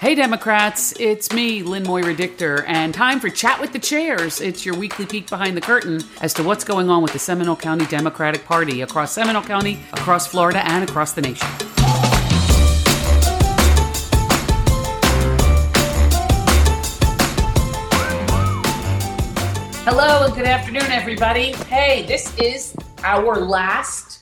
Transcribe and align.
Hey, 0.00 0.14
Democrats, 0.14 0.94
it's 1.00 1.32
me, 1.32 1.64
Lynn 1.64 1.82
Moira 1.82 2.14
Dichter, 2.14 2.62
and 2.68 2.94
time 2.94 3.18
for 3.18 3.28
Chat 3.30 3.60
with 3.60 3.72
the 3.72 3.80
Chairs. 3.80 4.40
It's 4.40 4.64
your 4.64 4.76
weekly 4.76 5.06
peek 5.06 5.28
behind 5.28 5.56
the 5.56 5.60
curtain 5.60 6.04
as 6.20 6.32
to 6.34 6.44
what's 6.44 6.62
going 6.62 6.88
on 6.88 7.02
with 7.02 7.12
the 7.12 7.18
Seminole 7.18 7.56
County 7.56 7.84
Democratic 7.86 8.44
Party 8.44 8.82
across 8.82 9.12
Seminole 9.12 9.42
County, 9.42 9.80
across 9.92 10.28
Florida, 10.28 10.64
and 10.64 10.88
across 10.88 11.14
the 11.14 11.22
nation. 11.22 11.48
Hello 19.84 20.26
and 20.26 20.34
good 20.36 20.46
afternoon, 20.46 20.92
everybody. 20.92 21.54
Hey, 21.64 22.06
this 22.06 22.38
is 22.38 22.76
our 23.02 23.40
last 23.40 24.20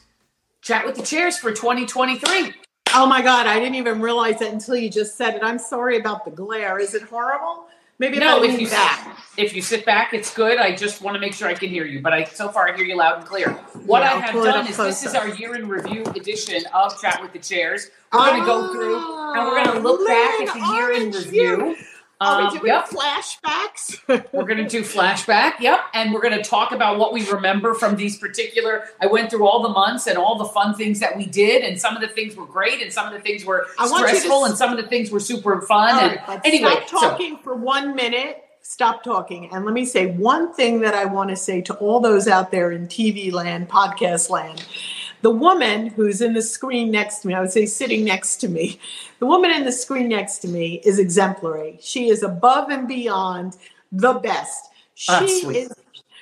Chat 0.63 0.87
with 0.87 0.97
the 0.97 1.03
Chairs 1.03 1.37
for 1.37 1.53
2023. 1.53 2.66
Oh 2.99 3.07
my 3.07 3.21
God, 3.21 3.47
I 3.47 3.59
didn't 3.59 3.75
even 3.75 4.01
realize 4.01 4.41
it 4.41 4.51
until 4.51 4.75
you 4.75 4.89
just 4.89 5.19
said 5.19 5.35
it. 5.35 5.43
I'm 5.43 5.59
sorry 5.59 5.99
about 5.99 6.25
the 6.25 6.31
glare. 6.31 6.79
Is 6.79 6.95
it 6.95 7.03
horrible? 7.03 7.67
Maybe 7.99 8.19
No, 8.19 8.43
if 8.43 8.55
if 8.55 8.61
you 8.61 8.69
back. 8.71 9.19
if 9.37 9.55
you 9.55 9.61
sit 9.61 9.85
back, 9.85 10.15
it's 10.15 10.33
good. 10.35 10.57
I 10.59 10.75
just 10.75 11.03
want 11.03 11.15
to 11.15 11.21
make 11.21 11.35
sure 11.35 11.47
I 11.47 11.53
can 11.53 11.69
hear 11.69 11.85
you, 11.85 12.01
but 12.01 12.15
I 12.15 12.25
so 12.25 12.49
far 12.49 12.71
I 12.71 12.75
hear 12.77 12.87
you 12.87 12.97
loud 12.97 13.19
and 13.19 13.27
clear. 13.27 13.51
What 13.85 14.03
Yeah, 14.03 14.15
I 14.15 14.21
have 14.21 14.35
done 14.35 14.67
is 14.67 14.79
this 14.79 15.05
is 15.05 15.15
our 15.15 15.29
year 15.29 15.55
in 15.57 15.69
review 15.69 16.05
edition 16.15 16.65
of 16.73 16.99
Chat 17.01 17.21
with 17.21 17.35
the 17.35 17.39
Chairs. 17.39 17.91
We're 18.13 18.21
going 18.21 18.41
to 18.41 18.47
go 18.47 18.73
through 18.73 18.97
ah, 18.99 19.33
and 19.35 19.47
we're 19.47 19.65
going 19.65 19.77
to 19.77 19.83
look 19.83 20.07
back 20.07 20.41
at 20.41 20.55
the 20.55 20.75
year 20.75 20.93
in 20.93 21.11
review. 21.11 21.77
Are 22.19 22.41
Um, 22.41 22.45
we 22.53 22.59
doing 22.59 22.73
yep, 22.73 22.89
flashbacks? 22.89 24.01
we're 24.33 24.45
going 24.45 24.57
to 24.57 24.69
do 24.69 24.81
flashback. 24.83 25.61
Yep, 25.61 25.81
and 25.93 26.15
we're 26.15 26.23
going 26.23 26.37
to 26.37 26.43
talk 26.43 26.73
about 26.73 26.99
what 26.99 27.13
we 27.13 27.29
remember 27.31 27.75
from 27.75 27.97
these 27.97 28.19
particular. 28.19 28.85
I 29.01 29.07
went 29.07 29.31
through 29.31 29.47
all 29.47 29.63
the 29.63 29.69
months 29.69 30.07
and 30.07 30.17
all 30.17 30.39
the 30.39 30.47
fun 30.47 30.75
things 30.75 31.01
that 31.01 31.17
we 31.17 31.27
did, 31.27 31.63
and 31.63 31.79
some 31.79 31.95
of 31.95 32.01
the 32.01 32.09
things 32.09 32.35
were 32.35 32.47
great, 32.47 32.81
and 32.81 32.91
some 32.93 33.07
of 33.07 33.13
the 33.13 33.21
things 33.21 33.45
were 33.45 33.67
I 33.79 33.85
you 33.85 33.91
to 33.91 33.97
stressful, 33.99 34.47
and 34.47 34.57
some 34.57 34.71
of 34.71 34.77
the 34.83 34.89
things 34.89 35.11
were 35.11 35.21
super 35.21 35.61
fun. 35.63 35.95
All 35.95 36.01
and 36.01 36.21
right, 36.27 36.41
anyway, 36.45 36.71
stop 36.87 36.89
so- 36.89 37.01
talking 37.11 37.39
for 37.45 37.55
one 37.55 37.95
minute. 37.95 38.43
Stop 38.63 39.05
talking. 39.05 39.49
And 39.53 39.65
let 39.65 39.75
me 39.75 39.85
say 39.85 40.07
one 40.07 40.53
thing 40.53 40.81
that 40.81 40.93
I 40.93 41.05
want 41.05 41.31
to 41.31 41.37
say 41.37 41.61
to 41.63 41.75
all 41.75 42.01
those 42.01 42.27
out 42.27 42.51
there 42.51 42.73
in 42.73 42.89
TV 42.89 43.33
land, 43.33 43.69
podcast 43.69 44.29
land. 44.29 44.65
The 45.27 45.33
woman 45.33 45.89
who's 45.89 46.21
in 46.21 46.35
the 46.35 46.41
screen 46.41 46.93
next 46.93 47.19
to 47.23 47.27
me, 47.27 47.35
I 47.35 47.41
would 47.41 47.51
say 47.51 47.67
sitting 47.67 48.05
next 48.05 48.37
to 48.43 48.49
me, 48.49 48.79
the 49.19 49.27
woman 49.27 49.51
in 49.51 49.65
the 49.65 49.73
screen 49.73 50.07
next 50.09 50.39
to 50.43 50.49
me 50.49 50.81
is 50.85 51.01
exemplary. 51.01 51.79
She 51.83 52.11
is 52.11 52.23
above 52.23 52.71
and 52.71 52.87
beyond 52.87 53.57
the 53.91 54.13
best. 54.13 54.67
She 54.95 55.13
Ah, 55.13 55.27
sweet. 55.27 55.57
is 55.57 55.73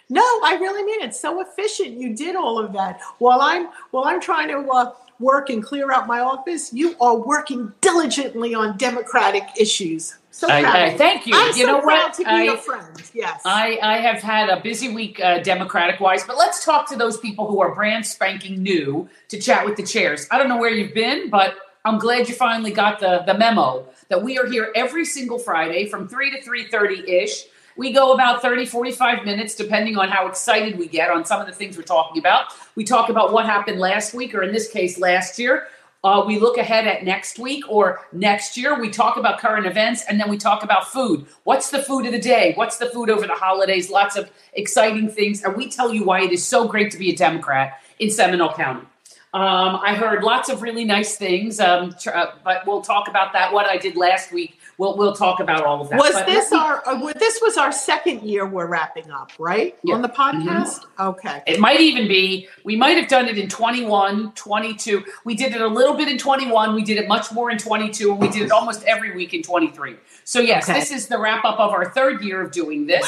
no, 0.09 0.23
I 0.23 0.57
really 0.61 0.83
mean 0.85 1.01
it. 1.03 1.15
So 1.15 1.41
efficient. 1.41 1.99
You 2.01 2.15
did 2.15 2.37
all 2.37 2.59
of 2.59 2.73
that 2.75 3.01
while 3.19 3.41
I'm 3.41 3.69
while 3.91 4.05
I'm 4.05 4.21
trying 4.21 4.49
to 4.49 4.59
uh, 4.71 4.93
work 5.21 5.49
and 5.51 5.63
clear 5.65 5.91
out 5.93 6.07
my 6.07 6.21
office. 6.21 6.73
You 6.73 6.95
are 7.01 7.17
working 7.17 7.73
diligently 7.81 8.55
on 8.55 8.77
democratic 8.77 9.45
issues. 9.59 10.17
So 10.31 10.49
I- 10.49 10.87
I 10.87 10.97
thank 10.99 11.27
you. 11.29 11.35
I'm 11.37 11.47
You 11.57 11.65
so 11.65 11.67
know 11.67 11.81
proud 11.81 12.03
what? 12.07 12.15
to 12.15 12.25
be 12.25 12.29
I- 12.29 12.43
your 12.43 12.57
friend. 12.57 13.01
Yes. 13.15 13.41
I, 13.45 13.79
I 13.81 13.99
have 13.99 14.21
had 14.21 14.49
a 14.49 14.61
busy 14.61 14.93
week, 14.93 15.21
uh, 15.21 15.39
Democratic 15.39 16.01
wise, 16.01 16.25
but 16.25 16.37
let's 16.37 16.65
talk 16.65 16.89
to 16.89 16.97
those 16.97 17.17
people 17.17 17.47
who 17.47 17.61
are 17.61 17.73
brand 17.73 18.05
spanking 18.05 18.61
new 18.61 19.09
to 19.29 19.39
chat 19.39 19.65
with 19.65 19.77
the 19.77 19.85
chairs. 19.85 20.27
I 20.33 20.39
don't 20.39 20.49
know 20.49 20.57
where 20.59 20.71
you've 20.71 20.93
been, 20.95 21.31
but 21.31 21.55
I'm 21.85 21.99
glad 21.99 22.29
you 22.29 22.35
finally 22.35 22.73
got 22.73 22.99
the, 22.99 23.23
the 23.25 23.35
memo 23.35 23.87
that 24.09 24.21
we 24.25 24.37
are 24.37 24.47
here 24.47 24.73
every 24.75 25.05
single 25.05 25.39
Friday 25.39 25.87
from 25.87 26.09
3 26.09 26.33
to 26.33 26.41
3.30 26.43 27.09
ish. 27.09 27.45
We 27.77 27.93
go 27.93 28.13
about 28.13 28.41
30, 28.41 28.67
45 28.67 29.25
minutes, 29.25 29.55
depending 29.55 29.97
on 29.97 30.09
how 30.09 30.29
excited 30.29 30.79
we 30.79 30.87
get 30.87 31.11
on 31.11 31.25
some 31.25 31.41
of 31.41 31.47
the 31.47 31.53
things 31.53 31.77
we're 31.77 31.83
talking 31.83 32.19
about. 32.19 32.47
We 32.77 32.85
talk 32.85 33.09
about 33.09 33.33
what 33.33 33.47
happened 33.47 33.81
last 33.81 34.15
week, 34.15 34.35
or 34.35 34.43
in 34.43 34.53
this 34.53 34.69
case, 34.69 34.99
last 34.99 35.39
year. 35.39 35.67
Uh, 36.05 36.23
we 36.27 36.39
look 36.39 36.59
ahead 36.59 36.87
at 36.87 37.03
next 37.03 37.39
week 37.39 37.65
or 37.67 38.01
next 38.13 38.59
year. 38.59 38.79
We 38.79 38.91
talk 38.91 39.17
about 39.17 39.39
current 39.39 39.65
events 39.65 40.05
and 40.07 40.21
then 40.21 40.29
we 40.29 40.37
talk 40.37 40.63
about 40.63 40.87
food. 40.89 41.25
What's 41.45 41.71
the 41.71 41.83
food 41.83 42.05
of 42.05 42.13
the 42.13 42.19
day? 42.19 42.53
What's 42.57 42.77
the 42.77 42.91
food 42.91 43.09
over 43.09 43.27
the 43.27 43.33
holidays? 43.33 43.89
Lots 43.89 44.15
of 44.15 44.31
exciting 44.53 45.09
things. 45.09 45.43
And 45.43 45.57
we 45.57 45.71
tell 45.71 45.95
you 45.95 46.05
why 46.05 46.21
it 46.21 46.31
is 46.31 46.47
so 46.47 46.69
great 46.69 46.91
to 46.91 46.99
be 46.99 47.11
a 47.11 47.17
Democrat 47.17 47.81
in 47.99 48.11
Seminole 48.11 48.53
County. 48.53 48.87
Um, 49.33 49.81
I 49.83 49.97
heard 49.97 50.23
lots 50.23 50.51
of 50.51 50.63
really 50.63 50.85
nice 50.85 51.17
things, 51.17 51.59
um, 51.59 51.93
tr- 51.99 52.11
uh, 52.11 52.35
but 52.45 52.65
we'll 52.67 52.83
talk 52.83 53.09
about 53.09 53.33
that. 53.33 53.53
What 53.53 53.67
I 53.67 53.79
did 53.79 53.97
last 53.97 54.31
week, 54.31 54.61
we'll 54.79 54.97
we'll 54.97 55.15
talk 55.15 55.41
about 55.41 55.65
all 55.65 55.81
of 55.81 55.89
that. 55.91 55.99
was 55.99 56.13
But 56.13 56.27
this 56.27 56.51
me- 56.51 56.59
our 56.59 56.83
uh, 56.87 57.13
this 57.19 57.41
was 57.43 57.57
our 57.57 57.73
second 57.73 58.23
year 58.23 58.47
we're 58.47 58.67
wrapping 58.67 59.11
up, 59.11 59.31
right? 59.39 59.77
Yeah. 59.85 59.95
On 59.95 60.03
the 60.03 60.09
podcast? 60.09 60.85
Okay. 60.99 61.43
It 61.47 61.61
might 61.61 61.81
even 61.81 62.09
be, 62.09 62.49
we 62.65 62.77
might 62.77 62.97
have 62.97 63.09
done 63.09 63.29
it 63.29 63.39
in 63.39 63.49
21, 63.49 64.33
22. 64.33 65.05
We 65.25 65.35
did 65.35 65.55
it 65.55 65.61
a 65.61 65.67
little 65.69 65.95
bit 65.97 66.09
in 66.09 66.19
21. 66.19 66.75
We 66.75 66.83
did 66.85 66.99
it 66.99 67.09
much 67.09 67.33
more 67.33 67.51
in 67.51 67.59
22, 67.59 68.13
and 68.13 68.21
we 68.21 68.29
did 68.29 68.43
it 68.43 68.51
almost 68.53 68.83
every 68.85 69.15
week 69.15 69.35
in 69.35 69.43
23. 69.43 69.97
So, 70.25 70.41
yes, 70.41 70.69
Okay. 70.69 70.79
this 70.79 70.91
is 70.91 71.09
the 71.09 71.19
wrap 71.19 71.45
up 71.45 71.59
of 71.61 71.71
our 71.71 71.91
third 71.91 72.23
year 72.23 72.41
of 72.43 72.51
doing 72.51 72.87
this. 72.87 73.07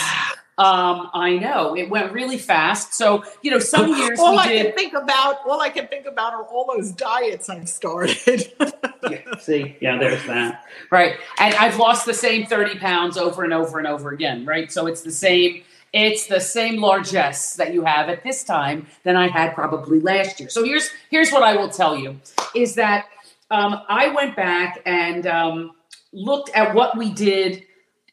Um, 0.58 1.10
I 1.12 1.36
know 1.36 1.76
it 1.76 1.90
went 1.90 2.12
really 2.12 2.38
fast. 2.38 2.94
So, 2.94 3.24
you 3.42 3.50
know, 3.50 3.58
some 3.58 3.88
years 3.96 4.18
all 4.18 4.32
we 4.32 4.38
I 4.38 4.48
did. 4.48 4.66
can 4.66 4.74
think 4.74 4.94
about, 4.94 5.40
all 5.46 5.60
I 5.60 5.68
can 5.68 5.86
think 5.86 6.06
about 6.06 6.32
are 6.32 6.44
all 6.44 6.72
those 6.74 6.92
diets 6.92 7.48
I've 7.50 7.68
started. 7.68 8.52
Yeah, 9.08 9.36
see, 9.38 9.76
yeah, 9.80 9.98
there's 9.98 10.24
that. 10.26 10.64
Right. 10.90 11.16
And 11.38 11.54
I've 11.54 11.78
lost 11.78 12.06
the 12.06 12.14
same 12.14 12.46
30 12.46 12.78
pounds 12.78 13.16
over 13.16 13.44
and 13.44 13.52
over 13.52 13.78
and 13.78 13.86
over 13.86 14.10
again, 14.10 14.46
right? 14.46 14.72
So 14.72 14.86
it's 14.86 15.02
the 15.02 15.12
same, 15.12 15.62
it's 15.92 16.26
the 16.26 16.40
same 16.40 16.80
largesse 16.80 17.54
that 17.54 17.72
you 17.72 17.84
have 17.84 18.08
at 18.08 18.24
this 18.24 18.42
time 18.42 18.86
than 19.04 19.14
I 19.14 19.28
had 19.28 19.54
probably 19.54 20.00
last 20.00 20.40
year. 20.40 20.48
So 20.48 20.64
here's 20.64 20.90
here's 21.10 21.30
what 21.30 21.42
I 21.42 21.54
will 21.54 21.68
tell 21.68 21.96
you 21.96 22.20
is 22.54 22.74
that 22.74 23.06
um, 23.50 23.82
I 23.88 24.08
went 24.08 24.34
back 24.34 24.80
and 24.86 25.26
um, 25.26 25.72
looked 26.12 26.50
at 26.50 26.74
what 26.74 26.96
we 26.96 27.12
did 27.12 27.64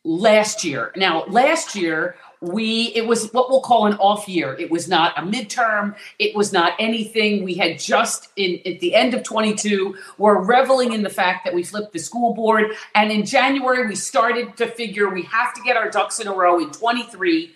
last 0.03 0.63
year. 0.63 0.91
Now, 0.95 1.25
last 1.25 1.75
year 1.75 2.15
we 2.43 2.91
it 2.93 3.07
was 3.07 3.31
what 3.31 3.49
we'll 3.49 3.61
call 3.61 3.85
an 3.85 3.93
off 3.93 4.27
year. 4.27 4.53
It 4.59 4.69
was 4.69 4.89
not 4.89 5.17
a 5.17 5.21
midterm. 5.21 5.95
It 6.19 6.35
was 6.35 6.51
not 6.51 6.73
anything. 6.77 7.43
We 7.43 7.53
had 7.53 7.79
just 7.79 8.29
in 8.35 8.59
at 8.65 8.81
the 8.81 8.93
end 8.93 9.13
of 9.13 9.23
22 9.23 9.95
were 10.17 10.43
reveling 10.43 10.91
in 10.91 11.03
the 11.03 11.09
fact 11.09 11.45
that 11.45 11.53
we 11.53 11.63
flipped 11.63 11.93
the 11.93 11.99
school 11.99 12.33
board 12.33 12.71
and 12.95 13.11
in 13.11 13.25
January 13.25 13.87
we 13.87 13.95
started 13.95 14.57
to 14.57 14.67
figure 14.67 15.09
we 15.09 15.23
have 15.23 15.53
to 15.53 15.61
get 15.61 15.77
our 15.77 15.89
ducks 15.89 16.19
in 16.19 16.27
a 16.27 16.33
row 16.33 16.59
in 16.59 16.69
23 16.71 17.51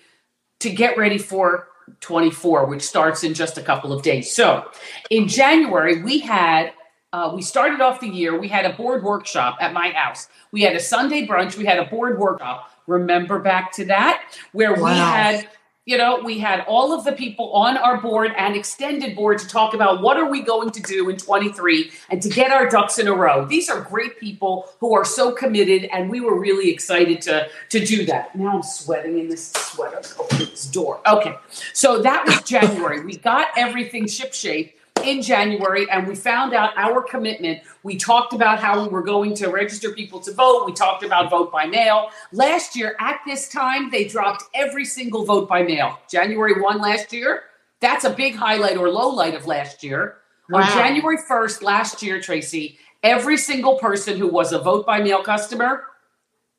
to 0.59 0.69
get 0.69 0.97
ready 0.97 1.17
for 1.17 1.67
24 1.99 2.65
which 2.67 2.81
starts 2.81 3.25
in 3.25 3.33
just 3.33 3.57
a 3.57 3.61
couple 3.61 3.91
of 3.91 4.03
days. 4.03 4.31
So, 4.31 4.71
in 5.09 5.27
January 5.27 6.01
we 6.01 6.19
had 6.19 6.71
uh, 7.11 7.31
we 7.33 7.41
started 7.41 7.81
off 7.81 7.99
the 7.99 8.07
year. 8.07 8.37
We 8.37 8.47
had 8.47 8.65
a 8.65 8.73
board 8.73 9.03
workshop 9.03 9.57
at 9.61 9.73
my 9.73 9.89
house. 9.89 10.27
We 10.51 10.61
had 10.61 10.75
a 10.75 10.79
Sunday 10.79 11.25
brunch. 11.25 11.57
We 11.57 11.65
had 11.65 11.79
a 11.79 11.85
board 11.85 12.19
workshop. 12.19 12.69
Remember 12.87 13.39
back 13.39 13.71
to 13.73 13.85
that, 13.85 14.23
where 14.53 14.73
we 14.73 14.89
had, 14.89 15.47
you 15.85 15.97
know, 15.97 16.21
we 16.23 16.39
had 16.39 16.61
all 16.61 16.93
of 16.93 17.03
the 17.03 17.11
people 17.11 17.51
on 17.51 17.77
our 17.77 17.99
board 17.99 18.31
and 18.37 18.55
extended 18.55 19.15
board 19.15 19.39
to 19.39 19.47
talk 19.47 19.73
about 19.73 20.01
what 20.01 20.17
are 20.17 20.29
we 20.29 20.41
going 20.41 20.71
to 20.71 20.81
do 20.81 21.09
in 21.09 21.17
23 21.17 21.91
and 22.09 22.21
to 22.21 22.29
get 22.29 22.51
our 22.51 22.69
ducks 22.69 22.97
in 22.97 23.07
a 23.07 23.13
row. 23.13 23.45
These 23.45 23.69
are 23.69 23.81
great 23.81 24.19
people 24.19 24.69
who 24.79 24.95
are 24.95 25.05
so 25.05 25.31
committed, 25.33 25.89
and 25.91 26.09
we 26.09 26.21
were 26.21 26.39
really 26.39 26.69
excited 26.71 27.21
to 27.23 27.49
to 27.69 27.85
do 27.85 28.05
that. 28.05 28.35
Now 28.35 28.55
I'm 28.55 28.63
sweating 28.63 29.19
in 29.19 29.27
this 29.27 29.51
sweater. 29.51 30.01
Open 30.17 30.39
this 30.39 30.65
door. 30.65 31.01
Okay, 31.05 31.35
so 31.73 32.01
that 32.01 32.25
was 32.25 32.41
January. 32.43 33.03
we 33.03 33.17
got 33.17 33.49
everything 33.57 34.05
shipshape 34.05 34.76
in 35.07 35.21
January 35.21 35.89
and 35.89 36.05
we 36.05 36.15
found 36.15 36.53
out 36.53 36.71
our 36.75 37.01
commitment. 37.01 37.61
We 37.83 37.95
talked 37.95 38.33
about 38.33 38.59
how 38.59 38.83
we 38.83 38.89
were 38.89 39.01
going 39.01 39.33
to 39.35 39.47
register 39.47 39.91
people 39.91 40.19
to 40.19 40.33
vote. 40.33 40.65
We 40.65 40.73
talked 40.73 41.03
about 41.03 41.29
vote 41.29 41.51
by 41.51 41.65
mail. 41.65 42.09
Last 42.33 42.75
year 42.75 42.95
at 42.99 43.21
this 43.25 43.47
time, 43.47 43.89
they 43.89 44.05
dropped 44.05 44.43
every 44.53 44.83
single 44.83 45.23
vote 45.23 45.47
by 45.47 45.63
mail. 45.63 45.99
January 46.09 46.61
1 46.61 46.81
last 46.81 47.13
year, 47.13 47.43
that's 47.79 48.03
a 48.03 48.09
big 48.09 48.35
highlight 48.35 48.77
or 48.77 48.89
low 48.89 49.07
light 49.09 49.33
of 49.33 49.47
last 49.47 49.81
year. 49.81 50.17
On 50.53 50.63
January 50.63 51.17
1st 51.17 51.61
last 51.61 52.01
year, 52.01 52.21
Tracy, 52.21 52.77
every 53.03 53.37
single 53.37 53.77
person 53.77 54.17
who 54.17 54.27
was 54.27 54.53
a 54.53 54.59
vote 54.59 54.85
by 54.85 55.01
mail 55.01 55.21
customer 55.21 55.83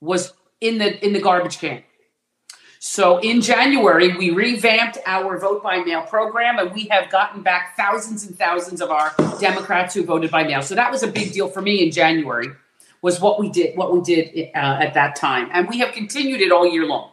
was 0.00 0.32
in 0.60 0.78
the 0.78 1.04
in 1.04 1.12
the 1.12 1.20
garbage 1.20 1.58
can. 1.58 1.82
So 2.80 3.19
in 3.19 3.40
January, 3.40 4.16
we 4.16 4.30
revamped 4.30 4.98
our 5.04 5.38
vote 5.38 5.62
by 5.62 5.78
mail 5.78 6.02
program, 6.02 6.58
and 6.58 6.72
we 6.72 6.84
have 6.88 7.10
gotten 7.10 7.42
back 7.42 7.76
thousands 7.76 8.26
and 8.26 8.38
thousands 8.38 8.80
of 8.80 8.90
our 8.90 9.14
Democrats 9.40 9.94
who 9.94 10.04
voted 10.04 10.30
by 10.30 10.44
mail. 10.44 10.62
So 10.62 10.75
that 10.75 10.90
was 10.90 11.02
a 11.02 11.08
big 11.08 11.32
deal 11.32 11.48
for 11.48 11.60
me 11.60 11.84
in 11.84 11.90
January. 11.90 12.48
Was 13.00 13.20
what 13.20 13.38
we 13.38 13.48
did, 13.48 13.76
what 13.76 13.92
we 13.92 14.00
did 14.00 14.50
uh, 14.54 14.58
at 14.58 14.94
that 14.94 15.14
time, 15.14 15.48
and 15.52 15.69
we 15.69 15.78
have 15.78 15.92
continued 15.92 16.40
it 16.40 16.50
all 16.50 16.66
year 16.66 16.84
long. 16.84 17.12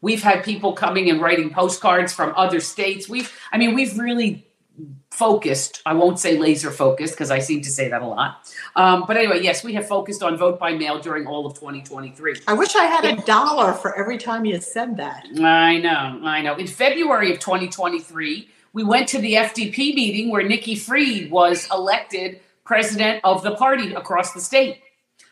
We've 0.00 0.22
had 0.22 0.44
people 0.44 0.72
coming 0.72 1.10
and 1.10 1.20
writing 1.20 1.50
postcards 1.50 2.12
from 2.12 2.32
other 2.36 2.60
states. 2.60 3.08
We've, 3.08 3.32
I 3.50 3.58
mean, 3.58 3.74
we've 3.74 3.98
really 3.98 4.47
focused. 5.10 5.82
I 5.84 5.94
won't 5.94 6.18
say 6.18 6.38
laser 6.38 6.70
focused 6.70 7.14
because 7.14 7.30
I 7.30 7.40
seem 7.40 7.60
to 7.62 7.70
say 7.70 7.88
that 7.88 8.02
a 8.02 8.06
lot. 8.06 8.48
Um, 8.76 9.04
but 9.06 9.16
anyway, 9.16 9.42
yes, 9.42 9.64
we 9.64 9.74
have 9.74 9.88
focused 9.88 10.22
on 10.22 10.36
vote 10.36 10.58
by 10.58 10.74
mail 10.74 11.00
during 11.00 11.26
all 11.26 11.46
of 11.46 11.54
2023. 11.54 12.42
I 12.46 12.52
wish 12.54 12.76
I 12.76 12.84
had 12.84 13.04
a 13.04 13.16
dollar 13.22 13.72
for 13.72 13.98
every 13.98 14.18
time 14.18 14.44
you 14.44 14.60
said 14.60 14.96
that. 14.98 15.26
I 15.40 15.78
know, 15.78 16.20
I 16.24 16.42
know. 16.42 16.54
In 16.56 16.66
February 16.66 17.32
of 17.32 17.40
2023, 17.40 18.48
we 18.72 18.84
went 18.84 19.08
to 19.08 19.18
the 19.18 19.34
FDP 19.34 19.94
meeting 19.94 20.30
where 20.30 20.42
Nikki 20.42 20.76
Fried 20.76 21.30
was 21.30 21.68
elected 21.72 22.40
president 22.64 23.20
of 23.24 23.42
the 23.42 23.56
party 23.56 23.94
across 23.94 24.34
the 24.34 24.40
state. 24.40 24.82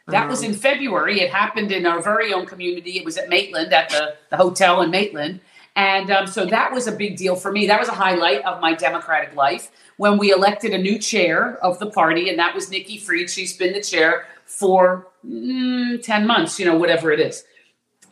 That 0.08 0.28
was 0.28 0.42
in 0.42 0.54
February. 0.54 1.20
It 1.20 1.30
happened 1.30 1.72
in 1.72 1.84
our 1.84 2.00
very 2.00 2.32
own 2.32 2.46
community. 2.46 2.92
It 2.92 3.04
was 3.04 3.16
at 3.16 3.28
Maitland, 3.28 3.72
at 3.72 3.88
the, 3.88 4.14
the 4.30 4.36
hotel 4.36 4.80
in 4.82 4.90
Maitland. 4.90 5.40
And 5.76 6.10
um, 6.10 6.26
so 6.26 6.46
that 6.46 6.72
was 6.72 6.86
a 6.86 6.92
big 6.92 7.16
deal 7.16 7.36
for 7.36 7.52
me. 7.52 7.66
That 7.66 7.78
was 7.78 7.90
a 7.90 7.92
highlight 7.92 8.42
of 8.44 8.62
my 8.62 8.74
Democratic 8.74 9.36
life 9.36 9.70
when 9.98 10.16
we 10.16 10.32
elected 10.32 10.72
a 10.72 10.78
new 10.78 10.98
chair 10.98 11.58
of 11.62 11.78
the 11.78 11.90
party, 11.90 12.30
and 12.30 12.38
that 12.38 12.54
was 12.54 12.70
Nikki 12.70 12.96
Fried. 12.96 13.28
She's 13.28 13.56
been 13.56 13.74
the 13.74 13.82
chair 13.82 14.26
for 14.46 15.08
mm, 15.24 16.02
10 16.02 16.26
months, 16.26 16.58
you 16.58 16.64
know, 16.64 16.76
whatever 16.78 17.12
it 17.12 17.20
is. 17.20 17.44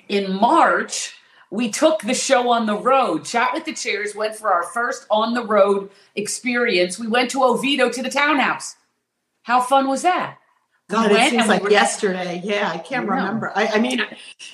In 0.09 0.35
March, 0.35 1.15
we 1.51 1.71
took 1.71 2.03
the 2.03 2.15
show 2.15 2.51
on 2.51 2.67
the 2.67 2.77
road. 2.77 3.25
Chat 3.25 3.51
with 3.55 3.65
the 3.65 3.73
Chairs 3.73 4.15
went 4.15 4.37
for 4.37 4.53
our 4.53 4.65
first 4.65 5.07
on 5.11 5.33
the 5.33 5.45
road 5.45 5.91
experience. 6.17 6.99
We 6.99 7.07
went 7.07 7.31
to 7.31 7.45
Oviedo 7.45 7.89
to 7.89 8.03
the 8.03 8.11
townhouse. 8.11 8.77
How 9.43 9.61
fun 9.61 9.89
was 9.89 10.03
that? 10.03 10.37
God, 10.89 11.11
it 11.13 11.31
seems 11.31 11.49
like 11.49 11.71
yesterday. 11.71 12.43
Yeah, 12.45 12.71
I 12.71 12.77
can't 12.77 13.09
I 13.09 13.17
remember. 13.17 13.53
I, 13.55 13.69
I, 13.69 13.79
mean, 13.79 14.03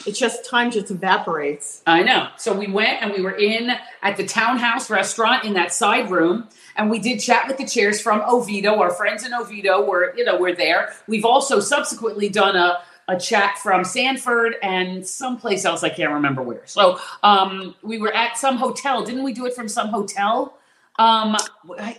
it's 0.06 0.19
just 0.19 0.49
time 0.49 0.71
just 0.71 0.91
evaporates. 0.91 1.82
I 1.87 2.05
know. 2.05 2.29
So 2.37 2.56
we 2.56 2.69
went 2.69 3.03
and 3.03 3.12
we 3.12 3.21
were 3.21 3.37
in 3.37 3.73
at 4.03 4.17
the 4.17 4.25
Townhouse 4.25 4.88
restaurant 4.91 5.44
in 5.44 5.55
that 5.55 5.73
side 5.73 6.09
room, 6.09 6.49
and 6.77 6.88
we 6.88 7.00
did 7.00 7.19
chat 7.19 7.49
with 7.49 7.59
the 7.59 7.67
chairs 7.67 8.00
from 8.00 8.21
Oviedo. 8.21 8.79
Our 8.79 8.91
friends 8.91 9.27
in 9.27 9.35
Oviedo 9.35 9.85
were, 9.85 10.15
you 10.17 10.25
know, 10.25 10.37
were 10.37 10.55
there. 10.55 10.94
We've 11.09 11.25
also 11.25 11.59
subsequently 11.59 12.29
done 12.29 12.55
a 12.55 12.79
a 13.09 13.19
chat 13.19 13.59
from 13.59 13.83
Sanford 13.83 14.55
and 14.62 15.05
someplace 15.05 15.65
else. 15.65 15.83
I 15.83 15.88
can't 15.88 16.12
remember 16.12 16.43
where. 16.43 16.62
So 16.67 17.00
um, 17.25 17.75
we 17.83 17.99
were 17.99 18.15
at 18.15 18.38
some 18.38 18.56
hotel. 18.56 19.05
Didn't 19.05 19.25
we 19.25 19.33
do 19.33 19.47
it 19.47 19.55
from 19.55 19.69
some 19.69 19.88
hotel? 19.88 20.55
Um, 21.00 21.35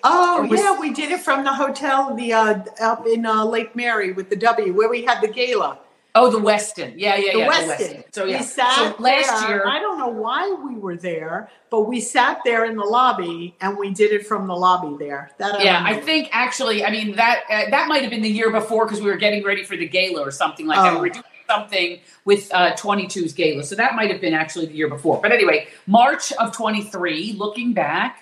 oh 0.04 0.46
was, 0.48 0.60
yeah, 0.60 0.80
we 0.80 0.94
did 0.94 1.10
it 1.10 1.22
from 1.22 1.44
the 1.44 1.52
hotel, 1.52 2.14
the 2.14 2.34
uh, 2.34 2.64
up 2.80 3.08
in 3.08 3.26
uh, 3.26 3.44
Lake 3.44 3.76
Mary 3.76 4.12
with 4.12 4.30
the 4.30 4.36
W, 4.36 4.74
where 4.74 4.90
we 4.90 5.04
had 5.04 5.22
the 5.22 5.28
gala. 5.28 5.80
Oh, 6.14 6.30
the 6.30 6.38
Westin. 6.38 6.94
Yeah, 6.98 7.16
yeah, 7.16 7.34
the 7.34 7.40
yeah. 7.40 7.50
Westin. 7.50 7.78
The 7.78 7.84
Westin. 7.84 8.04
So 8.14 8.26
yeah. 8.26 8.38
We 8.38 8.44
sat 8.44 8.76
so 8.76 8.96
last 9.02 9.42
there. 9.42 9.50
year. 9.50 9.68
I 9.68 9.80
don't 9.80 9.98
know 9.98 10.10
why 10.10 10.52
we 10.52 10.76
were 10.76 10.98
there, 10.98 11.50
but 11.72 11.88
we 11.88 12.00
sat 12.00 12.42
there 12.46 12.66
in 12.66 12.76
the 12.76 12.84
lobby 12.84 13.56
and 13.60 13.76
we 13.76 13.90
did 13.90 14.12
it 14.12 14.28
from 14.28 14.46
the 14.46 14.56
lobby 14.56 15.04
there. 15.04 15.32
That 15.40 15.56
I 15.56 15.64
yeah, 15.64 15.82
I 15.84 16.00
think 16.00 16.30
actually, 16.32 16.86
I 16.86 16.92
mean 16.92 17.16
that 17.16 17.42
uh, 17.50 17.72
that 17.72 17.88
might 17.88 18.04
have 18.04 18.12
been 18.12 18.22
the 18.22 18.30
year 18.30 18.52
before 18.52 18.86
because 18.86 19.02
we 19.02 19.10
were 19.10 19.18
getting 19.18 19.44
ready 19.44 19.64
for 19.64 19.76
the 19.76 19.88
gala 19.88 20.22
or 20.22 20.30
something 20.30 20.68
like 20.68 20.78
oh. 20.78 20.84
that. 20.84 20.94
We 20.94 21.00
were 21.00 21.10
doing 21.10 21.26
something 21.50 22.00
with 22.26 22.54
uh, 22.54 22.74
22's 22.74 23.34
gala, 23.34 23.64
so 23.64 23.74
that 23.74 23.96
might 23.96 24.12
have 24.12 24.22
been 24.22 24.36
actually 24.36 24.68
the 24.68 24.76
year 24.76 24.90
before. 24.90 25.20
But 25.24 25.32
anyway, 25.32 25.70
March 25.88 26.32
of 26.34 26.56
23. 26.56 27.34
Looking 27.34 27.74
back 27.74 28.20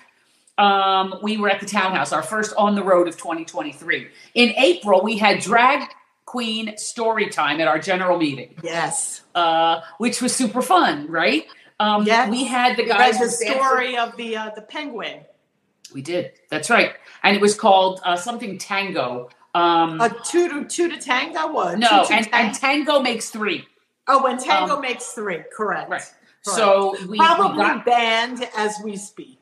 um, 0.60 1.14
we 1.22 1.38
were 1.38 1.48
at 1.48 1.58
the 1.58 1.66
townhouse, 1.66 2.12
our 2.12 2.22
first 2.22 2.54
on 2.56 2.74
the 2.74 2.82
road 2.82 3.08
of 3.08 3.16
2023. 3.16 4.08
In 4.34 4.50
April, 4.50 5.02
we 5.02 5.16
had 5.16 5.40
drag 5.40 5.88
queen 6.26 6.76
story 6.76 7.28
time 7.30 7.60
at 7.60 7.66
our 7.66 7.78
general 7.78 8.18
meeting. 8.18 8.54
Yes. 8.62 9.22
Uh, 9.34 9.80
which 9.96 10.20
was 10.20 10.36
super 10.36 10.60
fun, 10.60 11.10
right? 11.10 11.46
Um, 11.80 12.04
yes. 12.04 12.30
We 12.30 12.44
had 12.44 12.76
the 12.76 12.84
guys. 12.84 13.18
the 13.18 13.30
story 13.30 13.96
of 13.96 14.16
the 14.18 14.36
uh, 14.36 14.50
the 14.50 14.60
penguin. 14.60 15.20
We 15.94 16.02
did. 16.02 16.32
That's 16.50 16.68
right. 16.68 16.92
And 17.22 17.34
it 17.34 17.40
was 17.40 17.54
called 17.54 18.00
uh, 18.04 18.16
something 18.16 18.58
tango. 18.58 19.30
Um, 19.54 20.00
a 20.00 20.14
two 20.24 20.48
to 20.48 20.64
two 20.66 20.90
to 20.90 20.98
tango 20.98 21.50
was 21.52 21.78
no, 21.78 22.06
and, 22.10 22.28
and 22.32 22.54
tango 22.54 23.00
makes 23.00 23.30
three. 23.30 23.66
Oh, 24.06 24.22
when 24.22 24.38
tango 24.38 24.74
um, 24.74 24.82
makes 24.82 25.06
three, 25.12 25.40
correct. 25.52 25.90
Right. 25.90 26.02
Correct. 26.44 26.56
So 26.56 26.96
we 27.08 27.16
probably 27.16 27.58
we 27.58 27.64
got, 27.64 27.84
banned 27.84 28.48
as 28.56 28.76
we 28.84 28.96
speak. 28.96 29.39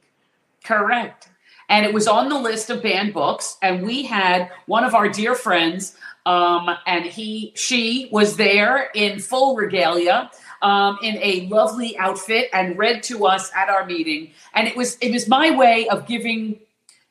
Correct. 0.69 1.31
And 1.71 1.87
it 1.87 1.95
was 1.95 2.07
on 2.07 2.29
the 2.29 2.39
list 2.39 2.69
of 2.69 2.83
banned 2.83 3.15
books. 3.15 3.57
And 3.63 3.87
we 3.87 4.03
had 4.03 4.51
one 4.67 4.85
of 4.85 4.95
our 4.95 5.09
dear 5.09 5.35
friends, 5.35 5.97
um, 6.27 6.69
and 6.87 7.07
he, 7.07 7.53
she 7.57 8.11
was 8.13 8.37
there 8.37 8.91
in 8.95 9.19
full 9.19 9.57
regalia. 9.57 10.31
Um, 10.61 10.99
in 11.05 11.19
a 11.23 11.47
lovely 11.47 11.97
outfit 11.99 12.49
and 12.53 12.77
read 12.77 13.05
to 13.05 13.27
us 13.27 13.49
at 13.55 13.69
our 13.69 13.87
meeting 13.87 14.33
and 14.55 14.67
it 14.67 14.77
was 14.77 14.99
it 15.01 15.13
was 15.13 15.29
my 15.29 15.57
way 15.57 15.87
of 15.87 16.05
giving 16.09 16.59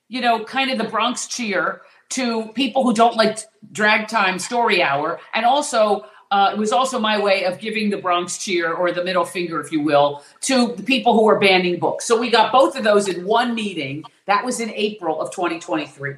you 0.09 0.19
know 0.19 0.43
kind 0.43 0.69
of 0.69 0.77
the 0.77 0.83
bronx 0.83 1.27
cheer 1.27 1.79
to 2.09 2.51
people 2.55 2.83
who 2.83 2.93
don't 2.93 3.15
like 3.15 3.37
drag 3.71 4.09
time 4.09 4.37
story 4.37 4.83
hour 4.83 5.21
and 5.33 5.45
also 5.45 6.03
uh, 6.29 6.51
it 6.53 6.57
was 6.57 6.71
also 6.71 6.99
my 6.99 7.19
way 7.19 7.45
of 7.45 7.59
giving 7.59 7.89
the 7.89 7.97
Bronx 7.97 8.37
cheer 8.37 8.73
or 8.73 8.91
the 8.91 9.03
middle 9.03 9.25
finger, 9.25 9.61
if 9.61 9.71
you 9.71 9.81
will, 9.81 10.23
to 10.41 10.73
the 10.75 10.83
people 10.83 11.13
who 11.13 11.27
are 11.27 11.39
banning 11.39 11.79
books. 11.79 12.05
So 12.05 12.19
we 12.19 12.29
got 12.29 12.51
both 12.51 12.75
of 12.77 12.83
those 12.83 13.07
in 13.07 13.25
one 13.25 13.55
meeting. 13.55 14.03
That 14.25 14.43
was 14.43 14.59
in 14.59 14.69
April 14.71 15.21
of 15.21 15.31
2023. 15.31 16.15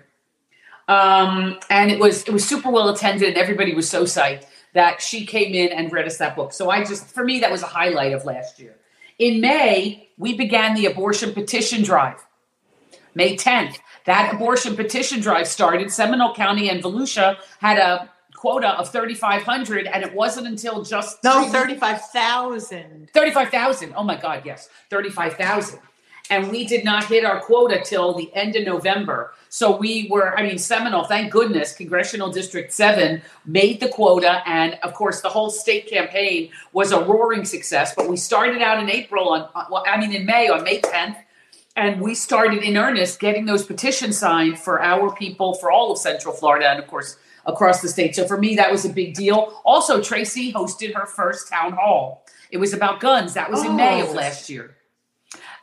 Um, 0.87 1.59
and 1.69 1.91
it 1.91 1.99
was 1.99 2.23
it 2.23 2.31
was 2.31 2.47
super 2.47 2.71
well 2.71 2.89
attended, 2.89 3.29
and 3.29 3.37
everybody 3.37 3.75
was 3.75 3.87
so 3.87 4.05
psyched 4.05 4.45
that 4.73 5.01
she 5.01 5.25
came 5.25 5.53
in 5.53 5.71
and 5.71 5.91
read 5.91 6.07
us 6.07 6.17
that 6.17 6.35
book. 6.35 6.53
So 6.53 6.69
I 6.69 6.83
just, 6.83 7.07
for 7.07 7.23
me, 7.23 7.39
that 7.39 7.51
was 7.51 7.61
a 7.61 7.67
highlight 7.67 8.13
of 8.13 8.25
last 8.25 8.59
year. 8.59 8.75
In 9.17 9.41
May, 9.41 10.09
we 10.17 10.35
began 10.35 10.75
the 10.75 10.85
abortion 10.85 11.33
petition 11.33 11.83
drive. 11.83 12.25
May 13.15 13.35
10th, 13.35 13.77
that 14.05 14.33
abortion 14.33 14.75
petition 14.75 15.19
drive 15.19 15.47
started. 15.47 15.91
Seminole 15.91 16.33
County 16.33 16.69
and 16.69 16.81
Volusia 16.81 17.37
had 17.59 17.77
a 17.77 18.09
quota 18.39 18.69
of 18.69 18.89
3,500, 18.89 19.85
and 19.87 20.01
it 20.01 20.13
wasn't 20.13 20.47
until 20.47 20.81
just 20.81 21.21
no 21.25 21.49
35,000. 21.49 23.09
35,000. 23.13 23.93
Oh 23.97 24.03
my 24.03 24.15
God, 24.15 24.43
yes, 24.45 24.69
35,000. 24.89 25.79
And 26.29 26.49
we 26.49 26.65
did 26.65 26.85
not 26.85 27.03
hit 27.05 27.25
our 27.25 27.41
quota 27.41 27.81
till 27.83 28.13
the 28.13 28.33
end 28.33 28.55
of 28.55 28.63
November. 28.63 29.33
So 29.49 29.75
we 29.75 30.07
were, 30.09 30.37
I 30.37 30.43
mean, 30.43 30.57
Seminole, 30.57 31.03
thank 31.03 31.33
goodness, 31.33 31.75
Congressional 31.75 32.31
District 32.31 32.71
7 32.71 33.21
made 33.45 33.81
the 33.81 33.89
quota. 33.89 34.41
And 34.45 34.79
of 34.83 34.93
course, 34.93 35.19
the 35.19 35.29
whole 35.29 35.49
state 35.49 35.89
campaign 35.89 36.51
was 36.71 36.93
a 36.93 37.03
roaring 37.03 37.43
success. 37.43 37.93
But 37.93 38.07
we 38.07 38.15
started 38.15 38.61
out 38.61 38.81
in 38.81 38.89
April, 38.89 39.29
on, 39.29 39.49
uh, 39.53 39.65
well, 39.69 39.83
I 39.85 39.99
mean, 39.99 40.13
in 40.13 40.25
May, 40.25 40.47
on 40.47 40.63
May 40.63 40.79
10th. 40.79 41.17
And 41.75 41.99
we 41.99 42.15
started 42.15 42.63
in 42.63 42.77
earnest 42.77 43.19
getting 43.19 43.45
those 43.45 43.65
petitions 43.65 44.17
signed 44.17 44.59
for 44.59 44.81
our 44.81 45.13
people, 45.13 45.55
for 45.55 45.71
all 45.71 45.91
of 45.91 45.97
Central 45.97 46.33
Florida, 46.33 46.69
and 46.69 46.79
of 46.79 46.87
course, 46.87 47.17
across 47.49 47.81
the 47.81 47.87
state. 47.87 48.15
So 48.15 48.27
for 48.27 48.37
me, 48.37 48.55
that 48.55 48.71
was 48.71 48.85
a 48.85 48.89
big 48.89 49.13
deal. 49.13 49.61
Also, 49.65 50.01
Tracy 50.01 50.53
hosted 50.53 50.93
her 50.93 51.05
first 51.05 51.49
town 51.49 51.73
hall. 51.73 52.25
It 52.51 52.57
was 52.57 52.73
about 52.73 52.99
guns. 52.99 53.33
That 53.33 53.51
was 53.51 53.63
in 53.63 53.71
oh. 53.71 53.75
May 53.75 54.01
of 54.01 54.09
oh. 54.09 54.13
last 54.13 54.49
year. 54.49 54.75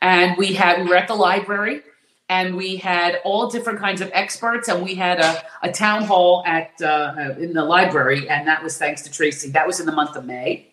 And 0.03 0.37
we 0.37 0.53
had 0.53 0.83
we 0.83 0.89
were 0.89 0.97
at 0.97 1.09
the 1.09 1.15
library 1.15 1.83
and 2.29 2.57
we 2.57 2.77
had 2.77 3.21
all 3.25 3.49
different 3.49 3.79
kinds 3.79 4.01
of 4.01 4.11
experts 4.13 4.69
and 4.69 4.83
we 4.83 4.95
had 4.95 5.21
a, 5.21 5.43
a 5.63 5.73
town 5.73 6.05
hall 6.05 6.43
at 6.47 6.71
uh, 6.83 7.35
in 7.39 7.53
the 7.53 7.65
library 7.65 8.29
and 8.29 8.47
that 8.47 8.63
was 8.63 8.77
thanks 8.77 9.03
to 9.03 9.11
Tracy. 9.11 9.51
That 9.51 9.67
was 9.67 9.81
in 9.81 9.87
the 9.87 9.93
month 9.93 10.17
of 10.17 10.25
May. 10.25 10.73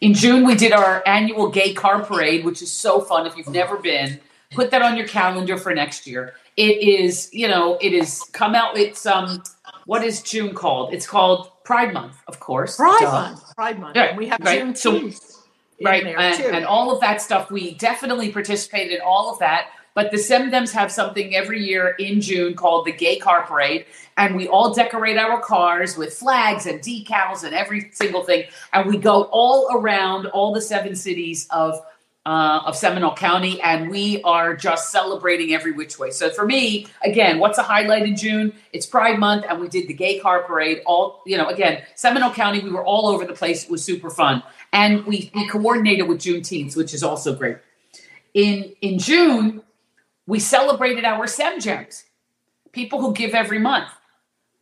In 0.00 0.14
June, 0.14 0.44
we 0.44 0.56
did 0.56 0.72
our 0.72 1.02
annual 1.06 1.48
gay 1.48 1.72
car 1.72 2.04
parade, 2.04 2.44
which 2.44 2.60
is 2.60 2.72
so 2.72 3.00
fun. 3.00 3.24
If 3.26 3.36
you've 3.36 3.48
never 3.48 3.76
been, 3.76 4.20
put 4.50 4.72
that 4.72 4.82
on 4.82 4.96
your 4.96 5.06
calendar 5.06 5.56
for 5.56 5.72
next 5.72 6.06
year. 6.08 6.34
It 6.56 6.82
is, 6.82 7.30
you 7.32 7.46
know, 7.48 7.78
it 7.80 7.92
is 7.92 8.22
come 8.32 8.54
out. 8.54 8.76
It's 8.76 9.06
um 9.06 9.42
what 9.86 10.04
is 10.04 10.22
June 10.22 10.54
called? 10.54 10.92
It's 10.92 11.06
called 11.06 11.50
Pride 11.64 11.92
Month, 11.92 12.16
of 12.28 12.40
course. 12.40 12.76
Pride 12.76 12.98
Duh. 13.00 13.10
Month. 13.10 13.54
Pride 13.56 13.80
Month. 13.80 13.96
Yeah, 13.96 14.16
we 14.16 14.26
have 14.28 14.40
right. 14.40 14.62
Juneteenth. 14.62 15.14
So, 15.14 15.38
right, 15.82 16.06
and, 16.06 16.54
and, 16.54 16.64
all 16.64 16.92
of 16.92 17.00
that 17.00 17.20
stuff. 17.20 17.50
We 17.50 17.74
definitely 17.74 18.30
participated 18.30 18.92
in 18.92 19.00
all 19.00 19.32
of 19.32 19.38
that. 19.40 19.68
But 19.94 20.10
the 20.10 20.16
Semdems 20.16 20.72
have 20.72 20.90
something 20.90 21.34
every 21.34 21.62
year 21.62 21.94
in 21.98 22.22
June 22.22 22.54
called 22.54 22.86
the 22.86 22.92
Gay 22.92 23.18
Car 23.18 23.44
Parade, 23.44 23.84
and 24.16 24.36
we 24.36 24.48
all 24.48 24.72
decorate 24.72 25.18
our 25.18 25.40
cars 25.40 25.98
with 25.98 26.14
flags 26.14 26.64
and 26.64 26.80
decals 26.80 27.44
and 27.44 27.54
every 27.54 27.90
single 27.92 28.22
thing, 28.22 28.44
and 28.72 28.88
we 28.88 28.96
go 28.96 29.24
all 29.24 29.68
around 29.70 30.26
all 30.28 30.54
the 30.54 30.62
seven 30.62 30.94
cities 30.94 31.46
of 31.50 31.78
uh, 32.24 32.62
of 32.64 32.76
Seminole 32.76 33.14
County, 33.14 33.60
and 33.62 33.90
we 33.90 34.22
are 34.22 34.54
just 34.54 34.92
celebrating 34.92 35.54
every 35.54 35.72
which 35.72 35.98
way. 35.98 36.10
So 36.10 36.30
for 36.30 36.46
me, 36.46 36.86
again, 37.04 37.40
what's 37.40 37.58
a 37.58 37.62
highlight 37.62 38.04
in 38.04 38.16
June? 38.16 38.52
It's 38.72 38.86
Pride 38.86 39.18
Month, 39.18 39.46
and 39.48 39.60
we 39.60 39.68
did 39.68 39.88
the 39.88 39.94
gay 39.94 40.20
car 40.20 40.42
parade. 40.44 40.82
All 40.86 41.22
you 41.26 41.36
know, 41.36 41.48
again, 41.48 41.82
Seminole 41.96 42.32
County, 42.32 42.60
we 42.60 42.70
were 42.70 42.84
all 42.84 43.08
over 43.08 43.24
the 43.24 43.32
place. 43.32 43.64
It 43.64 43.70
was 43.70 43.84
super 43.84 44.10
fun, 44.10 44.42
and 44.72 45.04
we 45.04 45.30
we 45.34 45.48
coordinated 45.48 46.06
with 46.06 46.18
Juneteenth, 46.18 46.76
which 46.76 46.94
is 46.94 47.02
also 47.02 47.34
great. 47.34 47.58
In 48.34 48.72
in 48.80 48.98
June, 48.98 49.62
we 50.26 50.38
celebrated 50.38 51.04
our 51.04 51.26
Sem 51.26 51.60
Gems, 51.60 52.04
people 52.70 53.00
who 53.00 53.12
give 53.12 53.34
every 53.34 53.58
month, 53.58 53.90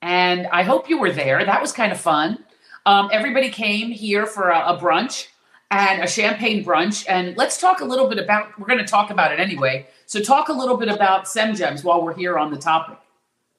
and 0.01 0.47
I 0.47 0.63
hope 0.63 0.89
you 0.89 0.99
were 0.99 1.13
there. 1.13 1.45
That 1.45 1.61
was 1.61 1.73
kind 1.73 1.93
of 1.93 2.01
fun. 2.01 2.43
Um, 2.87 3.11
everybody 3.13 3.51
came 3.51 3.91
here 3.91 4.25
for 4.25 4.49
a, 4.49 4.75
a 4.75 4.79
brunch 4.79 5.27
and 5.71 6.03
a 6.03 6.09
champagne 6.09 6.65
brunch. 6.65 7.05
And 7.09 7.37
let's 7.37 7.59
talk 7.59 7.81
a 7.81 7.85
little 7.85 8.09
bit 8.09 8.19
about, 8.19 8.59
we're 8.59 8.67
going 8.67 8.79
to 8.79 8.85
talk 8.85 9.11
about 9.11 9.33
it 9.33 9.41
anyway. 9.41 9.87
So, 10.07 10.21
talk 10.21 10.49
a 10.49 10.53
little 10.53 10.77
bit 10.77 10.89
about 10.89 11.27
SemGems 11.27 11.85
while 11.85 12.03
we're 12.03 12.15
here 12.15 12.39
on 12.39 12.51
the 12.51 12.59
topic. 12.59 12.99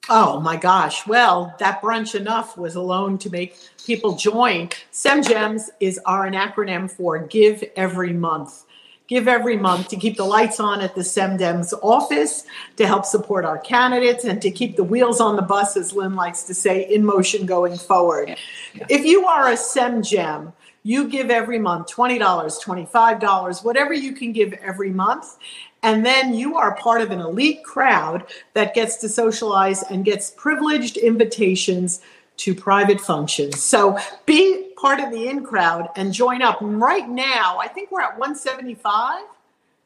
Oh 0.10 0.40
my 0.42 0.58
gosh. 0.58 1.06
Well, 1.06 1.56
that 1.60 1.82
brunch 1.82 2.16
enough 2.16 2.58
was 2.58 2.76
alone 2.76 3.20
to 3.20 3.30
make 3.30 3.56
people 3.86 4.16
join. 4.16 4.70
SemGems 4.92 5.70
is 5.80 6.00
our 6.06 6.26
an 6.26 6.34
acronym 6.34 6.90
for 6.90 7.20
Give 7.20 7.64
Every 7.76 8.12
Month. 8.12 8.66
give 9.12 9.28
every 9.28 9.58
month 9.58 9.90
to 9.90 9.98
keep 9.98 10.16
the 10.16 10.24
lights 10.24 10.58
on 10.58 10.80
at 10.80 10.96
the 10.96 11.02
SEMDEM's 11.02 11.74
office, 11.84 12.46
to 12.78 12.88
help 12.88 13.04
support 13.04 13.44
our 13.44 13.58
candidates, 13.58 14.24
and 14.24 14.42
to 14.42 14.50
keep 14.50 14.78
the 14.78 14.86
wheels 14.86 15.20
on 15.20 15.36
the 15.36 15.42
bus, 15.42 15.76
as 15.76 15.92
Lynn 15.92 16.16
likes 16.16 16.44
to 16.44 16.54
say, 16.54 16.84
in 16.84 17.04
motion 17.04 17.46
going 17.46 17.78
forward. 17.78 18.30
Yeah. 18.30 18.36
Yeah. 18.74 18.86
If 18.90 19.04
you 19.04 19.26
are 19.26 19.50
a 19.50 19.56
SEMGEM, 19.56 20.54
you 20.84 21.08
give 21.08 21.30
every 21.30 21.60
month 21.60 21.88
$20, 21.88 22.20
$25, 22.20 23.64
whatever 23.64 23.94
you 23.94 24.14
can 24.14 24.32
give 24.32 24.54
every 24.54 24.92
month. 24.92 25.38
And 25.84 26.06
then 26.06 26.34
you 26.34 26.58
are 26.58 26.76
part 26.76 27.02
of 27.02 27.12
an 27.12 27.20
elite 27.20 27.64
crowd 27.64 28.26
that 28.54 28.74
gets 28.74 28.98
to 28.98 29.10
socialize 29.10 29.84
and 29.84 30.06
gets 30.06 30.32
privileged 30.32 30.98
invitations 30.98 32.02
to 32.38 32.56
private 32.56 33.00
functions. 33.00 33.62
So 33.62 33.98
be 34.26 34.70
part 34.78 35.00
of 35.00 35.12
the 35.12 35.28
in 35.28 35.44
crowd 35.44 35.90
and 35.96 36.14
join 36.14 36.42
up. 36.42 36.58
Right 36.62 37.08
now, 37.08 37.60
I 37.60 37.68
think 37.68 37.92
we're 37.92 38.02
at 38.02 38.18
175. 38.18 39.24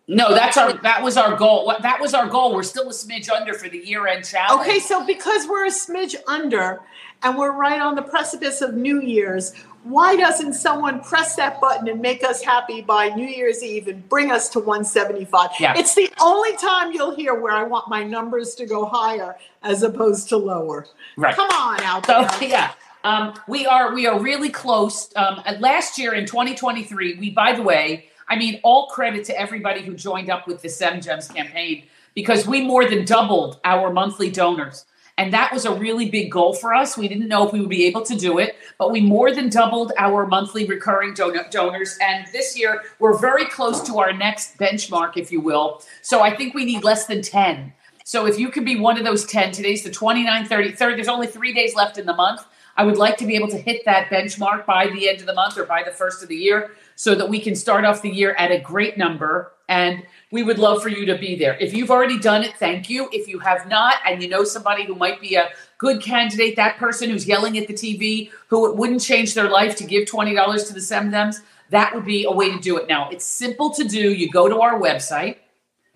No, 0.07 0.35
that's 0.35 0.55
our 0.55 0.73
that 0.83 1.01
was 1.01 1.17
our 1.17 1.35
goal. 1.35 1.73
That 1.81 1.99
was 1.99 2.13
our 2.13 2.27
goal. 2.27 2.53
We're 2.53 2.61
still 2.63 2.89
a 2.89 2.93
smidge 2.93 3.27
under 3.29 3.55
for 3.55 3.67
the 3.69 3.79
year 3.79 4.07
end 4.07 4.23
challenge. 4.23 4.67
Okay, 4.67 4.79
so 4.79 5.03
because 5.05 5.47
we're 5.47 5.65
a 5.65 5.71
smidge 5.71 6.15
under 6.27 6.79
and 7.23 7.35
we're 7.35 7.53
right 7.53 7.81
on 7.81 7.95
the 7.95 8.03
precipice 8.03 8.61
of 8.61 8.75
New 8.75 9.01
Year's, 9.01 9.53
why 9.85 10.15
doesn't 10.15 10.53
someone 10.53 10.99
press 10.99 11.35
that 11.35 11.61
button 11.61 11.87
and 11.87 12.01
make 12.01 12.23
us 12.23 12.41
happy 12.41 12.81
by 12.81 13.09
New 13.09 13.27
Year's 13.27 13.61
Eve 13.61 13.87
and 13.87 14.07
bring 14.09 14.31
us 14.31 14.49
to 14.49 14.59
175? 14.59 15.51
Yeah. 15.59 15.75
It's 15.77 15.93
the 15.93 16.11
only 16.19 16.57
time 16.57 16.91
you'll 16.91 17.15
hear 17.15 17.39
where 17.39 17.53
I 17.53 17.63
want 17.63 17.87
my 17.87 18.03
numbers 18.03 18.55
to 18.55 18.65
go 18.65 18.85
higher 18.85 19.35
as 19.61 19.83
opposed 19.83 20.27
to 20.29 20.37
lower. 20.37 20.87
Right. 21.17 21.35
Come 21.35 21.49
on 21.51 21.81
out 21.81 22.07
So 22.07 22.27
yeah, 22.45 22.73
um, 23.03 23.35
we 23.47 23.67
are 23.67 23.93
we 23.93 24.07
are 24.07 24.19
really 24.19 24.49
close. 24.49 25.15
Um, 25.15 25.43
last 25.59 25.99
year 25.99 26.15
in 26.15 26.25
2023, 26.25 27.19
we 27.19 27.29
by 27.29 27.53
the 27.53 27.61
way, 27.61 28.09
I 28.27 28.37
mean 28.37 28.59
all 28.63 28.87
credit 28.87 29.23
to 29.25 29.39
everybody 29.39 29.83
who 29.83 29.93
joined 29.93 30.31
up 30.31 30.47
with 30.47 30.63
the 30.63 30.69
Sem 30.69 30.99
Gems 30.99 31.27
campaign 31.27 31.83
because 32.15 32.47
we 32.47 32.61
more 32.61 32.89
than 32.89 33.05
doubled 33.05 33.59
our 33.63 33.93
monthly 33.93 34.31
donors. 34.31 34.85
And 35.17 35.31
that 35.31 35.53
was 35.53 35.63
a 35.63 35.73
really 35.73 36.09
big 36.09 36.29
goal 36.29 36.53
for 36.53 36.73
us. 36.73 36.97
We 36.97 37.07
didn't 37.07 37.29
know 37.29 37.47
if 37.47 37.53
we 37.53 37.61
would 37.61 37.69
be 37.69 37.85
able 37.85 38.01
to 38.03 38.15
do 38.15 38.37
it, 38.37 38.57
but 38.77 38.91
we 38.91 38.99
more 38.99 39.33
than 39.33 39.49
doubled 39.49 39.93
our 39.97 40.27
monthly 40.27 40.65
recurring 40.65 41.13
don- 41.13 41.37
donors. 41.49 41.97
And 42.01 42.27
this 42.33 42.57
year, 42.57 42.83
we're 42.99 43.17
very 43.17 43.45
close 43.45 43.81
to 43.83 43.99
our 43.99 44.11
next 44.11 44.57
benchmark, 44.57 45.15
if 45.15 45.31
you 45.31 45.39
will. 45.39 45.81
So 46.01 46.21
I 46.21 46.35
think 46.35 46.53
we 46.53 46.65
need 46.65 46.83
less 46.83 47.05
than 47.05 47.21
10. 47.21 47.71
So 48.03 48.25
if 48.25 48.37
you 48.37 48.49
could 48.49 48.65
be 48.65 48.79
one 48.79 48.97
of 48.97 49.05
those 49.05 49.25
10, 49.25 49.51
today's 49.51 49.83
the 49.83 49.89
29, 49.89 50.45
30, 50.45 50.71
30, 50.73 50.95
there's 50.95 51.07
only 51.07 51.27
three 51.27 51.53
days 51.53 51.75
left 51.75 51.97
in 51.97 52.05
the 52.05 52.13
month. 52.13 52.45
I 52.77 52.83
would 52.83 52.97
like 52.97 53.17
to 53.17 53.25
be 53.25 53.35
able 53.35 53.47
to 53.47 53.57
hit 53.57 53.85
that 53.85 54.09
benchmark 54.09 54.65
by 54.65 54.87
the 54.87 55.07
end 55.07 55.21
of 55.21 55.27
the 55.27 55.33
month 55.33 55.57
or 55.57 55.65
by 55.65 55.81
the 55.81 55.91
first 55.91 56.21
of 56.21 56.29
the 56.29 56.35
year 56.35 56.71
so 56.95 57.15
that 57.15 57.29
we 57.29 57.39
can 57.39 57.55
start 57.55 57.85
off 57.85 58.01
the 58.01 58.09
year 58.09 58.35
at 58.35 58.51
a 58.51 58.59
great 58.59 58.97
number. 58.97 59.53
And 59.67 60.03
we 60.31 60.43
would 60.43 60.59
love 60.59 60.83
for 60.83 60.89
you 60.89 61.05
to 61.07 61.17
be 61.17 61.35
there. 61.35 61.57
If 61.59 61.73
you've 61.73 61.89
already 61.89 62.19
done 62.19 62.43
it, 62.43 62.55
thank 62.57 62.89
you. 62.89 63.09
If 63.11 63.27
you 63.27 63.39
have 63.39 63.67
not, 63.67 63.95
and 64.05 64.21
you 64.21 64.29
know 64.29 64.43
somebody 64.43 64.83
who 64.85 64.95
might 64.95 65.19
be 65.19 65.35
a 65.35 65.49
good 65.77 66.01
candidate, 66.01 66.55
that 66.57 66.77
person 66.77 67.09
who's 67.09 67.27
yelling 67.27 67.57
at 67.57 67.67
the 67.67 67.73
TV, 67.73 68.29
who 68.47 68.69
it 68.69 68.75
wouldn't 68.75 69.01
change 69.01 69.33
their 69.33 69.49
life 69.49 69.75
to 69.77 69.83
give 69.83 70.07
$20 70.07 70.67
to 70.67 70.73
the 70.73 70.79
SEMDEMs, 70.79 71.37
that 71.71 71.95
would 71.95 72.05
be 72.05 72.25
a 72.25 72.31
way 72.31 72.51
to 72.51 72.59
do 72.59 72.77
it. 72.77 72.87
Now, 72.87 73.09
it's 73.09 73.25
simple 73.25 73.71
to 73.71 73.83
do. 73.83 74.13
You 74.13 74.29
go 74.29 74.47
to 74.47 74.61
our 74.61 74.79
website, 74.79 75.37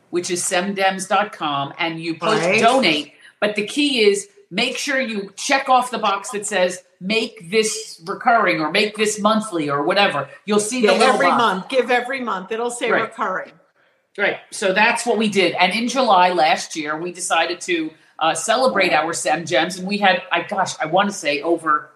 which 0.10 0.32
is 0.32 0.42
semdems.com, 0.44 1.74
and 1.78 2.00
you 2.00 2.16
push 2.16 2.40
Right. 2.40 2.60
donate. 2.60 3.14
But 3.40 3.56
the 3.56 3.66
key 3.68 4.04
is 4.04 4.30
make 4.52 4.78
sure 4.78 5.00
you 5.00 5.32
check 5.36 5.70
off 5.70 5.92
the 5.92 6.00
box 6.00 6.32
that 6.32 6.46
says 6.48 6.84
make 7.00 7.50
this 7.52 8.02
recurring 8.06 8.60
or 8.60 8.72
make 8.72 8.96
this 8.98 9.20
monthly 9.20 9.70
or 9.70 9.84
whatever. 9.84 10.28
You'll 10.46 10.60
see 10.60 10.82
the 10.82 10.88
Give 10.88 10.98
little 10.98 11.14
every 11.14 11.28
box. 11.28 11.38
month. 11.38 11.70
Give 11.70 11.92
every 11.92 12.20
month. 12.22 12.52
It'll 12.52 12.72
say 12.72 12.92
Right. 12.92 13.04
recurring. 13.04 13.52
Right. 14.18 14.38
So 14.52 14.74
that's 14.74 15.06
what 15.06 15.18
we 15.18 15.30
did. 15.30 15.54
And 15.54 15.74
in 15.74 15.88
July 15.88 16.32
last 16.32 16.76
year, 16.76 16.98
we 16.98 17.12
decided 17.12 17.62
to 17.62 17.92
uh, 18.20 18.34
celebrate 18.34 18.92
our 18.92 19.14
SEM 19.14 19.46
gems. 19.46 19.78
And 19.78 19.88
we 19.88 19.98
had, 19.98 20.24
I 20.32 20.44
gosh, 20.44 20.78
I 20.80 20.88
want 20.88 21.10
to 21.10 21.16
say 21.16 21.42
over 21.42 21.92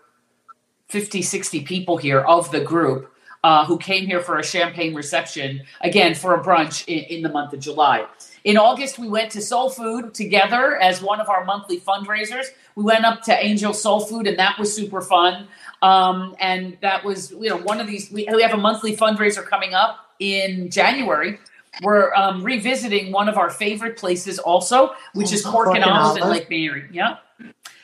50, 0.90 1.22
60 1.22 1.62
people 1.64 1.98
here 1.98 2.20
of 2.20 2.52
the 2.52 2.62
group 2.62 3.12
uh, 3.44 3.66
who 3.66 3.78
came 3.78 4.06
here 4.06 4.22
for 4.22 4.38
a 4.38 4.44
champagne 4.44 4.94
reception, 4.94 5.64
again, 5.82 6.16
for 6.16 6.34
a 6.34 6.42
brunch 6.42 6.88
in, 6.88 7.04
in 7.06 7.22
the 7.24 7.30
month 7.30 7.52
of 7.52 7.60
July. 7.60 8.06
In 8.44 8.58
August, 8.58 9.00
we 9.00 9.08
went 9.08 9.32
to 9.32 9.42
Soul 9.42 9.70
Food 9.70 10.14
together 10.14 10.78
as 10.78 11.02
one 11.02 11.20
of 11.20 11.30
our 11.30 11.44
monthly 11.44 11.80
fundraisers. 11.80 12.46
We 12.76 12.84
went 12.84 13.06
up 13.06 13.22
to 13.24 13.34
Angel 13.34 13.74
Soul 13.74 14.02
Food, 14.02 14.28
and 14.28 14.38
that 14.38 14.58
was 14.58 14.74
super 14.74 15.02
fun. 15.02 15.48
Um, 15.82 16.36
and 16.40 16.78
that 16.82 17.04
was, 17.04 17.32
you 17.32 17.50
know, 17.50 17.58
one 17.58 17.82
of 17.82 17.88
these. 17.88 18.12
We, 18.12 18.28
we 18.34 18.42
have 18.42 18.54
a 18.54 18.58
monthly 18.58 18.96
fundraiser 18.96 19.46
coming 19.46 19.74
up 19.74 20.14
in 20.20 20.70
January. 20.70 21.40
We're 21.82 22.14
um, 22.14 22.44
revisiting 22.44 23.12
one 23.12 23.28
of 23.28 23.38
our 23.38 23.50
favorite 23.50 23.98
places, 23.98 24.38
also, 24.40 24.94
which 25.14 25.32
is 25.32 25.44
Cork, 25.44 25.70
and 25.70 25.78
and 25.78 25.86
Olive 25.86 26.22
in 26.22 26.30
Lake 26.30 26.50
Mary. 26.50 26.88
Yeah. 26.92 27.18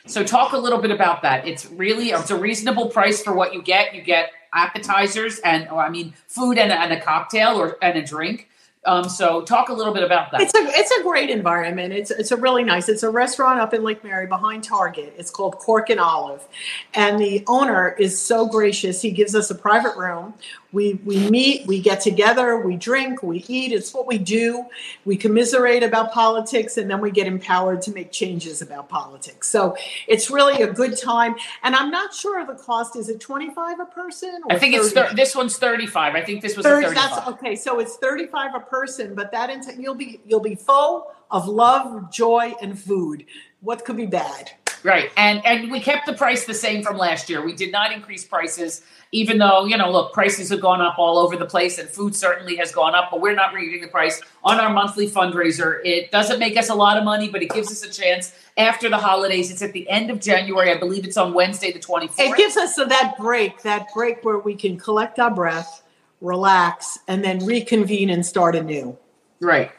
So 0.06 0.22
talk 0.24 0.52
a 0.52 0.58
little 0.58 0.78
bit 0.78 0.90
about 0.90 1.22
that. 1.22 1.46
It's 1.46 1.66
really 1.66 2.10
it's 2.10 2.30
a 2.30 2.36
reasonable 2.36 2.88
price 2.88 3.22
for 3.22 3.32
what 3.34 3.52
you 3.54 3.62
get. 3.62 3.94
You 3.94 4.02
get 4.02 4.30
appetizers 4.52 5.38
and 5.40 5.68
or, 5.68 5.80
I 5.80 5.88
mean 5.88 6.14
food 6.26 6.58
and 6.58 6.72
a, 6.72 6.80
and 6.80 6.92
a 6.92 7.00
cocktail 7.00 7.60
or 7.60 7.78
and 7.82 7.98
a 7.98 8.02
drink. 8.04 8.48
Um, 8.86 9.06
so 9.10 9.42
talk 9.42 9.68
a 9.68 9.74
little 9.74 9.92
bit 9.92 10.02
about 10.02 10.30
that. 10.30 10.40
It's 10.40 10.54
a 10.54 10.60
it's 10.62 10.90
a 10.90 11.02
great 11.02 11.28
environment. 11.28 11.92
It's 11.92 12.10
it's 12.10 12.30
a 12.30 12.36
really 12.36 12.64
nice. 12.64 12.88
It's 12.88 13.02
a 13.02 13.10
restaurant 13.10 13.60
up 13.60 13.74
in 13.74 13.82
Lake 13.82 14.02
Mary 14.02 14.26
behind 14.26 14.64
Target. 14.64 15.14
It's 15.18 15.30
called 15.30 15.58
Cork 15.58 15.90
and 15.90 16.00
Olive, 16.00 16.48
and 16.94 17.18
the 17.20 17.44
owner 17.46 17.90
is 17.98 18.18
so 18.18 18.46
gracious. 18.46 19.02
He 19.02 19.10
gives 19.10 19.34
us 19.34 19.50
a 19.50 19.54
private 19.54 19.98
room. 19.98 20.32
We 20.72 20.94
we 21.04 21.28
meet, 21.28 21.66
we 21.66 21.82
get 21.82 22.00
together, 22.00 22.58
we 22.60 22.76
drink, 22.76 23.22
we 23.22 23.44
eat. 23.48 23.72
It's 23.72 23.92
what 23.92 24.06
we 24.06 24.16
do. 24.16 24.64
We 25.04 25.14
commiserate 25.14 25.82
about 25.82 26.12
politics, 26.12 26.78
and 26.78 26.90
then 26.90 27.02
we 27.02 27.10
get 27.10 27.26
empowered 27.26 27.82
to 27.82 27.90
make 27.92 28.12
changes 28.12 28.62
about 28.62 28.88
politics. 28.88 29.48
So 29.48 29.76
it's 30.08 30.30
really 30.30 30.62
a 30.62 30.72
good 30.72 30.96
time. 30.96 31.34
And 31.64 31.76
I'm 31.76 31.90
not 31.90 32.14
sure 32.14 32.46
the 32.46 32.54
cost. 32.54 32.96
Is 32.96 33.10
it 33.10 33.20
twenty 33.20 33.50
five 33.52 33.78
a 33.78 33.84
person? 33.84 34.40
Or 34.46 34.54
I 34.54 34.58
think 34.58 34.74
it's 34.74 34.92
thir- 34.92 35.12
this 35.14 35.36
one's 35.36 35.58
thirty 35.58 35.86
five. 35.86 36.14
I 36.14 36.22
think 36.22 36.40
this 36.40 36.56
was 36.56 36.64
a 36.64 36.70
30, 36.70 36.86
thirty 36.86 36.94
that's 36.94 37.28
okay. 37.28 37.56
So 37.56 37.78
it's 37.78 37.96
35 37.96 38.54
a 38.54 38.69
person, 38.70 39.14
but 39.14 39.32
that 39.32 39.50
int- 39.50 39.78
you'll 39.78 39.94
be 39.94 40.20
you'll 40.26 40.40
be 40.40 40.54
full 40.54 41.12
of 41.30 41.46
love, 41.46 42.10
joy, 42.10 42.54
and 42.62 42.78
food. 42.78 43.26
What 43.60 43.84
could 43.84 43.96
be 43.96 44.06
bad? 44.06 44.52
Right. 44.82 45.10
And 45.16 45.44
and 45.44 45.70
we 45.70 45.80
kept 45.80 46.06
the 46.06 46.14
price 46.14 46.44
the 46.46 46.54
same 46.54 46.82
from 46.82 46.96
last 46.96 47.28
year. 47.28 47.44
We 47.44 47.52
did 47.52 47.70
not 47.70 47.92
increase 47.92 48.24
prices, 48.24 48.82
even 49.12 49.38
though, 49.38 49.66
you 49.66 49.76
know, 49.76 49.90
look, 49.90 50.12
prices 50.12 50.48
have 50.50 50.60
gone 50.60 50.80
up 50.80 50.98
all 50.98 51.18
over 51.18 51.36
the 51.36 51.44
place 51.44 51.78
and 51.78 51.88
food 51.88 52.14
certainly 52.14 52.56
has 52.56 52.72
gone 52.72 52.94
up, 52.94 53.10
but 53.10 53.20
we're 53.20 53.34
not 53.34 53.52
reading 53.52 53.82
the 53.82 53.88
price 53.88 54.22
on 54.42 54.58
our 54.58 54.72
monthly 54.72 55.08
fundraiser. 55.08 55.80
It 55.84 56.10
doesn't 56.10 56.38
make 56.38 56.56
us 56.56 56.70
a 56.70 56.74
lot 56.74 56.96
of 56.96 57.04
money, 57.04 57.28
but 57.28 57.42
it 57.42 57.50
gives 57.50 57.70
us 57.70 57.82
a 57.82 57.90
chance 57.90 58.32
after 58.56 58.88
the 58.88 58.96
holidays. 58.96 59.50
It's 59.50 59.62
at 59.62 59.72
the 59.72 59.88
end 59.88 60.10
of 60.10 60.20
January. 60.20 60.70
I 60.70 60.78
believe 60.78 61.04
it's 61.04 61.16
on 61.16 61.34
Wednesday, 61.34 61.72
the 61.72 61.78
24th. 61.78 62.14
It 62.18 62.36
gives 62.36 62.56
us 62.56 62.76
that 62.76 63.14
break, 63.18 63.60
that 63.62 63.88
break 63.94 64.24
where 64.24 64.38
we 64.38 64.54
can 64.54 64.78
collect 64.78 65.18
our 65.18 65.30
breath, 65.30 65.79
relax, 66.20 66.98
and 67.08 67.24
then 67.24 67.44
reconvene 67.44 68.10
and 68.10 68.24
start 68.24 68.54
anew. 68.56 68.96
right. 69.40 69.70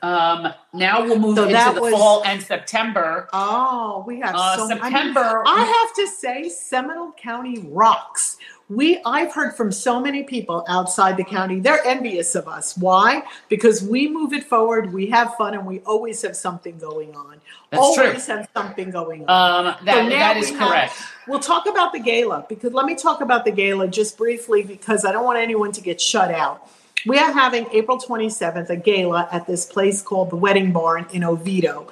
Um, 0.00 0.54
now 0.72 1.02
we'll 1.02 1.18
move 1.18 1.34
So 1.36 1.42
into 1.48 1.72
the 1.74 1.80
was- 1.80 1.92
fall 1.92 2.22
and 2.24 2.40
September. 2.40 3.28
Oh, 3.32 4.04
we 4.06 4.20
have 4.20 4.32
Uh, 4.32 4.56
so 4.56 4.64
I 4.66 4.68
mean, 4.68 4.78
September. 4.80 5.42
I 5.44 5.58
have 5.64 5.94
to 5.96 6.06
say, 6.06 6.48
Seminole 6.48 7.10
County 7.20 7.58
rocks. 7.68 8.36
We 8.68 9.00
I've 9.04 9.32
heard 9.34 9.56
from 9.56 9.72
so 9.72 9.98
many 9.98 10.22
people 10.22 10.64
outside 10.68 11.16
the 11.16 11.24
county. 11.24 11.58
They're 11.58 11.84
envious 11.84 12.36
of 12.36 12.46
us. 12.46 12.76
Why? 12.76 13.24
Because 13.48 13.82
we 13.82 14.08
move 14.08 14.32
it 14.32 14.44
forward, 14.44 14.92
we 14.92 15.06
have 15.06 15.34
fun, 15.34 15.54
and 15.54 15.66
we 15.66 15.80
always 15.80 16.22
have 16.22 16.36
something 16.36 16.78
going 16.78 17.16
on. 17.16 17.40
That's 17.70 17.94
true. 17.96 18.04
always 18.06 18.26
have 18.28 18.46
something 18.56 18.90
going 18.92 19.24
on. 19.26 19.66
Um, 19.66 19.74
that, 19.84 20.04
So 20.04 20.08
that 20.10 20.36
is 20.36 20.50
we 20.52 20.56
have- 20.58 20.68
correct. 20.68 20.92
We'll 21.28 21.40
talk 21.40 21.68
about 21.68 21.92
the 21.92 21.98
gala 21.98 22.46
because 22.48 22.72
let 22.72 22.86
me 22.86 22.94
talk 22.94 23.20
about 23.20 23.44
the 23.44 23.50
gala 23.50 23.86
just 23.86 24.16
briefly 24.16 24.62
because 24.62 25.04
I 25.04 25.12
don't 25.12 25.24
want 25.24 25.38
anyone 25.38 25.72
to 25.72 25.82
get 25.82 26.00
shut 26.00 26.32
out. 26.32 26.70
We 27.06 27.18
are 27.18 27.30
having 27.30 27.66
April 27.70 27.98
27th 27.98 28.70
a 28.70 28.76
gala 28.76 29.28
at 29.30 29.46
this 29.46 29.66
place 29.66 30.00
called 30.00 30.30
the 30.30 30.36
Wedding 30.36 30.72
Barn 30.72 31.06
in 31.12 31.22
Oviedo. 31.22 31.88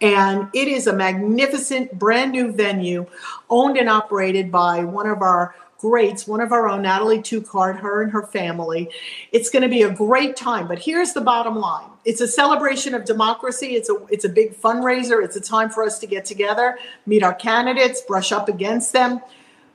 And 0.00 0.48
it 0.54 0.68
is 0.68 0.86
a 0.86 0.92
magnificent 0.92 1.98
brand 1.98 2.30
new 2.30 2.52
venue 2.52 3.06
owned 3.50 3.76
and 3.76 3.88
operated 3.88 4.52
by 4.52 4.84
one 4.84 5.08
of 5.08 5.20
our 5.20 5.54
greats, 5.78 6.26
one 6.26 6.40
of 6.40 6.52
our 6.52 6.68
own, 6.68 6.82
Natalie 6.82 7.18
Tucard, 7.18 7.78
her 7.80 8.02
and 8.02 8.10
her 8.12 8.22
family. 8.22 8.88
It's 9.32 9.50
going 9.50 9.62
to 9.62 9.68
be 9.68 9.82
a 9.82 9.90
great 9.90 10.36
time. 10.36 10.68
But 10.68 10.78
here's 10.78 11.12
the 11.12 11.20
bottom 11.20 11.56
line. 11.56 11.88
It's 12.04 12.20
a 12.20 12.28
celebration 12.28 12.94
of 12.94 13.04
democracy. 13.04 13.74
It's 13.74 13.90
a 13.90 13.96
it's 14.08 14.24
a 14.24 14.28
big 14.28 14.54
fundraiser. 14.54 15.24
It's 15.24 15.36
a 15.36 15.40
time 15.40 15.70
for 15.70 15.82
us 15.82 15.98
to 16.00 16.06
get 16.06 16.24
together, 16.24 16.78
meet 17.04 17.22
our 17.22 17.34
candidates, 17.34 18.00
brush 18.00 18.32
up 18.32 18.48
against 18.48 18.92
them. 18.92 19.20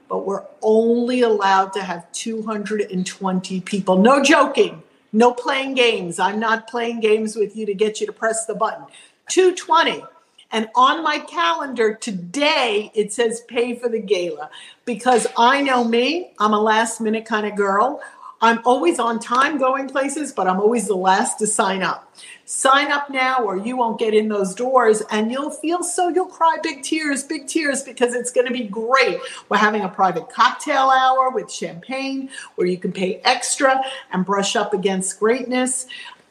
But 0.10 0.26
we're 0.26 0.44
only 0.62 1.22
allowed 1.22 1.74
to 1.74 1.84
have 1.84 2.12
220 2.12 3.62
people. 3.62 3.98
No 3.98 4.22
joking. 4.24 4.84
No 5.14 5.34
playing 5.34 5.74
games. 5.74 6.20
I'm 6.20 6.40
not 6.40 6.68
playing 6.68 7.02
games 7.02 7.36
with 7.36 7.56
you 7.56 7.66
to 7.66 7.74
get 7.74 8.00
you 8.00 8.08
to 8.08 8.14
press 8.14 8.46
the 8.46 8.56
button. 8.56 8.86
220. 9.30 10.04
And 10.52 10.68
on 10.76 11.04
my 11.04 11.20
calendar 11.20 11.94
today, 11.96 12.92
it 12.94 13.14
says 13.14 13.42
pay 13.48 13.76
for 13.76 13.90
the 13.90 14.00
gala 14.00 14.50
because 14.86 15.28
I 15.38 15.62
know 15.62 15.84
me, 15.84 16.34
I'm 16.40 16.54
a 16.54 16.60
last 16.60 17.00
minute 17.00 17.26
kind 17.26 17.46
of 17.46 17.56
girl. 17.56 18.02
I'm 18.44 18.60
always 18.66 18.98
on 18.98 19.20
time 19.20 19.60
going 19.60 19.88
places, 19.88 20.34
but 20.34 20.48
I'm 20.48 20.60
always 20.60 20.88
the 20.88 20.96
last 20.96 21.38
to 21.40 21.48
sign 21.48 21.84
up. 21.84 22.12
Sign 22.46 22.92
up 22.92 23.10
now 23.12 23.44
or 23.44 23.56
you 23.56 23.78
won't 23.78 24.00
get 24.00 24.16
in 24.16 24.30
those 24.30 24.56
doors 24.56 25.04
and 25.12 25.32
you'll 25.32 25.52
feel 25.52 25.84
so 25.84 26.10
you'll 26.10 26.26
cry 26.26 26.58
big 26.64 26.82
tears, 26.82 27.24
big 27.24 27.46
tears 27.46 27.84
because 27.84 28.16
it's 28.16 28.32
going 28.32 28.48
to 28.48 28.54
be 28.54 28.64
great. 28.64 29.20
We're 29.48 29.58
having 29.58 29.84
a 29.84 29.90
private 29.90 30.30
cocktail 30.30 30.90
hour 30.90 31.30
with 31.30 31.52
champagne 31.52 32.32
where 32.56 32.66
you 32.66 32.78
can 32.78 32.92
pay 32.92 33.22
extra 33.24 33.80
and 34.12 34.26
brush 34.26 34.56
up 34.56 34.74
against 34.74 35.20
greatness. 35.20 35.86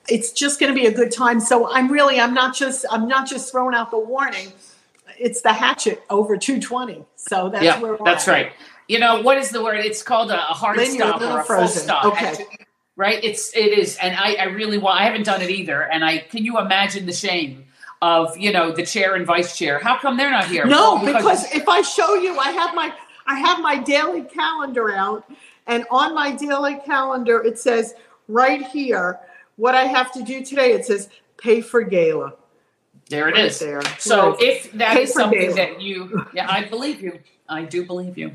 It's 0.09 0.33
just 0.33 0.59
going 0.59 0.75
to 0.75 0.79
be 0.79 0.87
a 0.87 0.93
good 0.93 1.13
time. 1.13 1.41
So 1.41 1.71
I'm 1.71 1.91
really 1.91 2.19
I'm 2.21 2.35
not 2.35 2.55
just 2.55 2.85
I'm 2.91 3.07
not 3.07 3.29
just 3.29 3.51
throwing 3.51 3.75
out 3.75 3.91
the 3.91 3.99
warning. 3.99 4.53
It's 5.19 5.43
the 5.43 5.53
hatchet 5.53 6.03
over 6.09 6.37
220. 6.37 7.05
So 7.17 7.51
that's 7.51 7.65
yeah, 7.65 7.81
where 7.81 7.99
that's 8.05 8.27
at. 8.27 8.33
right. 8.33 8.53
You 8.89 8.99
know 8.99 9.21
what 9.21 9.39
is 9.39 9.51
the 9.51 9.63
word? 9.63 9.85
It's 9.85 10.03
called 10.03 10.31
a, 10.31 10.37
hard 10.37 10.77
Lynn, 10.77 10.97
you're 10.97 11.07
a 11.07 11.09
stop 11.11 11.23
or 11.23 11.41
a 11.41 11.45
full 11.45 11.69
stop. 11.69 12.05
Okay. 12.07 12.45
Right? 12.97 13.23
It's 13.23 13.55
it 13.57 13.79
is, 13.79 13.97
and 14.03 14.17
I, 14.17 14.35
I 14.35 14.45
really 14.47 14.79
want. 14.79 15.01
I 15.01 15.05
haven't 15.05 15.25
done 15.25 15.41
it 15.43 15.49
either, 15.49 15.83
and 15.83 16.05
I 16.05 16.19
can 16.19 16.45
you 16.45 16.59
imagine 16.59 17.07
the 17.07 17.13
shame 17.13 17.67
of 18.03 18.37
you 18.37 18.53
know 18.53 18.73
the 18.73 18.85
chair 18.85 19.15
and 19.15 19.25
vice 19.25 19.57
chair? 19.57 19.79
How 19.79 19.99
come 19.99 20.17
they're 20.17 20.31
not 20.31 20.49
here? 20.49 20.67
No, 20.67 20.97
Well, 20.97 21.15
because 21.15 21.51
if 21.55 21.69
I 21.69 21.83
show 21.83 22.15
you, 22.15 22.37
I 22.39 22.51
have 22.51 22.75
my 22.75 22.93
I 23.27 23.39
have 23.39 23.61
my 23.61 23.79
daily 23.79 24.23
calendar 24.23 24.93
out, 24.93 25.25
and 25.67 25.87
on 25.91 26.15
my 26.15 26.33
daily 26.33 26.81
calendar 26.85 27.43
it 27.43 27.59
says 27.59 27.95
right 28.29 28.63
here 28.63 29.21
what 29.57 29.75
I 29.75 29.85
have 29.85 30.13
to 30.13 30.23
do 30.23 30.45
today. 30.45 30.73
It 30.73 30.85
says 30.87 31.09
pay 31.39 31.61
for 31.61 31.83
gala. 31.83 32.35
there 33.09 33.29
it 33.29 33.35
Right 33.35 33.45
is. 33.47 33.59
there. 33.59 33.83
So 33.99 34.31
Right. 34.33 34.43
if 34.43 34.73
that 34.73 34.95
Pay 34.97 35.03
is 35.05 35.13
something 35.13 35.41
gala. 35.41 35.55
that 35.57 35.81
you, 35.81 36.25
yeah, 36.35 36.51
I 36.51 36.65
believe 36.65 37.01
you. 37.03 37.19
I 37.49 37.63
do 37.63 37.85
believe 37.85 38.17
you. 38.17 38.33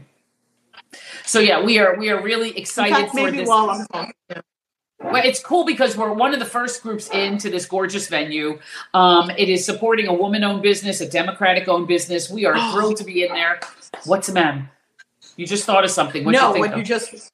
So 1.26 1.40
yeah, 1.40 1.64
we 1.64 1.80
are 1.80 1.96
we 1.98 2.10
are 2.10 2.22
really 2.22 2.58
excited 2.58 2.94
fact, 2.96 3.12
for 3.12 3.32
this. 3.32 3.48
while 3.48 3.70
I'm. 3.94 4.12
Well, 5.02 5.24
it's 5.24 5.40
cool 5.42 5.66
because 5.66 5.96
we're 5.96 6.12
one 6.14 6.34
of 6.34 6.40
the 6.40 6.46
first 6.46 6.82
groups 6.82 7.10
into 7.12 7.50
this 7.50 7.66
gorgeous 7.66 8.08
venue. 8.08 8.60
Um, 8.94 9.30
it 9.30 9.50
is 9.50 9.64
supporting 9.64 10.08
a 10.08 10.14
woman-owned 10.14 10.62
business, 10.64 11.00
a 11.00 11.08
Democratic-owned 11.08 11.88
business. 11.88 12.30
We 12.30 12.46
are 12.46 12.56
thrilled 12.72 12.98
to 12.98 13.04
be 13.04 13.24
in 13.24 13.32
there. 13.34 13.60
What's 14.06 14.28
the 14.28 14.34
man? 14.34 14.70
You 15.38 15.46
just 15.46 15.66
thought 15.66 15.84
of 15.84 15.92
something. 15.92 16.24
What 16.26 16.32
no, 16.32 16.48
you 16.48 16.54
think 16.54 16.66
what 16.66 16.72
of? 16.74 16.80
you 16.80 16.84
just 16.86 17.32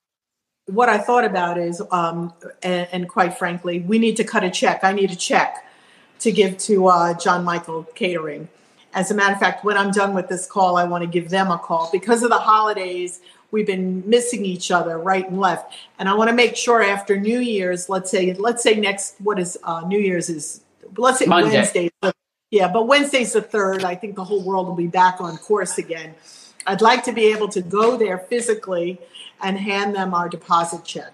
what 0.71 0.89
I 0.89 0.97
thought 0.97 1.25
about 1.25 1.57
is, 1.57 1.81
um, 1.91 2.33
and, 2.63 2.87
and 2.91 3.09
quite 3.09 3.37
frankly, 3.37 3.79
we 3.79 3.99
need 3.99 4.17
to 4.17 4.23
cut 4.23 4.43
a 4.43 4.49
check. 4.49 4.83
I 4.83 4.93
need 4.93 5.11
a 5.11 5.15
check 5.15 5.65
to 6.19 6.31
give 6.31 6.57
to 6.59 6.87
uh, 6.87 7.13
John 7.15 7.43
Michael 7.43 7.83
Catering. 7.95 8.47
As 8.93 9.11
a 9.11 9.13
matter 9.13 9.33
of 9.33 9.39
fact, 9.39 9.63
when 9.63 9.77
I'm 9.77 9.91
done 9.91 10.13
with 10.13 10.27
this 10.27 10.45
call, 10.45 10.77
I 10.77 10.83
want 10.83 11.03
to 11.03 11.07
give 11.07 11.29
them 11.29 11.49
a 11.49 11.57
call 11.57 11.89
because 11.91 12.23
of 12.23 12.29
the 12.29 12.39
holidays. 12.39 13.21
We've 13.51 13.67
been 13.67 14.07
missing 14.09 14.45
each 14.45 14.71
other 14.71 14.97
right 14.97 15.27
and 15.29 15.39
left, 15.39 15.73
and 15.99 16.07
I 16.07 16.13
want 16.13 16.29
to 16.29 16.35
make 16.35 16.55
sure 16.55 16.81
after 16.81 17.17
New 17.17 17.39
Year's, 17.39 17.89
let's 17.89 18.09
say, 18.09 18.33
let's 18.33 18.63
say 18.63 18.75
next, 18.75 19.15
what 19.19 19.39
is 19.39 19.57
uh, 19.63 19.81
New 19.87 19.99
Year's 19.99 20.29
is, 20.29 20.61
let's 20.97 21.19
say 21.19 21.25
Monday. 21.25 21.55
Wednesday. 21.55 21.89
Yeah, 22.49 22.69
but 22.69 22.87
Wednesday's 22.87 23.33
the 23.33 23.41
third. 23.41 23.83
I 23.83 23.95
think 23.95 24.15
the 24.15 24.23
whole 24.23 24.41
world 24.43 24.67
will 24.67 24.75
be 24.75 24.87
back 24.87 25.21
on 25.21 25.37
course 25.37 25.77
again. 25.77 26.15
I'd 26.67 26.81
like 26.81 27.03
to 27.05 27.13
be 27.13 27.31
able 27.31 27.47
to 27.49 27.61
go 27.61 27.97
there 27.97 28.19
physically 28.19 28.99
and 29.43 29.57
hand 29.57 29.95
them 29.95 30.13
our 30.13 30.29
deposit 30.29 30.83
check. 30.83 31.13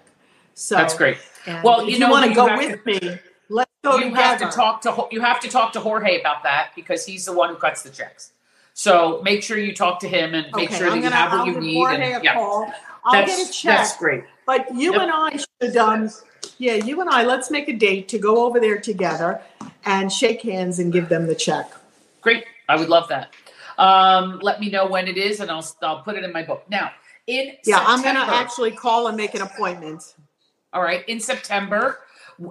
So 0.54 0.74
That's 0.76 0.96
great. 0.96 1.18
Well, 1.62 1.80
if 1.80 1.86
you 1.86 1.92
you, 1.94 1.98
know 2.00 2.10
want 2.10 2.26
to 2.26 2.34
go 2.34 2.56
with 2.56 2.84
me, 2.84 3.18
let's 3.48 3.70
go 3.82 3.96
you 3.98 4.04
together. 4.10 4.22
have 4.22 4.38
to 4.40 4.46
talk 4.56 4.82
to 4.82 5.06
you 5.10 5.20
have 5.20 5.40
to 5.40 5.48
talk 5.48 5.72
to 5.74 5.80
Jorge 5.80 6.20
about 6.20 6.42
that 6.42 6.70
because 6.76 7.06
he's 7.06 7.24
the 7.24 7.32
one 7.32 7.48
who 7.50 7.56
cuts 7.56 7.82
the 7.82 7.90
checks. 7.90 8.32
So 8.74 9.20
make 9.24 9.42
sure 9.42 9.56
you 9.58 9.74
talk 9.74 10.00
to 10.00 10.08
him 10.08 10.34
and 10.34 10.46
make 10.54 10.68
okay, 10.70 10.78
sure 10.78 10.90
that 10.90 10.96
I'm 10.96 11.02
you 11.02 11.10
have 11.10 11.32
what 11.32 11.40
I'll 11.40 11.46
you 11.46 11.60
need. 11.60 11.74
Jorge 11.74 12.12
and- 12.12 12.24
yeah, 12.24 12.34
call. 12.34 12.72
I'll 13.04 13.12
that's 13.12 13.36
get 13.36 13.48
a 13.48 13.52
check. 13.52 13.76
that's 13.78 13.96
great. 13.96 14.24
But 14.46 14.74
you 14.74 14.92
Yep. 14.92 15.02
and 15.02 15.10
I 15.12 15.36
should, 15.62 15.76
um, 15.76 16.10
yeah, 16.58 16.74
you 16.74 17.00
and 17.00 17.08
I, 17.08 17.24
let's 17.24 17.50
make 17.50 17.68
a 17.68 17.72
date 17.72 18.08
to 18.08 18.18
go 18.18 18.44
over 18.46 18.60
there 18.60 18.78
together 18.78 19.40
and 19.84 20.12
shake 20.12 20.42
hands 20.42 20.78
and 20.78 20.92
give 20.92 21.08
them 21.08 21.26
the 21.26 21.34
check. 21.34 21.70
Great. 22.20 22.44
I 22.68 22.76
would 22.76 22.88
love 22.88 23.08
that. 23.08 23.30
Um, 23.78 24.40
let 24.42 24.60
me 24.60 24.70
know 24.70 24.86
when 24.86 25.06
it 25.08 25.16
is, 25.16 25.40
and 25.40 25.50
I'll 25.50 25.64
I'll 25.82 26.02
put 26.02 26.16
it 26.16 26.24
in 26.24 26.32
my 26.32 26.42
book. 26.42 26.64
Now, 26.68 26.90
in 27.28 27.52
Yeah, 27.64 27.84
I'm 27.86 28.02
going 28.02 28.16
to 28.16 28.22
actually 28.22 28.72
call 28.72 29.06
and 29.06 29.16
make 29.16 29.34
an 29.34 29.42
appointment. 29.42 30.02
All 30.72 30.82
right, 30.82 31.08
in 31.08 31.20
September, 31.20 32.00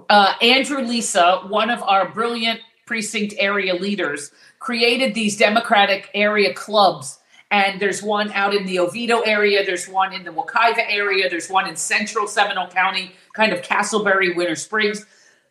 uh, 0.08 0.34
Andrew 0.40 0.80
Lisa, 0.80 1.40
one 1.48 1.68
of 1.68 1.82
our 1.82 2.08
brilliant 2.08 2.60
precinct 2.86 3.34
area 3.38 3.74
leaders, 3.74 4.32
created 4.58 5.14
these 5.14 5.36
Democratic 5.36 6.08
area 6.14 6.54
clubs. 6.54 7.18
And 7.50 7.80
there's 7.80 8.02
one 8.02 8.30
out 8.32 8.54
in 8.54 8.66
the 8.66 8.78
Oviedo 8.78 9.20
area, 9.20 9.64
there's 9.64 9.88
one 9.88 10.12
in 10.12 10.24
the 10.24 10.30
Wekiva 10.30 10.84
area, 10.88 11.30
there's 11.30 11.48
one 11.48 11.66
in 11.66 11.76
central 11.76 12.26
Seminole 12.26 12.68
County, 12.68 13.12
kind 13.32 13.52
of 13.52 13.62
Casselberry, 13.62 14.36
Winter 14.36 14.56
Springs, 14.56 15.06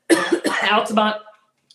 Altamont. 0.71 1.17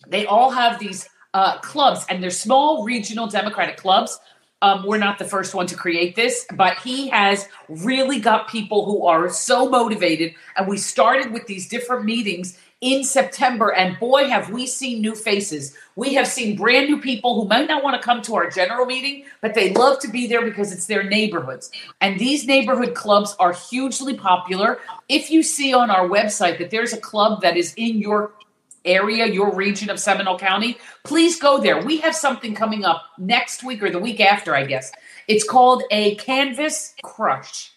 They 0.07 0.25
all 0.25 0.49
have 0.51 0.79
these 0.79 1.09
uh, 1.33 1.59
clubs, 1.59 2.05
and 2.09 2.23
they're 2.23 2.29
small 2.29 2.83
regional 2.83 3.27
Democratic 3.27 3.77
clubs. 3.77 4.19
Um, 4.63 4.85
we're 4.85 4.97
not 4.97 5.19
the 5.19 5.25
first 5.25 5.53
one 5.53 5.67
to 5.67 5.75
create 5.75 6.15
this, 6.15 6.45
but 6.53 6.77
he 6.79 7.09
has 7.09 7.49
really 7.67 8.17
got 8.17 8.47
people 8.47 8.85
who 8.85 9.05
are 9.05 9.29
so 9.29 9.69
motivated. 9.69 10.35
And 10.55 10.69
we 10.69 10.77
started 10.77 11.33
with 11.33 11.47
these 11.47 11.67
different 11.67 12.05
meetings 12.05 12.57
in 12.79 13.03
September, 13.03 13.73
and 13.73 13.97
boy, 13.99 14.27
have 14.27 14.49
we 14.49 14.67
seen 14.67 15.01
new 15.01 15.15
faces. 15.15 15.75
We 15.95 16.13
have 16.15 16.27
seen 16.27 16.57
brand 16.57 16.87
new 16.87 16.99
people 16.99 17.41
who 17.41 17.47
might 17.47 17.67
not 17.67 17.83
want 17.83 18.01
to 18.01 18.05
come 18.05 18.21
to 18.23 18.35
our 18.35 18.49
general 18.49 18.85
meeting, 18.85 19.25
but 19.41 19.53
they 19.53 19.73
love 19.73 19.99
to 19.99 20.09
be 20.09 20.27
there 20.27 20.43
because 20.43 20.71
it's 20.73 20.85
their 20.85 21.03
neighborhoods. 21.03 21.69
And 22.01 22.19
these 22.19 22.45
neighborhood 22.45 22.93
clubs 22.93 23.35
are 23.39 23.53
hugely 23.53 24.15
popular. 24.15 24.79
If 25.07 25.29
you 25.29 25.43
see 25.43 25.73
on 25.73 25.89
our 25.91 26.07
website 26.07 26.57
that 26.59 26.71
there's 26.71 26.93
a 26.93 26.99
club 26.99 27.41
that 27.41 27.57
is 27.57 27.73
in 27.75 27.99
your 27.99 28.33
area, 28.85 29.25
your 29.25 29.53
region 29.53 29.89
of 29.89 29.99
Seminole 29.99 30.37
County, 30.37 30.77
please 31.03 31.39
go 31.39 31.59
there. 31.59 31.83
We 31.83 31.97
have 31.97 32.15
something 32.15 32.55
coming 32.55 32.85
up 32.85 33.03
next 33.17 33.63
week 33.63 33.81
or 33.83 33.89
the 33.89 33.99
week 33.99 34.19
after, 34.19 34.55
I 34.55 34.65
guess. 34.65 34.91
It's 35.27 35.47
called 35.47 35.83
a 35.91 36.15
Canvas 36.15 36.93
Crush. 37.03 37.71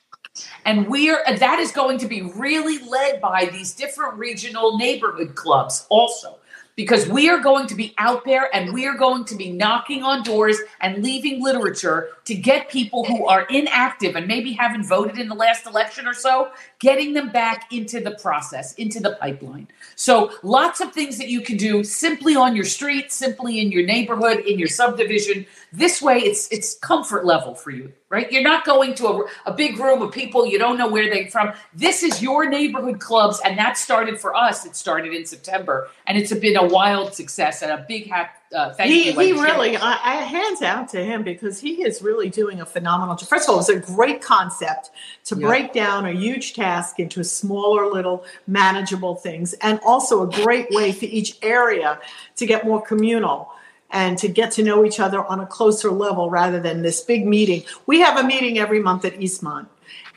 And 0.64 0.88
we're 0.88 1.22
that 1.24 1.58
is 1.60 1.72
going 1.72 1.98
to 1.98 2.06
be 2.06 2.22
really 2.22 2.78
led 2.84 3.20
by 3.20 3.46
these 3.46 3.74
different 3.74 4.14
regional 4.14 4.76
neighborhood 4.76 5.34
clubs 5.34 5.86
also. 5.88 6.38
Because 6.74 7.08
we 7.08 7.30
are 7.30 7.38
going 7.38 7.66
to 7.68 7.74
be 7.74 7.94
out 7.96 8.26
there 8.26 8.54
and 8.54 8.74
we 8.74 8.86
are 8.86 8.96
going 8.96 9.24
to 9.26 9.34
be 9.34 9.50
knocking 9.50 10.02
on 10.02 10.22
doors 10.22 10.58
and 10.82 11.02
leaving 11.02 11.42
literature 11.42 12.10
to 12.26 12.34
get 12.34 12.68
people 12.68 13.04
who 13.04 13.24
are 13.26 13.42
inactive 13.42 14.16
and 14.16 14.26
maybe 14.26 14.52
haven't 14.52 14.84
voted 14.84 15.18
in 15.18 15.28
the 15.28 15.34
last 15.34 15.64
election 15.64 16.08
or 16.08 16.12
so, 16.12 16.50
getting 16.80 17.14
them 17.14 17.30
back 17.30 17.72
into 17.72 18.00
the 18.00 18.10
process, 18.20 18.74
into 18.74 19.00
the 19.00 19.16
pipeline. 19.20 19.68
So, 19.94 20.32
lots 20.42 20.80
of 20.80 20.92
things 20.92 21.18
that 21.18 21.28
you 21.28 21.40
can 21.40 21.56
do 21.56 21.84
simply 21.84 22.34
on 22.34 22.56
your 22.56 22.64
street, 22.64 23.12
simply 23.12 23.60
in 23.60 23.70
your 23.70 23.86
neighborhood, 23.86 24.40
in 24.40 24.58
your 24.58 24.68
subdivision. 24.68 25.46
This 25.72 26.02
way, 26.02 26.18
it's 26.18 26.48
it's 26.50 26.74
comfort 26.78 27.24
level 27.24 27.54
for 27.54 27.70
you, 27.70 27.92
right? 28.08 28.30
You're 28.30 28.42
not 28.42 28.64
going 28.64 28.94
to 28.96 29.06
a, 29.06 29.24
a 29.46 29.52
big 29.54 29.78
room 29.78 30.02
of 30.02 30.12
people 30.12 30.46
you 30.46 30.58
don't 30.58 30.78
know 30.78 30.88
where 30.88 31.08
they're 31.08 31.30
from. 31.30 31.52
This 31.74 32.02
is 32.02 32.20
your 32.20 32.48
neighborhood 32.48 32.98
clubs, 32.98 33.40
and 33.44 33.56
that 33.58 33.78
started 33.78 34.18
for 34.20 34.34
us. 34.34 34.66
It 34.66 34.74
started 34.74 35.14
in 35.14 35.24
September, 35.24 35.88
and 36.06 36.18
it's 36.18 36.34
been 36.34 36.56
a 36.56 36.66
wild 36.66 37.14
success 37.14 37.62
and 37.62 37.70
a 37.70 37.84
big 37.88 38.10
hat. 38.10 38.35
Uh, 38.54 38.72
thank 38.74 38.92
he, 38.92 39.10
you. 39.10 39.18
he 39.18 39.32
really, 39.32 39.76
I, 39.76 39.92
I 39.92 40.14
hands 40.22 40.62
out 40.62 40.88
to 40.90 41.04
him 41.04 41.24
because 41.24 41.60
he 41.60 41.82
is 41.82 42.00
really 42.00 42.30
doing 42.30 42.60
a 42.60 42.66
phenomenal 42.66 43.16
job. 43.16 43.28
First 43.28 43.48
of 43.48 43.54
all, 43.54 43.60
it's 43.60 43.68
a 43.68 43.80
great 43.80 44.22
concept 44.22 44.90
to 45.24 45.36
Yeah. 45.36 45.48
break 45.48 45.72
down 45.72 46.06
a 46.06 46.12
huge 46.12 46.54
task 46.54 47.00
into 47.00 47.24
smaller, 47.24 47.92
little, 47.92 48.24
manageable 48.46 49.16
things, 49.16 49.52
and 49.54 49.80
also 49.84 50.22
a 50.22 50.30
great 50.44 50.70
way 50.70 50.92
for 50.92 51.06
each 51.06 51.38
area 51.42 51.98
to 52.36 52.46
get 52.46 52.64
more 52.64 52.80
communal 52.80 53.50
and 53.90 54.16
to 54.18 54.28
get 54.28 54.52
to 54.52 54.62
know 54.62 54.84
each 54.84 55.00
other 55.00 55.24
on 55.24 55.40
a 55.40 55.46
closer 55.46 55.90
level 55.90 56.30
rather 56.30 56.60
than 56.60 56.82
this 56.82 57.00
big 57.00 57.26
meeting. 57.26 57.64
We 57.86 58.00
have 58.00 58.16
a 58.18 58.22
meeting 58.22 58.58
every 58.58 58.80
month 58.80 59.04
at 59.04 59.14
Eastmont, 59.14 59.66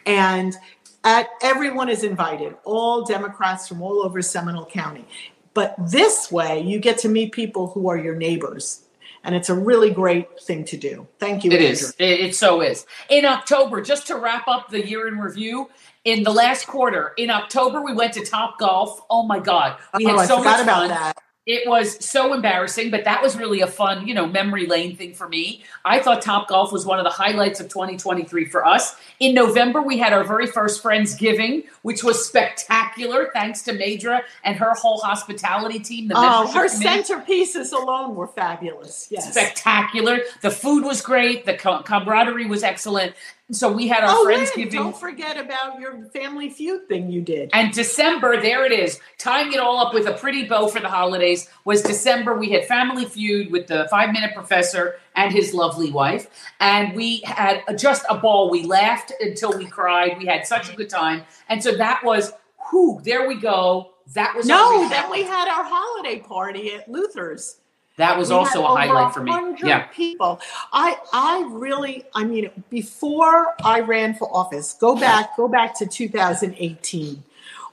and 0.05 0.55
at 1.03 1.29
everyone 1.41 1.89
is 1.89 2.03
invited, 2.03 2.55
all 2.63 3.05
Democrats 3.05 3.67
from 3.67 3.81
all 3.81 4.03
over 4.03 4.21
Seminole 4.21 4.65
County. 4.65 5.05
But 5.53 5.75
this 5.77 6.31
way, 6.31 6.61
you 6.61 6.79
get 6.79 6.97
to 6.99 7.09
meet 7.09 7.31
people 7.31 7.67
who 7.67 7.89
are 7.89 7.97
your 7.97 8.15
neighbors. 8.15 8.85
And 9.23 9.35
it's 9.35 9.49
a 9.49 9.53
really 9.53 9.89
great 9.89 10.39
thing 10.39 10.63
to 10.65 10.77
do. 10.77 11.07
Thank 11.19 11.43
you. 11.43 11.51
It 11.51 11.55
Andrew. 11.55 11.67
is. 11.67 11.95
It, 11.99 12.19
it 12.21 12.35
so 12.35 12.61
is. 12.61 12.85
In 13.09 13.25
October, 13.25 13.81
just 13.81 14.07
to 14.07 14.15
wrap 14.15 14.47
up 14.47 14.69
the 14.69 14.87
year 14.87 15.07
in 15.07 15.17
review, 15.17 15.69
in 16.05 16.23
the 16.23 16.31
last 16.31 16.67
quarter, 16.67 17.13
in 17.17 17.29
October, 17.29 17.81
we 17.81 17.93
went 17.93 18.13
to 18.13 18.25
Top 18.25 18.57
Golf. 18.59 19.01
Oh 19.09 19.23
my 19.23 19.39
God. 19.39 19.77
We 19.93 20.05
oh, 20.05 20.09
had 20.09 20.19
I 20.19 20.25
so 20.25 20.37
forgot 20.37 20.65
much 20.65 20.89
about 20.89 20.89
fun. 20.89 21.13
It 21.45 21.67
was 21.67 22.05
so 22.05 22.33
embarrassing, 22.33 22.91
but 22.91 23.05
that 23.05 23.23
was 23.23 23.35
really 23.35 23.61
a 23.61 23.67
fun, 23.67 24.05
you 24.05 24.13
know, 24.13 24.27
memory 24.27 24.67
lane 24.67 24.95
thing 24.95 25.15
for 25.15 25.27
me. 25.27 25.63
I 25.83 25.97
thought 25.99 26.21
Top 26.21 26.47
Golf 26.47 26.71
was 26.71 26.85
one 26.85 26.99
of 26.99 27.05
the 27.05 27.09
highlights 27.09 27.59
of 27.59 27.69
2023 27.69 28.45
for 28.45 28.63
us. 28.63 28.95
In 29.19 29.33
November, 29.33 29.81
we 29.81 29.97
had 29.97 30.13
our 30.13 30.23
very 30.23 30.45
first 30.45 30.83
Friendsgiving, 30.83 31.63
which 31.81 32.03
was 32.03 32.23
spectacular, 32.23 33.31
thanks 33.33 33.63
to 33.63 33.73
Madra 33.73 34.21
and 34.43 34.57
her 34.57 34.75
whole 34.75 34.99
hospitality 34.99 35.79
team. 35.79 36.11
Oh, 36.13 36.51
her 36.51 36.69
committee 36.69 37.03
centerpieces 37.03 37.71
alone 37.71 38.15
were 38.15 38.27
fabulous. 38.27 39.07
Yes. 39.09 39.31
spectacular. 39.31 40.19
The 40.43 40.51
food 40.51 40.83
was 40.83 41.01
great. 41.01 41.45
The 41.45 41.55
camaraderie 41.55 42.45
was 42.45 42.61
excellent. 42.61 43.15
So 43.51 43.71
we 43.71 43.87
had 43.87 44.03
our 44.03 44.09
Oh, 44.11 44.23
friends 44.25 44.51
Lynn, 44.55 44.65
giving. 44.65 44.79
don't 44.79 44.97
forget 44.97 45.37
about 45.37 45.79
your 45.79 46.05
Family 46.13 46.49
Feud 46.49 46.87
thing 46.87 47.09
you 47.11 47.21
did. 47.21 47.49
And 47.53 47.73
December, 47.73 48.41
there 48.41 48.65
it 48.65 48.71
is, 48.71 48.99
tying 49.17 49.53
it 49.53 49.59
all 49.59 49.77
up 49.79 49.93
with 49.93 50.05
a 50.07 50.13
pretty 50.13 50.45
bow 50.45 50.67
for 50.67 50.79
the 50.79 50.87
holidays 50.89 51.49
was 51.65 51.81
December. 51.81 52.37
We 52.37 52.49
had 52.51 52.65
Family 52.65 53.05
Feud 53.05 53.51
with 53.51 53.67
the 53.67 53.87
Five 53.89 54.11
Minute 54.11 54.33
Professor 54.35 54.99
and 55.15 55.33
his 55.33 55.53
lovely 55.53 55.91
wife, 55.91 56.27
and 56.59 56.95
we 56.95 57.21
had 57.25 57.63
just 57.77 58.05
a 58.09 58.17
ball. 58.17 58.49
We 58.49 58.63
laughed 58.63 59.11
until 59.19 59.57
we 59.57 59.65
cried. 59.65 60.17
We 60.19 60.25
had 60.25 60.45
such 60.45 60.71
a 60.71 60.75
good 60.75 60.89
time, 60.89 61.23
and 61.47 61.63
so 61.63 61.75
that 61.77 62.03
was, 62.03 62.31
whew, 62.69 63.01
there 63.03 63.27
we 63.27 63.35
go. 63.35 63.93
That 64.13 64.35
was 64.35 64.45
No, 64.47 64.89
then 64.89 65.09
we 65.11 65.21
had 65.23 65.47
our 65.47 65.63
holiday 65.63 66.19
party 66.19 66.73
at 66.73 66.89
Luther's. 66.89 67.57
That 67.99 68.17
was 68.17 68.29
We 68.29 68.35
also 68.35 68.63
a 68.63 68.67
highlight 68.67 69.13
for 69.13 69.21
me. 69.21 69.31
Yeah, 69.61 69.87
people. 69.87 70.39
I 70.71 70.97
I 71.13 71.47
really 71.51 72.05
I 72.15 72.23
mean 72.23 72.49
before 72.69 73.55
I 73.63 73.81
ran 73.81 74.15
for 74.15 74.33
office, 74.35 74.73
go 74.73 74.95
back 74.95 75.35
go 75.35 75.47
back 75.47 75.77
to 75.79 75.85
2018 75.85 77.23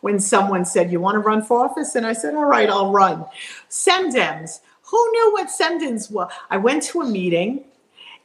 when 0.00 0.18
someone 0.20 0.64
said 0.64 0.90
you 0.92 1.00
want 1.00 1.14
to 1.14 1.20
run 1.20 1.42
for 1.42 1.64
office 1.64 1.94
and 1.94 2.04
I 2.04 2.12
said 2.12 2.34
all 2.34 2.44
right, 2.44 2.68
I'll 2.68 2.92
run. 2.92 3.24
Semdems. 3.70 4.60
Who 4.82 5.12
knew 5.12 5.32
what 5.32 5.48
Semdems 5.48 6.10
were? 6.10 6.28
I 6.50 6.58
went 6.58 6.82
to 6.84 7.00
a 7.00 7.06
meeting 7.06 7.64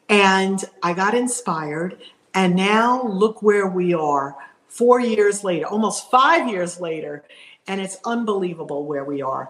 and 0.10 0.64
I 0.84 0.94
got 0.94 1.14
inspired 1.14 2.02
and 2.34 2.56
now 2.56 3.04
look 3.04 3.42
where 3.42 3.68
we 3.68 3.94
are 3.94 4.36
4 4.68 5.02
years 5.02 5.44
later, 5.44 5.66
almost 5.68 6.10
5 6.12 6.50
years 6.50 6.80
later 6.80 7.24
and 7.68 7.80
it's 7.80 7.98
unbelievable 8.06 8.86
where 8.86 9.06
we 9.06 9.22
are. 9.22 9.50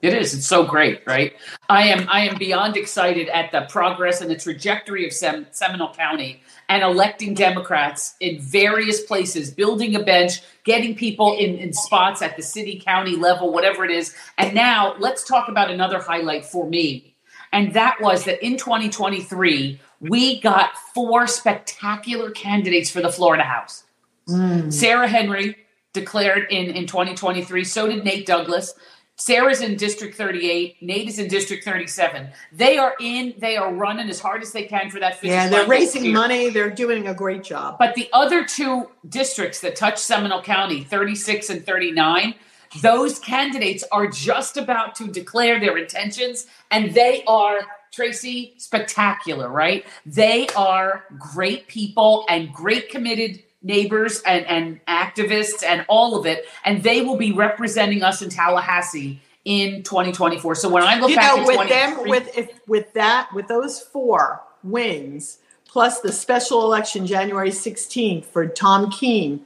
It 0.00 0.14
is. 0.14 0.32
It's 0.32 0.46
so 0.46 0.64
great, 0.64 1.02
right? 1.06 1.34
I 1.68 1.88
am. 1.88 2.08
I 2.08 2.20
am 2.20 2.38
beyond 2.38 2.76
excited 2.76 3.28
at 3.30 3.50
the 3.50 3.62
progress 3.68 4.20
and 4.20 4.30
the 4.30 4.36
trajectory 4.36 5.04
of 5.04 5.12
Sem- 5.12 5.46
Seminole 5.50 5.92
County 5.92 6.40
and 6.68 6.84
electing 6.84 7.34
Democrats 7.34 8.14
in 8.20 8.40
various 8.40 9.00
places, 9.00 9.50
building 9.50 9.96
a 9.96 10.02
bench, 10.02 10.40
getting 10.62 10.94
people 10.94 11.36
in, 11.36 11.56
in 11.56 11.72
spots 11.72 12.22
at 12.22 12.36
the 12.36 12.42
city, 12.42 12.80
county 12.84 13.16
level, 13.16 13.52
whatever 13.52 13.84
it 13.84 13.90
is. 13.90 14.14
And 14.36 14.54
now 14.54 14.94
let's 15.00 15.24
talk 15.24 15.48
about 15.48 15.68
another 15.68 16.00
highlight 16.00 16.46
for 16.46 16.68
me, 16.68 17.16
and 17.52 17.74
that 17.74 18.00
was 18.00 18.24
that 18.24 18.44
in 18.44 18.56
2023 18.56 19.80
we 20.00 20.40
got 20.40 20.76
four 20.94 21.26
spectacular 21.26 22.30
candidates 22.30 22.88
for 22.88 23.00
the 23.00 23.10
Florida 23.10 23.42
House. 23.42 23.82
Hmm. 24.28 24.70
Sarah 24.70 25.08
Henry 25.08 25.56
declared 25.92 26.46
in, 26.50 26.70
in 26.70 26.86
2023. 26.86 27.64
So 27.64 27.88
did 27.88 28.04
Nate 28.04 28.26
Douglas. 28.26 28.74
Sarah's 29.18 29.60
in 29.60 29.76
District 29.76 30.14
38. 30.14 30.76
Nate 30.80 31.08
is 31.08 31.18
in 31.18 31.28
District 31.28 31.64
37. 31.64 32.28
They 32.52 32.78
are 32.78 32.94
in, 33.00 33.34
they 33.38 33.56
are 33.56 33.74
running 33.74 34.08
as 34.08 34.20
hard 34.20 34.42
as 34.42 34.52
they 34.52 34.64
can 34.64 34.90
for 34.90 35.00
that 35.00 35.22
Yeah, 35.22 35.48
they're 35.48 35.66
raising 35.66 36.12
money. 36.12 36.50
They're 36.50 36.70
doing 36.70 37.08
a 37.08 37.14
great 37.14 37.42
job. 37.42 37.78
But 37.78 37.96
the 37.96 38.08
other 38.12 38.44
two 38.44 38.90
districts 39.08 39.60
that 39.60 39.74
touch 39.74 39.98
Seminole 39.98 40.42
County, 40.42 40.84
36 40.84 41.50
and 41.50 41.66
39, 41.66 42.34
those 42.80 43.18
candidates 43.18 43.82
are 43.90 44.06
just 44.06 44.56
about 44.56 44.94
to 44.96 45.08
declare 45.08 45.58
their 45.58 45.76
intentions, 45.76 46.46
and 46.70 46.94
they 46.94 47.24
are, 47.26 47.60
Tracy, 47.90 48.54
spectacular, 48.58 49.48
right? 49.48 49.84
They 50.06 50.46
are 50.48 51.04
great 51.18 51.66
people 51.66 52.24
and 52.28 52.52
great 52.52 52.90
committed 52.90 53.42
neighbors 53.62 54.22
and, 54.22 54.46
and 54.46 54.84
activists 54.86 55.62
and 55.62 55.84
all 55.88 56.18
of 56.18 56.26
it, 56.26 56.46
and 56.64 56.82
they 56.82 57.02
will 57.02 57.16
be 57.16 57.32
representing 57.32 58.02
us 58.02 58.22
in 58.22 58.30
Tallahassee 58.30 59.20
in 59.44 59.82
2024. 59.82 60.54
So 60.54 60.68
when 60.68 60.82
I 60.82 60.98
look 61.00 61.10
you 61.10 61.16
back 61.16 61.36
know, 61.36 61.42
at 61.42 61.58
with 61.58 61.68
them, 61.68 62.08
with 62.08 62.38
if 62.38 62.50
with 62.66 62.92
that, 62.94 63.30
with 63.34 63.48
those 63.48 63.80
four 63.80 64.42
wins, 64.62 65.38
plus 65.66 66.00
the 66.00 66.12
special 66.12 66.62
election 66.62 67.06
January 67.06 67.50
16th 67.50 68.24
for 68.26 68.46
Tom 68.46 68.90
Keen 68.90 69.44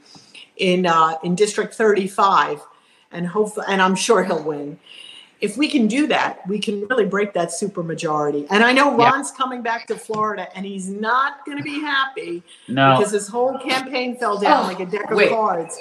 in 0.57 0.85
uh, 0.85 1.17
in 1.23 1.35
District 1.35 1.73
35, 1.73 2.61
and 3.11 3.27
hopefully, 3.27 3.65
and 3.69 3.81
I'm 3.81 3.95
sure 3.95 4.23
he'll 4.23 4.43
win. 4.43 4.79
If 5.43 5.57
we 5.57 5.67
can 5.67 5.87
do 5.87 6.07
that, 6.07 6.47
we 6.47 6.57
can 6.57 6.87
really 6.87 7.03
break 7.05 7.33
that 7.33 7.49
supermajority. 7.49 8.47
And 8.49 8.63
I 8.63 8.71
know 8.71 8.97
Yeah. 8.97 9.09
Ron's 9.09 9.29
coming 9.29 9.61
back 9.61 9.87
to 9.87 9.95
Florida, 9.97 10.47
and 10.55 10.65
he's 10.65 10.87
not 10.87 11.45
going 11.45 11.57
to 11.57 11.63
be 11.63 11.81
happy 11.81 12.43
no, 12.69 12.95
because 12.95 13.11
his 13.11 13.27
whole 13.27 13.59
campaign 13.59 14.15
fell 14.17 14.37
down 14.37 14.63
Oh, 14.63 14.67
like 14.69 14.79
a 14.79 14.85
deck 14.85 15.11
of 15.11 15.17
wait. 15.17 15.29
cards. 15.29 15.77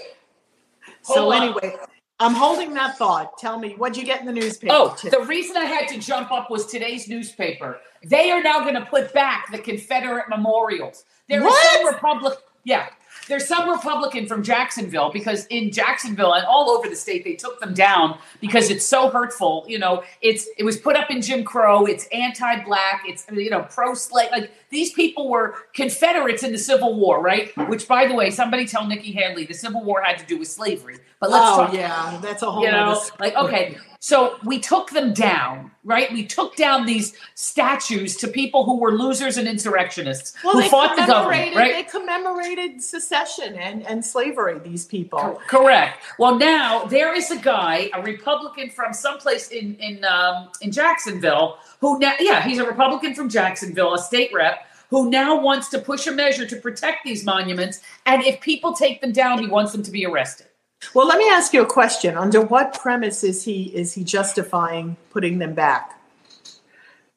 So 1.02 1.14
Hold 1.14 1.32
on. 1.34 1.42
anyway, 1.42 1.76
I'm 2.18 2.34
holding 2.34 2.74
that 2.74 2.98
thought. 2.98 3.38
Tell 3.38 3.56
me, 3.56 3.74
what'd 3.74 3.96
you 3.96 4.04
get 4.04 4.18
in 4.18 4.26
the 4.26 4.32
newspaper? 4.32 4.74
Oh, 4.76 4.96
today? 4.98 5.16
the 5.16 5.24
reason 5.26 5.56
I 5.56 5.64
had 5.66 5.86
to 5.90 5.98
jump 6.00 6.32
up 6.32 6.50
was 6.50 6.66
today's 6.66 7.06
newspaper. 7.06 7.78
They 8.04 8.32
are 8.32 8.42
now 8.42 8.60
going 8.62 8.74
to 8.74 8.84
put 8.86 9.14
back 9.14 9.52
the 9.52 9.58
Confederate 9.58 10.28
memorials. 10.28 11.04
There 11.28 11.38
is 11.38 11.44
What? 11.44 11.72
some 11.84 11.94
Republic, 11.94 12.36
yeah. 12.64 12.88
There's 13.28 13.46
some 13.46 13.68
Republican 13.68 14.26
from 14.26 14.42
Jacksonville 14.42 15.10
because 15.12 15.46
in 15.46 15.70
Jacksonville 15.70 16.34
and 16.34 16.44
all 16.46 16.70
over 16.70 16.88
the 16.88 16.96
state 16.96 17.24
they 17.24 17.34
took 17.34 17.60
them 17.60 17.74
down 17.74 18.18
because 18.40 18.70
it's 18.70 18.84
so 18.84 19.10
hurtful. 19.10 19.64
You 19.68 19.78
know, 19.78 20.02
it's 20.20 20.48
it 20.58 20.64
was 20.64 20.76
put 20.76 20.96
up 20.96 21.10
in 21.10 21.22
Jim 21.22 21.44
Crow. 21.44 21.86
It's 21.86 22.06
anti-black. 22.12 23.02
It's 23.06 23.24
you 23.32 23.50
know 23.50 23.62
pro-slave. 23.70 24.30
Like 24.32 24.50
these 24.72 24.92
people 24.92 25.28
were 25.28 25.54
Confederates 25.74 26.42
in 26.42 26.50
the 26.50 26.58
Civil 26.58 26.98
War, 26.98 27.22
right? 27.22 27.56
Which, 27.68 27.86
by 27.86 28.06
the 28.06 28.14
way, 28.14 28.30
somebody 28.30 28.66
tell 28.66 28.86
Nikki 28.86 29.12
Haley 29.12 29.44
the 29.46 29.54
Civil 29.54 29.84
War 29.84 30.02
had 30.02 30.18
to 30.18 30.26
do 30.26 30.38
with 30.38 30.48
slavery. 30.48 30.98
But 31.20 31.30
let's 31.30 31.46
oh 31.46 31.56
talk 31.66 31.74
yeah, 31.74 32.18
that's 32.20 32.42
a 32.42 32.50
whole. 32.50 32.64
you 32.64 32.70
know 32.72 33.00
like 33.20 33.36
okay 33.36 33.76
so 34.00 34.38
we 34.44 34.58
took 34.58 34.90
them 34.90 35.12
down 35.14 35.70
right 35.84 36.12
we 36.12 36.26
took 36.26 36.56
down 36.56 36.84
these 36.84 37.14
statues 37.36 38.16
to 38.16 38.26
people 38.26 38.64
who 38.64 38.80
were 38.80 38.90
losers 38.90 39.36
and 39.36 39.46
insurrectionists 39.46 40.34
Well, 40.42 40.60
who 40.60 40.68
fought 40.68 40.96
the 40.96 41.06
government 41.06 41.54
right 41.54 41.74
They 41.74 41.82
commemorated 41.84 42.82
secession 42.82 43.54
and 43.54 43.86
and 43.86 44.04
slavery. 44.04 44.58
These 44.58 44.86
people. 44.86 45.20
Co- 45.20 45.38
correct 45.46 46.02
well 46.18 46.36
now 46.36 46.86
there 46.86 47.14
is 47.14 47.30
a 47.30 47.36
guy 47.38 47.88
a 47.94 48.02
republican 48.02 48.70
from 48.70 48.92
someplace 48.92 49.48
in 49.52 49.76
in 49.76 50.04
um, 50.04 50.48
in 50.60 50.72
jacksonville 50.72 51.58
who 51.80 52.00
now 52.00 52.14
yeah 52.18 52.42
he's 52.42 52.58
a 52.58 52.66
republican 52.66 53.14
from 53.14 53.28
jacksonville 53.28 53.94
a 53.94 53.98
state 53.98 54.32
rep 54.34 54.61
who 54.92 55.10
now 55.10 55.40
wants 55.40 55.68
to 55.70 55.78
push 55.80 56.06
a 56.06 56.12
measure 56.12 56.46
to 56.46 56.56
protect 56.56 57.04
these 57.04 57.24
monuments 57.24 57.80
and 58.06 58.22
if 58.22 58.40
people 58.40 58.72
take 58.72 59.00
them 59.00 59.10
down 59.10 59.40
he 59.40 59.48
wants 59.48 59.72
them 59.72 59.82
to 59.82 59.90
be 59.90 60.06
arrested 60.06 60.46
Well, 60.94 61.06
let 61.06 61.18
me 61.18 61.28
ask 61.28 61.52
you 61.54 61.62
a 61.62 61.66
question. 61.66 62.16
Under 62.16 62.40
what 62.40 62.74
premise 62.74 63.22
is 63.24 63.44
he 63.44 63.64
is 63.74 63.92
he 63.94 64.04
justifying 64.04 64.96
putting 65.10 65.38
them 65.38 65.54
back? 65.54 65.98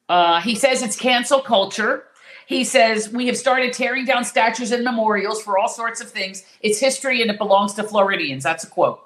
Uh, 0.07 0.39
he 0.41 0.55
says 0.55 0.83
it's 0.83 0.95
cancel 0.95 1.41
culture. 1.41 2.05
He 2.47 2.63
says 2.63 3.09
we 3.09 3.25
have 3.25 3.37
started 3.37 3.73
tearing 3.73 4.05
down 4.05 4.23
statues 4.23 4.71
and 4.71 4.83
memorials 4.83 5.41
for 5.41 5.57
all 5.57 5.67
sorts 5.67 5.99
of 5.99 6.11
things. 6.11 6.43
It's 6.61 6.79
history 6.79 7.21
and 7.23 7.31
it 7.31 7.39
belongs 7.39 7.73
to 7.73 7.83
Floridians. 7.83 8.43
That's 8.43 8.63
a 8.63 8.67
quote. 8.67 9.01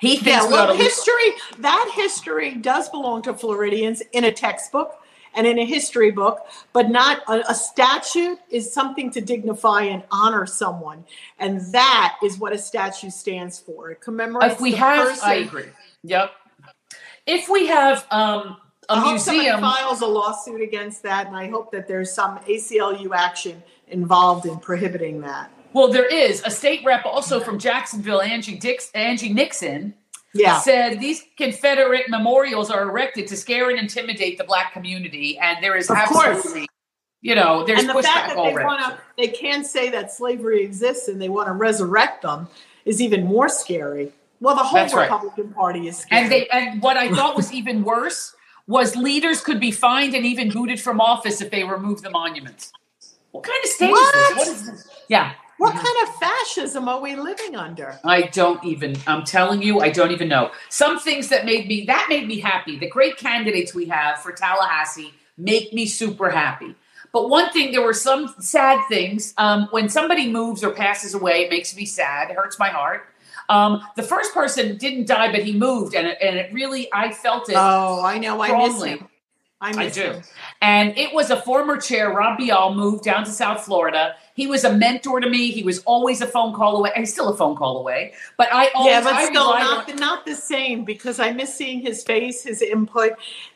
He 0.00 0.16
thinks 0.16 0.44
Yeah, 0.44 0.50
well, 0.50 0.76
history 0.76 1.30
that 1.58 1.92
history 1.94 2.56
does 2.56 2.88
belong 2.88 3.22
to 3.22 3.32
Floridians 3.34 4.02
in 4.12 4.24
a 4.24 4.32
textbook 4.32 5.00
and 5.36 5.46
in 5.46 5.58
a 5.58 5.64
history 5.64 6.10
book, 6.10 6.46
but 6.72 6.88
not 6.90 7.22
a, 7.28 7.50
a 7.50 7.54
statute 7.54 8.38
is 8.50 8.72
something 8.72 9.10
to 9.12 9.20
dignify 9.20 9.82
and 9.82 10.02
honor 10.10 10.46
someone, 10.46 11.04
and 11.38 11.60
that 11.72 12.16
is 12.24 12.38
what 12.38 12.52
a 12.52 12.58
statue 12.58 13.10
stands 13.10 13.60
for. 13.60 13.90
It 13.90 14.00
commemorates. 14.00 14.54
if 14.54 14.60
we 14.60 14.72
the 14.72 14.78
have, 14.78 15.08
person. 15.08 15.28
I 15.28 15.34
agree. 15.34 15.66
Yep. 16.02 16.32
If 17.26 17.48
we 17.48 17.66
have 17.66 18.06
um, 18.10 18.56
a 18.88 18.94
I 18.94 19.10
museum, 19.10 19.60
files 19.60 20.00
a 20.00 20.06
lawsuit 20.06 20.60
against 20.62 21.02
that, 21.02 21.26
and 21.26 21.36
I 21.36 21.48
hope 21.48 21.70
that 21.72 21.86
there's 21.86 22.12
some 22.12 22.38
ACLU 22.40 23.10
action 23.14 23.62
involved 23.88 24.46
in 24.46 24.58
prohibiting 24.58 25.20
that. 25.20 25.50
well, 25.72 25.88
there 25.88 26.06
is 26.06 26.42
a 26.44 26.50
state 26.50 26.80
rep 26.84 27.04
also 27.04 27.38
from 27.40 27.58
Jacksonville, 27.58 28.22
Angie 28.22 28.56
Dix, 28.56 28.90
Angie 28.94 29.32
Nixon, 29.32 29.94
Yeah. 30.38 30.60
said 30.60 31.00
these 31.00 31.22
Confederate 31.36 32.08
memorials 32.08 32.70
are 32.70 32.82
erected 32.82 33.26
to 33.28 33.36
scare 33.36 33.70
and 33.70 33.78
intimidate 33.78 34.38
the 34.38 34.44
black 34.44 34.72
community, 34.72 35.38
and 35.38 35.62
there 35.62 35.76
is 35.76 35.90
Of 35.90 35.96
course. 36.08 36.26
absolutely, 36.26 36.68
you 37.20 37.34
know, 37.34 37.64
there's 37.64 37.80
and 37.80 37.88
the 37.88 37.94
pushback 37.94 38.02
fact 38.02 38.36
that 38.36 38.44
they 38.44 38.64
want 38.64 38.80
to, 38.80 38.98
they 39.16 39.28
can't 39.28 39.66
say 39.66 39.90
that 39.90 40.12
slavery 40.12 40.62
exists 40.62 41.08
and 41.08 41.20
they 41.20 41.28
want 41.28 41.48
to 41.48 41.52
resurrect 41.52 42.22
them 42.22 42.48
is 42.84 43.00
even 43.00 43.24
more 43.24 43.48
scary. 43.48 44.12
Well, 44.40 44.54
the 44.54 44.62
whole 44.62 44.78
That's 44.78 44.94
right. 44.94 45.10
Republican 45.10 45.52
Party 45.52 45.88
is 45.88 45.98
scary. 45.98 46.22
And 46.22 46.32
they 46.32 46.48
and 46.48 46.82
what 46.82 46.96
I 46.96 47.10
thought 47.12 47.36
was 47.36 47.52
even 47.60 47.84
worse 47.84 48.34
was 48.66 48.96
leaders 48.96 49.40
could 49.40 49.60
be 49.60 49.70
fined 49.70 50.14
and 50.14 50.26
even 50.26 50.50
booted 50.50 50.80
from 50.80 51.00
office 51.00 51.40
if 51.40 51.50
they 51.50 51.64
remove 51.64 52.02
the 52.02 52.10
monuments. 52.10 52.72
What 53.30 53.44
kind 53.44 53.58
of 53.64 53.70
state 53.70 53.90
is 53.90 54.12
this? 54.12 54.36
What 54.36 54.48
is 54.48 54.66
this? 54.70 54.88
Yeah. 55.08 55.32
What 55.58 55.74
kind 55.74 56.08
of 56.08 56.14
fascism 56.16 56.88
are 56.88 57.00
we 57.00 57.16
living 57.16 57.56
under? 57.56 57.98
I 58.04 58.22
don't 58.22 58.62
even 58.64 58.96
I'm 59.06 59.24
telling 59.24 59.62
you, 59.62 59.80
I 59.80 59.90
don't 59.90 60.10
even 60.12 60.28
know. 60.28 60.50
Some 60.68 60.98
things 60.98 61.28
that 61.28 61.44
made 61.44 61.66
me 61.68 61.84
that 61.86 62.06
made 62.08 62.26
me 62.26 62.40
happy. 62.40 62.78
The 62.78 62.88
great 62.88 63.16
candidates 63.16 63.74
we 63.74 63.86
have 63.86 64.20
for 64.20 64.32
Tallahassee 64.32 65.14
make 65.38 65.72
me 65.72 65.86
super 65.86 66.30
happy. 66.30 66.74
But 67.12 67.30
one 67.30 67.50
thing, 67.50 67.72
there 67.72 67.82
were 67.82 67.94
some 67.94 68.34
sad 68.40 68.86
things. 68.88 69.32
Um, 69.38 69.68
when 69.70 69.88
somebody 69.88 70.30
moves 70.30 70.62
or 70.62 70.70
passes 70.70 71.14
away, 71.14 71.44
it 71.44 71.50
makes 71.50 71.74
me 71.74 71.86
sad. 71.86 72.30
It 72.30 72.36
hurts 72.36 72.58
my 72.58 72.68
heart. 72.68 73.06
Um, 73.48 73.82
the 73.96 74.02
first 74.02 74.34
person 74.34 74.76
didn't 74.76 75.06
die, 75.06 75.30
but 75.30 75.42
he 75.42 75.56
moved, 75.56 75.94
and 75.94 76.06
it, 76.08 76.18
and 76.20 76.36
it 76.36 76.52
really, 76.52 76.92
I 76.92 77.12
felt 77.12 77.48
it. 77.48 77.54
Oh, 77.56 78.02
I 78.04 78.18
know. 78.18 78.40
I 78.42 78.66
miss 78.66 78.82
him. 78.82 79.08
I 79.60 79.70
I 79.70 79.88
do. 79.88 80.02
him. 80.02 80.22
And 80.60 80.98
it 80.98 81.14
was 81.14 81.30
a 81.30 81.40
former 81.40 81.78
chair, 81.78 82.10
Rob 82.10 82.38
Bial, 82.38 82.74
moved 82.74 83.04
down 83.04 83.24
to 83.24 83.30
South 83.30 83.64
Florida. 83.64 84.16
He 84.36 84.46
was 84.46 84.64
a 84.64 84.72
mentor 84.72 85.18
to 85.18 85.28
me. 85.28 85.50
He 85.50 85.62
was 85.62 85.82
always 85.84 86.20
a 86.20 86.26
phone 86.26 86.54
call 86.54 86.76
away. 86.76 86.92
He's 86.94 87.12
still 87.12 87.28
a 87.30 87.36
phone 87.36 87.56
call 87.56 87.78
away, 87.78 88.12
but 88.36 88.48
I 88.52 88.68
always 88.74 88.92
yeah, 88.92 89.02
but 89.02 89.14
I 89.14 89.24
still 89.24 89.34
not 89.58 89.90
on- 89.90 89.96
not 89.96 90.26
the 90.26 90.34
same 90.34 90.84
because 90.84 91.18
I 91.18 91.32
miss 91.32 91.52
seeing 91.54 91.80
his 91.80 92.04
face, 92.04 92.42
his 92.44 92.60
input, 92.62 93.12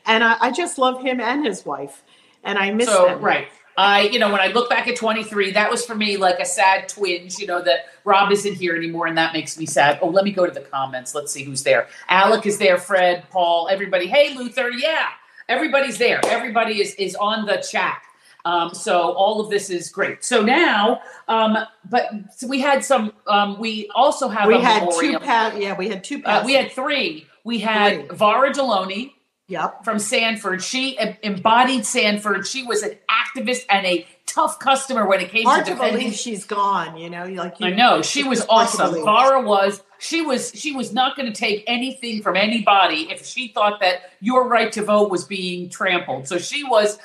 and 0.07 0.25
I, 0.25 0.37
I 0.41 0.51
just 0.51 0.79
love 0.79 1.03
him 1.03 1.21
and 1.21 1.45
his 1.45 1.65
wife, 1.65 2.03
and 2.43 2.59
I 2.59 2.73
miss 2.73 2.89
so 2.89 3.05
them. 3.05 3.21
right. 3.21 3.49
I, 3.77 4.03
you 4.09 4.19
know, 4.19 4.31
when 4.31 4.41
I 4.41 4.49
look 4.49 4.69
back 4.69 4.89
at 4.89 4.97
23, 4.97 5.53
that 5.53 5.71
was 5.71 5.87
for 5.87 5.95
me 5.95 6.17
like 6.19 6.39
a 6.39 6.45
sad 6.45 6.89
twinge, 6.89 7.39
you 7.39 7.47
know, 7.47 7.63
that 7.63 7.87
Rob 8.05 8.31
isn't 8.31 8.55
here 8.55 8.77
anymore 8.77 9.07
and 9.07 9.17
that 9.17 9.33
makes 9.33 9.57
me 9.59 9.65
sad. 9.65 9.99
Oh, 10.03 10.09
let 10.09 10.25
me 10.25 10.33
go 10.33 10.45
to 10.45 10.53
the 10.53 10.61
comments. 10.61 11.15
Let's 11.15 11.33
see 11.33 11.45
who's 11.45 11.63
there. 11.63 11.87
Alec 12.09 12.45
is 12.45 12.59
there, 12.59 12.77
Fred, 12.77 13.25
Paul, 13.31 13.69
everybody. 13.71 14.07
Hey, 14.07 14.37
Luther. 14.37 14.71
Yeah. 14.71 15.07
Everybody's 15.49 15.97
there. 15.97 16.21
Everybody 16.27 16.81
is 16.81 16.95
is 16.95 17.15
on 17.17 17.47
the 17.47 17.57
chat. 17.57 18.03
Um, 18.45 18.75
so 18.75 19.13
all 19.13 19.41
of 19.41 19.51
this 19.51 19.71
is 19.71 19.91
great. 19.91 20.25
So 20.25 20.43
now, 20.43 21.01
um, 21.29 21.59
but 21.89 22.11
so 22.37 22.47
we 22.47 22.61
had 22.61 22.85
some. 22.85 23.13
Um, 23.27 23.59
we 23.59 23.91
also 23.95 24.29
have 24.29 24.49
We 24.49 24.55
a 24.55 24.61
had 24.61 24.89
two 24.99 25.13
memoriam. 25.13 25.23
pa- 25.23 25.53
yeah, 25.59 25.77
we 25.77 25.89
had 25.89 26.03
two 26.05 26.23
uh, 26.25 26.43
we 26.45 26.55
had 26.55 26.73
three. 26.73 27.27
We 27.45 27.59
had 27.59 28.07
Three. 28.09 28.17
Vara 28.17 28.53
Deloney, 28.53 29.13
yep. 29.49 29.83
from 29.85 29.99
Sanford. 29.99 30.63
She 30.63 30.99
embodied 31.23 31.87
Sanford. 31.87 32.47
She 32.47 32.63
was 32.63 32.83
an 32.83 32.97
activist 33.11 33.65
and 33.71 33.87
a 33.87 34.07
tough 34.27 34.59
customer 34.59 35.07
when 35.07 35.21
it 35.21 35.31
came 35.31 35.45
Hard 35.45 35.65
to 35.67 35.73
to 35.73 35.77
believe 35.79 36.15
she's 36.15 36.45
gone. 36.45 36.97
You 36.97 37.11
know, 37.11 37.25
like 37.27 37.59
you, 37.61 37.67
I 37.67 37.71
know 37.71 38.03
she 38.03 38.25
was 38.25 38.41
just 38.41 38.51
hard 38.51 38.69
to 38.69 38.83
awesome. 38.83 39.05
Vara 39.05 39.43
was. 39.43 39.83
She 39.99 40.23
was. 40.23 40.53
She 40.55 40.73
was 40.73 40.93
not 40.93 41.17
going 41.17 41.31
to 41.31 41.39
take 41.39 41.65
anything 41.67 42.23
from 42.23 42.37
anybody 42.37 43.11
if 43.11 43.27
she 43.27 43.49
thought 43.49 43.81
that 43.81 44.13
your 44.21 44.49
right 44.49 44.71
to 44.73 44.83
vote 44.83 45.11
was 45.11 45.25
being 45.25 45.69
trampled. 45.69 46.29
So 46.29 46.39
she 46.39 46.65
was 46.65 46.99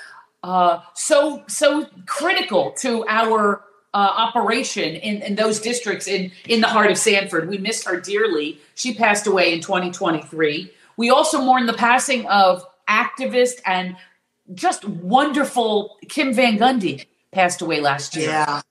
uh, 0.45 0.79
so 0.93 1.43
so 1.47 1.87
critical 2.05 2.71
to 2.73 3.03
our 3.07 3.63
uh, 3.95 3.97
operation 3.97 4.95
in, 4.95 5.23
in 5.23 5.33
those 5.33 5.59
districts 5.59 6.07
in 6.07 6.31
in 6.47 6.61
the 6.61 6.67
heart 6.67 6.91
of 6.91 6.99
Sanford. 6.99 7.49
We 7.49 7.57
miss 7.57 7.83
her 7.85 7.99
dearly. 7.99 8.59
She 8.75 8.93
passed 8.93 9.25
away 9.25 9.53
in 9.53 9.61
2023. 9.61 10.71
We 10.97 11.09
also 11.09 11.41
mourn 11.41 11.65
the 11.65 11.73
passing 11.73 12.27
of 12.27 12.63
activist 12.87 13.59
and 13.65 13.97
just 14.53 14.85
wonderful 14.85 15.97
Kim 16.09 16.31
Van 16.31 16.59
Gundy 16.59 17.07
passed 17.31 17.63
away 17.63 17.81
last 17.81 18.15
year. 18.15 18.29
Yeah, 18.29 18.61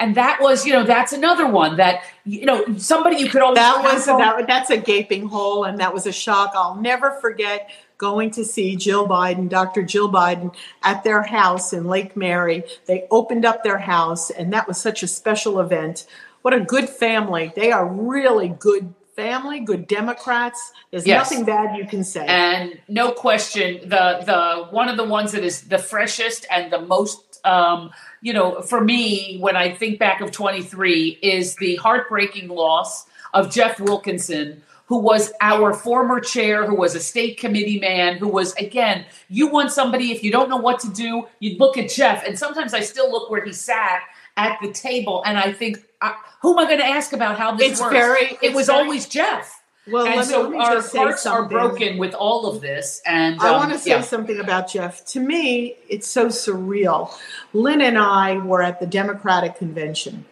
And 0.00 0.16
that 0.16 0.40
was, 0.40 0.66
you 0.66 0.72
know, 0.72 0.82
that's 0.82 1.12
another 1.12 1.46
one 1.46 1.76
that, 1.76 2.02
you 2.24 2.44
know, 2.44 2.76
somebody 2.76 3.18
you 3.18 3.30
could 3.30 3.42
always 3.42 3.56
that 3.56 3.84
was 3.84 4.06
that, 4.06 4.46
that's 4.48 4.70
a 4.70 4.76
gaping 4.76 5.28
hole, 5.28 5.62
and 5.62 5.78
that 5.78 5.94
was 5.94 6.06
a 6.06 6.12
shock. 6.12 6.50
I'll 6.56 6.74
never 6.74 7.12
forget 7.20 7.70
going 7.98 8.30
to 8.30 8.44
see 8.44 8.76
Jill 8.76 9.06
Biden, 9.06 9.48
Dr. 9.48 9.82
Jill 9.82 10.10
Biden, 10.10 10.54
at 10.82 11.04
their 11.04 11.22
house 11.22 11.72
in 11.72 11.84
Lake 11.84 12.16
Mary. 12.16 12.62
They 12.86 13.06
opened 13.10 13.44
up 13.44 13.62
their 13.64 13.78
house, 13.78 14.30
and 14.30 14.52
that 14.52 14.66
was 14.66 14.78
such 14.80 15.02
a 15.02 15.06
special 15.08 15.60
event. 15.60 16.06
What 16.42 16.54
a 16.54 16.60
good 16.60 16.88
family! 16.88 17.52
They 17.54 17.72
are 17.72 17.86
really 17.86 18.48
good 18.48 18.94
family, 19.16 19.58
good 19.58 19.88
Democrats. 19.88 20.72
There's 20.92 21.04
Yes. 21.04 21.30
nothing 21.32 21.44
bad 21.44 21.76
you 21.76 21.84
can 21.86 22.04
say. 22.04 22.24
and 22.28 22.78
no 22.88 23.10
question, 23.10 23.80
the 23.82 24.22
the 24.24 24.68
one 24.70 24.88
of 24.88 24.96
the 24.96 25.04
ones 25.04 25.32
that 25.32 25.42
is 25.42 25.62
the 25.62 25.78
freshest 25.78 26.46
and 26.52 26.72
the 26.72 26.80
most, 26.80 27.44
um, 27.44 27.90
you 28.22 28.32
know, 28.32 28.62
for 28.62 28.80
me 28.80 29.38
when 29.40 29.56
I 29.56 29.74
think 29.74 29.98
back 29.98 30.20
of 30.20 30.30
23 30.30 31.18
is 31.20 31.56
the 31.56 31.74
heartbreaking 31.76 32.46
loss 32.48 33.06
of 33.34 33.50
Jeff 33.50 33.80
Wilkinson. 33.80 34.62
Who 34.88 34.98
was 34.98 35.32
our 35.40 35.74
former 35.74 36.18
chair, 36.18 36.66
who 36.66 36.74
was 36.74 36.94
a 36.94 37.00
state 37.00 37.38
committee 37.38 37.78
man, 37.78 38.16
who 38.16 38.28
was, 38.28 38.54
again, 38.54 39.04
you 39.28 39.46
want 39.48 39.70
somebody, 39.70 40.12
if 40.12 40.22
you 40.24 40.32
don't 40.32 40.48
know 40.48 40.56
what 40.56 40.80
to 40.80 40.90
do, 40.90 41.28
you'd 41.40 41.60
look 41.60 41.76
at 41.76 41.90
Jeff. 41.90 42.24
And 42.26 42.38
sometimes 42.38 42.72
I 42.72 42.80
still 42.80 43.10
look 43.10 43.30
where 43.30 43.44
he 43.44 43.52
sat 43.52 44.00
at 44.38 44.58
the 44.62 44.72
table 44.72 45.22
and 45.26 45.36
I 45.36 45.52
think, 45.52 45.84
uh, 46.00 46.14
who 46.40 46.52
am 46.52 46.58
I 46.60 46.64
going 46.64 46.78
to 46.78 46.86
ask 46.86 47.12
about 47.12 47.38
how 47.38 47.54
this 47.54 47.68
works? 47.68 47.72
It's 47.72 47.80
works? 47.82 47.92
very- 47.92 48.38
it 48.40 48.54
was 48.54 48.66
very- 48.68 48.78
always 48.78 49.06
Jeff. 49.06 49.62
well, 49.90 50.06
and 50.06 50.16
let 50.16 50.28
me, 50.28 50.56
me 50.56 50.58
our 50.58 50.74
just 50.76 50.92
say 50.92 50.98
hearts 50.98 51.26
are 51.26 51.46
broken 51.46 51.98
with 51.98 52.14
all 52.14 52.46
of 52.46 52.60
this. 52.60 53.02
And 53.04 53.40
I 53.40 53.48
um, 53.48 53.56
want 53.56 53.72
to 53.72 53.78
say 53.78 53.90
yeah. 53.90 54.00
something 54.00 54.38
about 54.38 54.70
Jeff. 54.70 55.04
To 55.06 55.20
me, 55.20 55.76
it's 55.88 56.06
so 56.06 56.28
surreal. 56.28 57.12
Lynn 57.52 57.80
and 57.80 57.98
I 57.98 58.38
were 58.38 58.62
at 58.62 58.80
the 58.80 58.86
Democratic 58.86 59.56
convention 59.56 60.24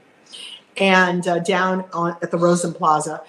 and 0.76 1.26
uh, 1.26 1.38
down 1.40 1.84
on, 1.92 2.16
at 2.22 2.30
the 2.30 2.38
Rosen 2.38 2.72
Plaza. 2.74 3.22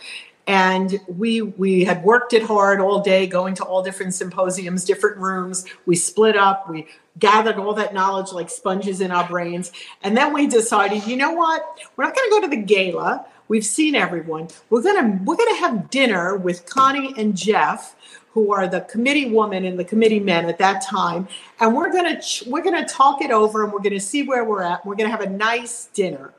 And 0.47 0.99
we 1.07 1.41
we 1.41 1.83
had 1.83 2.03
worked 2.03 2.33
it 2.33 2.41
hard 2.41 2.79
all 2.79 3.01
day, 3.01 3.27
going 3.27 3.53
to 3.55 3.63
all 3.65 3.83
different 3.83 4.13
symposiums, 4.13 4.85
different 4.85 5.17
rooms. 5.17 5.65
We 5.85 5.95
split 5.97 6.37
up. 6.37 6.69
We 6.69 6.87
gathered 7.19 7.57
all 7.57 7.73
that 7.73 7.93
knowledge 7.93 8.31
like 8.31 8.49
sponges 8.49 9.01
in 9.01 9.11
our 9.11 9.27
brains, 9.27 9.71
and 10.03 10.15
then 10.15 10.33
we 10.33 10.47
decided, 10.47 11.05
you 11.05 11.17
know 11.17 11.31
what? 11.33 11.79
We're 11.95 12.05
not 12.05 12.15
going 12.15 12.29
to 12.29 12.35
go 12.35 12.41
to 12.41 12.47
the 12.47 12.61
gala. 12.61 13.25
We've 13.49 13.65
seen 13.65 13.95
everyone. 13.95 14.49
We're 14.69 14.81
gonna 14.81 15.21
we're 15.23 15.37
gonna 15.37 15.55
have 15.55 15.89
dinner 15.89 16.35
with 16.35 16.65
Connie 16.65 17.13
and 17.17 17.35
Jeff, 17.35 17.95
who 18.31 18.51
are 18.51 18.67
the 18.67 18.81
committee 18.81 19.29
woman 19.29 19.63
and 19.63 19.79
the 19.79 19.85
committee 19.85 20.19
men 20.19 20.45
at 20.49 20.57
that 20.57 20.81
time, 20.81 21.27
and 21.59 21.73
we're 21.75 21.91
gonna 21.91 22.21
ch- 22.21 22.43
we're 22.45 22.61
gonna 22.61 22.85
talk 22.85 23.21
it 23.21 23.31
over 23.31 23.63
and 23.63 23.71
we're 23.71 23.79
gonna 23.79 24.01
see 24.01 24.23
where 24.23 24.43
we're 24.43 24.63
at. 24.63 24.85
We're 24.85 24.95
gonna 24.95 25.09
have 25.11 25.21
a 25.21 25.29
nice 25.29 25.85
dinner. 25.93 26.33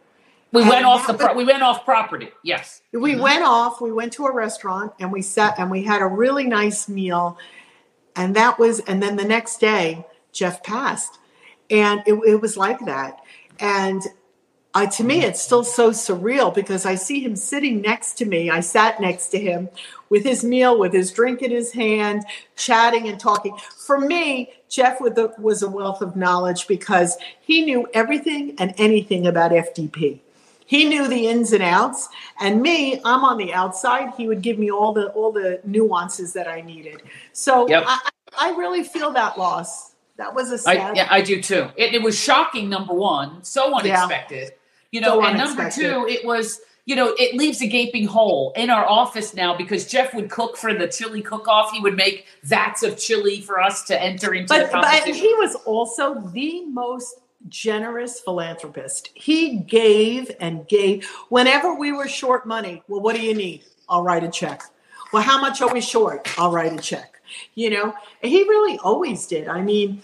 We 0.52 0.62
and 0.62 0.70
went 0.70 0.84
off 0.84 1.06
the 1.06 1.14
pro- 1.14 1.34
we 1.34 1.44
went 1.44 1.62
off 1.62 1.84
property. 1.84 2.30
Yes. 2.42 2.82
We 2.92 3.16
went 3.16 3.44
off, 3.44 3.80
we 3.80 3.92
went 3.92 4.12
to 4.14 4.26
a 4.26 4.32
restaurant 4.32 4.92
and 4.98 5.12
we 5.12 5.22
sat 5.22 5.58
and 5.58 5.70
we 5.70 5.82
had 5.82 6.00
a 6.00 6.06
really 6.06 6.46
nice 6.46 6.88
meal. 6.88 7.38
And 8.16 8.34
that 8.34 8.58
was, 8.58 8.80
and 8.80 9.02
then 9.02 9.16
the 9.16 9.24
next 9.24 9.58
day, 9.58 10.04
Jeff 10.32 10.62
passed. 10.62 11.18
And 11.70 12.02
it, 12.06 12.14
it 12.26 12.40
was 12.40 12.56
like 12.56 12.80
that. 12.86 13.20
And 13.60 14.02
uh, 14.74 14.86
to 14.86 15.04
me, 15.04 15.22
it's 15.24 15.42
still 15.42 15.64
so 15.64 15.90
surreal 15.90 16.54
because 16.54 16.86
I 16.86 16.94
see 16.94 17.20
him 17.20 17.36
sitting 17.36 17.80
next 17.80 18.14
to 18.18 18.24
me. 18.24 18.48
I 18.48 18.60
sat 18.60 19.00
next 19.00 19.28
to 19.28 19.38
him 19.38 19.68
with 20.08 20.24
his 20.24 20.44
meal, 20.44 20.78
with 20.78 20.92
his 20.92 21.12
drink 21.12 21.42
in 21.42 21.50
his 21.50 21.72
hand, 21.72 22.24
chatting 22.56 23.08
and 23.08 23.20
talking. 23.20 23.56
For 23.76 23.98
me, 23.98 24.50
Jeff 24.68 25.00
was 25.00 25.62
a 25.62 25.68
wealth 25.68 26.00
of 26.00 26.16
knowledge 26.16 26.66
because 26.66 27.16
he 27.40 27.64
knew 27.64 27.88
everything 27.92 28.54
and 28.58 28.74
anything 28.78 29.26
about 29.26 29.52
FDP. 29.52 30.20
He 30.68 30.84
knew 30.84 31.08
the 31.08 31.28
ins 31.28 31.54
and 31.54 31.62
outs, 31.62 32.10
and 32.40 32.60
me, 32.60 33.00
I'm 33.02 33.24
on 33.24 33.38
the 33.38 33.54
outside. 33.54 34.12
He 34.18 34.28
would 34.28 34.42
give 34.42 34.58
me 34.58 34.70
all 34.70 34.92
the 34.92 35.06
all 35.12 35.32
the 35.32 35.60
nuances 35.64 36.34
that 36.34 36.46
I 36.46 36.60
needed. 36.60 37.00
So 37.32 37.66
Yep. 37.66 37.84
I, 37.86 38.10
I 38.38 38.50
really 38.50 38.84
feel 38.84 39.10
that 39.12 39.38
loss. 39.38 39.94
That 40.18 40.34
was 40.34 40.50
a 40.50 40.58
sad. 40.58 40.94
yeah, 40.94 41.08
I 41.10 41.22
do 41.22 41.40
too. 41.40 41.68
It, 41.76 41.94
it 41.94 42.02
was 42.02 42.20
shocking. 42.20 42.68
Number 42.68 42.92
one, 42.92 43.42
so 43.42 43.74
unexpected. 43.74 44.42
yeah. 44.42 44.54
You 44.90 45.00
know, 45.00 45.20
So 45.22 45.24
and 45.26 45.38
number 45.38 45.70
two, 45.70 46.06
it 46.06 46.22
was 46.26 46.60
you 46.84 46.96
know 46.96 47.14
it 47.18 47.34
leaves 47.34 47.62
a 47.62 47.66
gaping 47.66 48.06
hole 48.06 48.52
in 48.54 48.68
our 48.68 48.86
office 48.86 49.32
now 49.32 49.56
because 49.56 49.86
Jeff 49.86 50.12
would 50.12 50.28
cook 50.28 50.58
for 50.58 50.74
the 50.74 50.86
chili 50.86 51.22
cook-off. 51.22 51.72
He 51.72 51.80
would 51.80 51.96
make 51.96 52.26
vats 52.42 52.82
of 52.82 52.98
chili 52.98 53.40
for 53.40 53.58
us 53.58 53.84
to 53.84 53.98
enter 53.98 54.34
into 54.34 54.48
but, 54.48 54.70
the 54.70 54.78
but 54.82 55.04
he 55.14 55.32
was 55.36 55.54
also 55.64 56.20
the 56.34 56.66
most 56.66 57.20
generous 57.48 58.20
philanthropist. 58.20 59.10
He 59.14 59.56
gave 59.58 60.30
and 60.40 60.66
gave 60.68 61.06
whenever 61.28 61.74
we 61.74 61.92
were 61.92 62.08
short 62.08 62.46
money. 62.46 62.82
Well, 62.88 63.00
what 63.00 63.14
do 63.16 63.22
you 63.22 63.34
need? 63.34 63.64
I'll 63.88 64.02
write 64.02 64.24
a 64.24 64.28
check. 64.30 64.62
Well, 65.12 65.22
how 65.22 65.40
much 65.40 65.62
are 65.62 65.72
we 65.72 65.80
short? 65.80 66.28
I'll 66.38 66.50
write 66.52 66.72
a 66.72 66.82
check. 66.82 67.20
You 67.54 67.70
know, 67.70 67.94
he 68.22 68.42
really 68.42 68.78
always 68.78 69.26
did. 69.26 69.48
I 69.48 69.62
mean, 69.62 70.02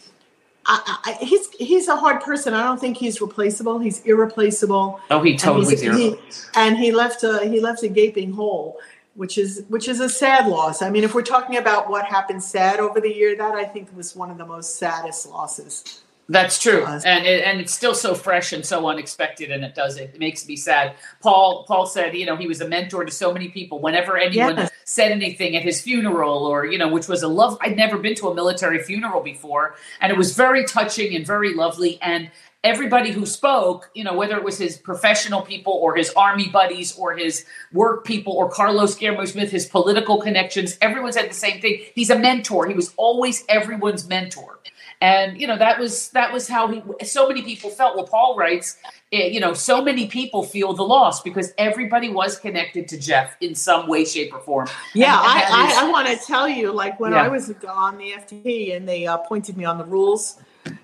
I, 0.66 0.98
I, 1.04 1.24
he's 1.24 1.50
he's 1.52 1.88
a 1.88 1.96
hard 1.96 2.22
person. 2.22 2.54
I 2.54 2.62
don't 2.62 2.80
think 2.80 2.96
he's 2.96 3.20
replaceable. 3.20 3.78
He's 3.78 4.00
irreplaceable. 4.02 5.00
oh, 5.10 5.22
he 5.22 5.32
And 5.32 5.40
totally 5.40 5.76
zero. 5.76 5.96
he- 5.96 6.16
and 6.54 6.76
he 6.78 6.92
left 6.92 7.22
a 7.24 7.46
he 7.48 7.60
left 7.60 7.82
a 7.82 7.88
gaping 7.88 8.32
hole 8.32 8.78
which 9.16 9.38
is 9.38 9.64
which 9.68 9.86
is 9.86 10.00
a 10.00 10.08
sad 10.08 10.48
loss 10.48 10.82
i 10.82 10.90
mean 10.90 11.04
if 11.04 11.14
we're 11.14 11.22
talking 11.22 11.56
about 11.56 11.88
what 11.88 12.04
happened 12.04 12.42
sad 12.42 12.80
over 12.80 13.00
the 13.00 13.14
year 13.14 13.36
that 13.36 13.54
i 13.54 13.64
think 13.64 13.88
was 13.96 14.16
one 14.16 14.28
of 14.28 14.38
the 14.38 14.44
most 14.44 14.74
saddest 14.76 15.28
losses 15.28 16.02
That's 16.28 16.58
true, 16.58 16.84
Us. 16.84 17.04
and 17.04 17.26
it, 17.26 17.44
and 17.44 17.60
it's 17.60 17.74
still 17.74 17.94
so 17.94 18.14
fresh 18.14 18.52
and 18.54 18.64
so 18.64 18.86
unexpected, 18.88 19.50
and 19.50 19.62
it 19.62 19.74
does 19.74 19.98
it, 19.98 20.18
makes 20.18 20.46
me 20.48 20.56
sad. 20.56 20.94
Paul 21.20 21.64
Paul 21.68 21.84
said, 21.86 22.14
you 22.16 22.24
know, 22.24 22.36
he 22.36 22.46
was 22.46 22.62
a 22.62 22.68
mentor 22.68 23.04
to 23.04 23.10
so 23.12 23.32
many 23.32 23.48
people. 23.48 23.78
Whenever 23.80 24.16
anyone 24.16 24.56
Yes. 24.56 24.70
said 24.84 25.12
anything 25.12 25.54
at 25.54 25.62
his 25.62 25.82
funeral, 25.82 26.46
or 26.46 26.64
you 26.64 26.78
know, 26.78 26.88
which 26.88 27.08
was 27.08 27.22
a 27.22 27.28
love. 27.28 27.58
I'd 27.60 27.76
never 27.76 27.98
been 27.98 28.14
to 28.16 28.28
a 28.28 28.34
military 28.34 28.82
funeral 28.82 29.22
before, 29.22 29.74
and 30.00 30.10
it 30.10 30.16
was 30.16 30.34
very 30.34 30.64
touching 30.64 31.14
and 31.14 31.26
very 31.26 31.52
lovely. 31.52 31.98
And 32.00 32.30
everybody 32.62 33.10
who 33.12 33.26
spoke, 33.26 33.90
you 33.94 34.02
know, 34.02 34.14
whether 34.16 34.36
it 34.38 34.44
was 34.44 34.56
his 34.56 34.78
professional 34.78 35.42
people 35.42 35.74
or 35.74 35.94
his 35.94 36.10
army 36.16 36.48
buddies 36.48 36.96
or 36.96 37.14
his 37.14 37.44
work 37.74 38.06
people 38.06 38.32
or 38.32 38.48
Carlos 38.48 38.94
Guillermo 38.94 39.26
Smith, 39.26 39.50
his 39.50 39.66
political 39.66 40.18
connections, 40.22 40.78
everyone 40.80 41.12
said 41.12 41.28
the 41.28 41.34
same 41.34 41.60
thing. 41.60 41.82
He's 41.94 42.08
a 42.08 42.18
mentor. 42.18 42.66
He 42.66 42.72
was 42.74 42.94
always 42.96 43.44
everyone's 43.50 44.08
mentor 44.08 44.58
and 45.04 45.40
you 45.40 45.46
know 45.50 45.58
that 45.64 45.76
was 45.78 45.94
that 46.18 46.32
was 46.32 46.44
how 46.54 46.62
he 46.72 46.78
so 47.04 47.22
many 47.30 47.42
people 47.50 47.68
felt 47.80 47.92
well 47.96 48.06
paul 48.06 48.30
writes 48.40 48.68
eh, 49.12 49.26
you 49.34 49.40
know 49.44 49.52
so 49.70 49.76
many 49.88 50.04
people 50.18 50.42
feel 50.54 50.70
the 50.72 50.86
loss 50.96 51.16
because 51.28 51.48
everybody 51.68 52.08
was 52.20 52.32
connected 52.46 52.84
to 52.92 52.96
jeff 53.08 53.28
in 53.46 53.54
some 53.54 53.82
way 53.92 54.02
shape 54.14 54.32
or 54.36 54.40
form 54.40 54.66
yeah 54.94 55.18
And- 55.20 55.42
and 55.44 55.54
i 55.54 55.82
i, 55.82 55.86
I 55.86 55.90
want 55.94 56.06
to 56.12 56.16
tell 56.32 56.48
you 56.48 56.66
like 56.82 56.94
when 57.02 57.12
Yeah. 57.12 57.24
i 57.24 57.28
was 57.36 57.44
on 57.84 57.92
the 58.02 58.08
FDP 58.22 58.74
and 58.76 58.82
they 58.90 59.00
uh, 59.06 59.16
appointed 59.20 59.54
me 59.60 59.64
on 59.72 59.76
the 59.82 59.88
rules 59.96 60.22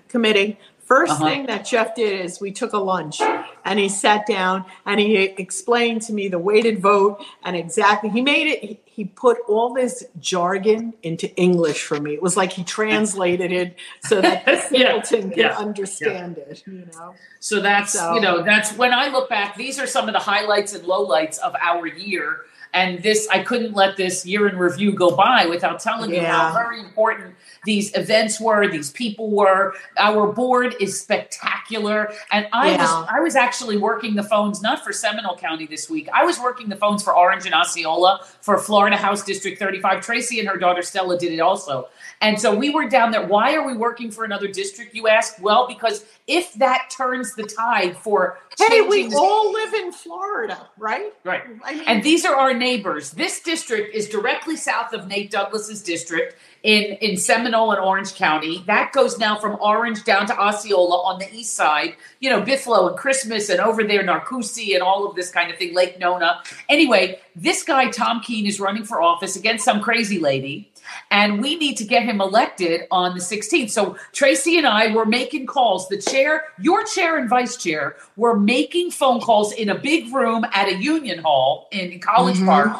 committee 0.07 0.49
1st 0.91 1.09
uh-huh. 1.09 1.25
thing 1.25 1.45
that 1.45 1.65
Jeff 1.65 1.95
did 1.95 2.25
is 2.25 2.41
we 2.41 2.51
took 2.51 2.73
a 2.73 2.77
lunch 2.77 3.21
and 3.63 3.79
he 3.79 3.87
sat 3.87 4.25
down 4.25 4.65
and 4.85 4.99
he 4.99 5.15
explained 5.15 6.01
to 6.03 6.13
me 6.13 6.27
the 6.27 6.39
weighted 6.39 6.81
vote 6.81 7.23
and 7.43 7.55
exactly 7.55 8.09
he 8.09 8.21
made 8.21 8.47
it 8.47 8.81
he 8.85 9.05
put 9.05 9.37
all 9.47 9.73
this 9.73 10.03
jargon 10.19 10.93
into 11.01 11.33
English 11.35 11.81
for 11.81 11.97
me. 11.97 12.13
It 12.13 12.21
was 12.21 12.35
like 12.35 12.51
he 12.51 12.65
translated 12.65 13.53
it 13.53 13.77
so 14.01 14.19
that 14.19 14.43
Singleton 14.69 15.31
yeah, 15.33 15.51
yeah, 15.51 15.57
understand 15.57 16.37
yeah. 16.37 16.51
it, 16.51 16.63
you 16.67 16.85
know. 16.93 17.15
So 17.39 17.61
that's 17.61 17.93
so, 17.93 18.15
you 18.15 18.19
know, 18.19 18.43
that's 18.43 18.75
when 18.75 18.93
I 18.93 19.07
look 19.07 19.29
back, 19.29 19.55
these 19.55 19.79
are 19.79 19.87
some 19.87 20.09
of 20.09 20.13
the 20.13 20.19
highlights 20.19 20.73
and 20.73 20.83
lowlights 20.83 21.39
of 21.39 21.55
our 21.61 21.87
year 21.87 22.41
and 22.73 23.03
this, 23.03 23.27
I 23.29 23.43
couldn't 23.43 23.73
let 23.73 23.97
this 23.97 24.25
year 24.25 24.47
in 24.47 24.57
review 24.57 24.93
go 24.93 25.15
by 25.15 25.45
without 25.45 25.79
telling 25.79 26.13
you 26.13 26.21
how 26.21 26.53
very 26.53 26.79
important 26.79 27.35
these 27.63 27.95
events 27.95 28.41
were, 28.41 28.67
these 28.67 28.91
people 28.91 29.29
were. 29.29 29.73
Our 29.97 30.31
board 30.31 30.75
is 30.79 30.99
spectacular. 30.99 32.11
And 32.31 32.47
I 32.53 32.71
yeah. 32.71 32.77
was 32.77 33.07
I 33.09 33.19
was 33.19 33.35
actually 33.35 33.77
working 33.77 34.15
the 34.15 34.23
phones 34.23 34.61
not 34.61 34.83
for 34.83 34.91
Seminole 34.91 35.37
County 35.37 35.67
this 35.67 35.89
week. 35.89 36.09
I 36.13 36.25
was 36.25 36.39
working 36.39 36.69
the 36.69 36.75
phones 36.75 37.03
for 37.03 37.15
Orange 37.15 37.45
and 37.45 37.53
Osceola 37.53 38.25
for 38.41 38.57
Florida 38.57 38.97
House 38.97 39.23
District 39.23 39.59
35. 39.59 40.01
Tracy 40.01 40.39
and 40.39 40.49
her 40.49 40.57
daughter 40.57 40.81
Stella 40.81 41.19
did 41.19 41.31
it 41.31 41.39
also. 41.39 41.87
And 42.21 42.39
so 42.39 42.55
we 42.55 42.69
were 42.69 42.87
down 42.87 43.11
there. 43.11 43.25
Why 43.25 43.55
are 43.55 43.65
we 43.65 43.75
working 43.75 44.11
for 44.11 44.25
another 44.25 44.47
district, 44.47 44.95
you 44.95 45.07
ask? 45.07 45.41
Well, 45.41 45.67
because 45.67 46.05
if 46.27 46.53
that 46.55 46.89
turns 46.95 47.35
the 47.35 47.43
tide 47.43 47.97
for 47.97 48.39
Hey, 48.57 48.81
we 48.81 49.07
the- 49.07 49.17
all 49.17 49.51
live 49.51 49.73
in 49.73 49.91
Florida, 49.91 50.67
right? 50.77 51.13
Right. 51.23 51.43
I 51.63 51.73
mean, 51.73 51.83
and 51.87 52.03
these 52.03 52.25
are 52.25 52.35
our 52.35 52.53
neighbors. 52.53 53.11
This 53.11 53.41
district 53.41 53.95
is 53.95 54.09
directly 54.09 54.55
south 54.55 54.93
of 54.93 55.07
Nate 55.07 55.31
Douglas's 55.31 55.81
district 55.81 56.35
in, 56.63 56.97
in 56.97 57.17
Seminole 57.17 57.71
and 57.71 57.81
Orange 57.81 58.15
County. 58.15 58.63
That 58.67 58.91
goes 58.91 59.17
now 59.17 59.37
from 59.37 59.57
Orange 59.61 60.03
down 60.03 60.27
to 60.27 60.39
Osceola 60.39 60.97
on 61.03 61.19
the 61.19 61.33
east 61.33 61.53
side. 61.53 61.95
You 62.19 62.29
know, 62.29 62.41
Bithlo 62.41 62.89
and 62.89 62.97
Christmas 62.97 63.49
and 63.49 63.59
over 63.59 63.83
there, 63.83 64.03
Narcoossee 64.03 64.73
and 64.73 64.83
all 64.83 65.07
of 65.07 65.15
this 65.15 65.31
kind 65.31 65.51
of 65.51 65.57
thing, 65.57 65.73
Lake 65.73 65.99
Nona. 65.99 66.41
Anyway, 66.69 67.19
this 67.35 67.63
guy, 67.63 67.89
Tom 67.89 68.21
Keen, 68.21 68.45
is 68.45 68.59
running 68.59 68.83
for 68.83 69.01
office 69.01 69.35
against 69.35 69.65
some 69.65 69.81
crazy 69.81 70.19
lady 70.19 70.71
and 71.09 71.41
we 71.41 71.55
need 71.55 71.77
to 71.77 71.83
get 71.83 72.03
him 72.03 72.21
elected 72.21 72.81
on 72.91 73.13
the 73.13 73.19
16th. 73.19 73.69
So 73.69 73.97
Tracy 74.11 74.57
and 74.57 74.67
I 74.67 74.93
were 74.93 75.05
making 75.05 75.45
calls. 75.45 75.87
The 75.87 75.97
chair, 75.97 76.45
your 76.59 76.83
chair 76.83 77.17
and 77.17 77.29
vice 77.29 77.57
chair, 77.57 77.95
were 78.15 78.37
making 78.37 78.91
phone 78.91 79.19
calls 79.19 79.53
in 79.53 79.69
a 79.69 79.75
big 79.75 80.13
room 80.13 80.45
at 80.53 80.67
a 80.67 80.75
union 80.75 81.19
hall 81.19 81.67
in 81.71 81.99
College 81.99 82.37
mm-hmm. 82.37 82.45
Park 82.45 82.77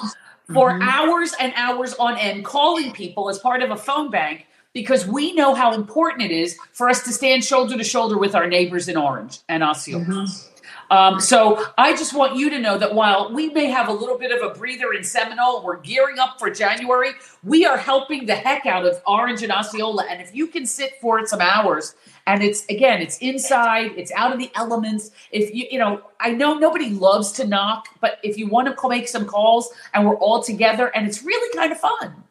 for 0.54 0.72
mm-hmm. 0.72 0.82
hours 0.82 1.34
and 1.40 1.54
hours 1.56 1.94
on 1.96 2.18
end, 2.18 2.46
calling 2.46 2.92
people 2.92 3.30
as 3.30 3.40
part 3.40 3.62
of 3.62 3.72
a 3.72 3.78
phone 3.78 4.10
bank 4.10 4.46
because 4.74 5.06
we 5.06 5.34
know 5.34 5.54
how 5.54 5.74
important 5.74 6.24
it 6.24 6.32
is 6.32 6.58
for 6.72 6.90
us 6.90 7.04
to 7.04 7.12
stand 7.12 7.44
shoulder 7.44 7.78
to 7.78 7.84
shoulder 7.84 8.18
with 8.18 8.36
our 8.36 8.48
neighbors 8.48 8.88
in 8.88 8.98
Orange 8.98 9.40
and 9.50 9.64
Osceola. 9.64 10.06
Mm-hmm. 10.06 10.51
Um, 10.92 11.22
so 11.22 11.64
I 11.78 11.94
just 11.94 12.14
want 12.14 12.36
you 12.36 12.50
to 12.50 12.60
know 12.60 12.78
that 12.78 12.94
while 12.94 13.34
we 13.34 13.50
may 13.50 13.68
have 13.68 13.88
a 13.88 13.94
little 13.94 14.18
bit 14.18 14.32
of 14.32 14.44
a 14.44 14.54
breather 14.54 14.92
in 14.92 15.06
Seminole, 15.06 15.64
we're 15.64 15.78
gearing 15.78 16.20
up 16.20 16.38
for 16.38 16.52
January. 16.52 17.12
We 17.44 17.66
are 17.66 17.78
helping 17.78 18.26
the 18.26 18.36
heck 18.36 18.66
out 18.66 18.86
of 18.86 19.02
Orange 19.08 19.42
and 19.42 19.54
Osceola. 19.54 20.06
And 20.10 20.22
if 20.22 20.36
you 20.36 20.48
can 20.48 20.66
sit 20.66 21.00
for 21.00 21.18
it 21.18 21.30
some 21.30 21.40
hours, 21.40 21.96
and 22.28 22.44
it's 22.44 22.66
again, 22.66 23.02
it's 23.02 23.18
inside, 23.20 23.94
it's 23.96 24.12
out 24.12 24.34
of 24.34 24.40
the 24.40 24.52
elements. 24.56 25.12
If 25.32 25.56
you, 25.56 25.66
you 25.72 25.80
know, 25.80 26.02
I 26.20 26.32
know 26.32 26.56
nobody 26.56 26.90
loves 26.90 27.32
to 27.34 27.48
knock, 27.48 27.88
but 28.02 28.20
if 28.22 28.38
you 28.38 28.48
want 28.48 28.68
to 28.68 28.90
make 28.90 29.08
some 29.08 29.26
calls 29.26 29.70
and 29.94 30.06
we're 30.06 30.18
all 30.18 30.44
together, 30.44 30.88
and 30.94 31.08
it's 31.08 31.24
really 31.24 31.58
kind 31.58 31.72
of 31.72 31.80
fun. 31.80 32.22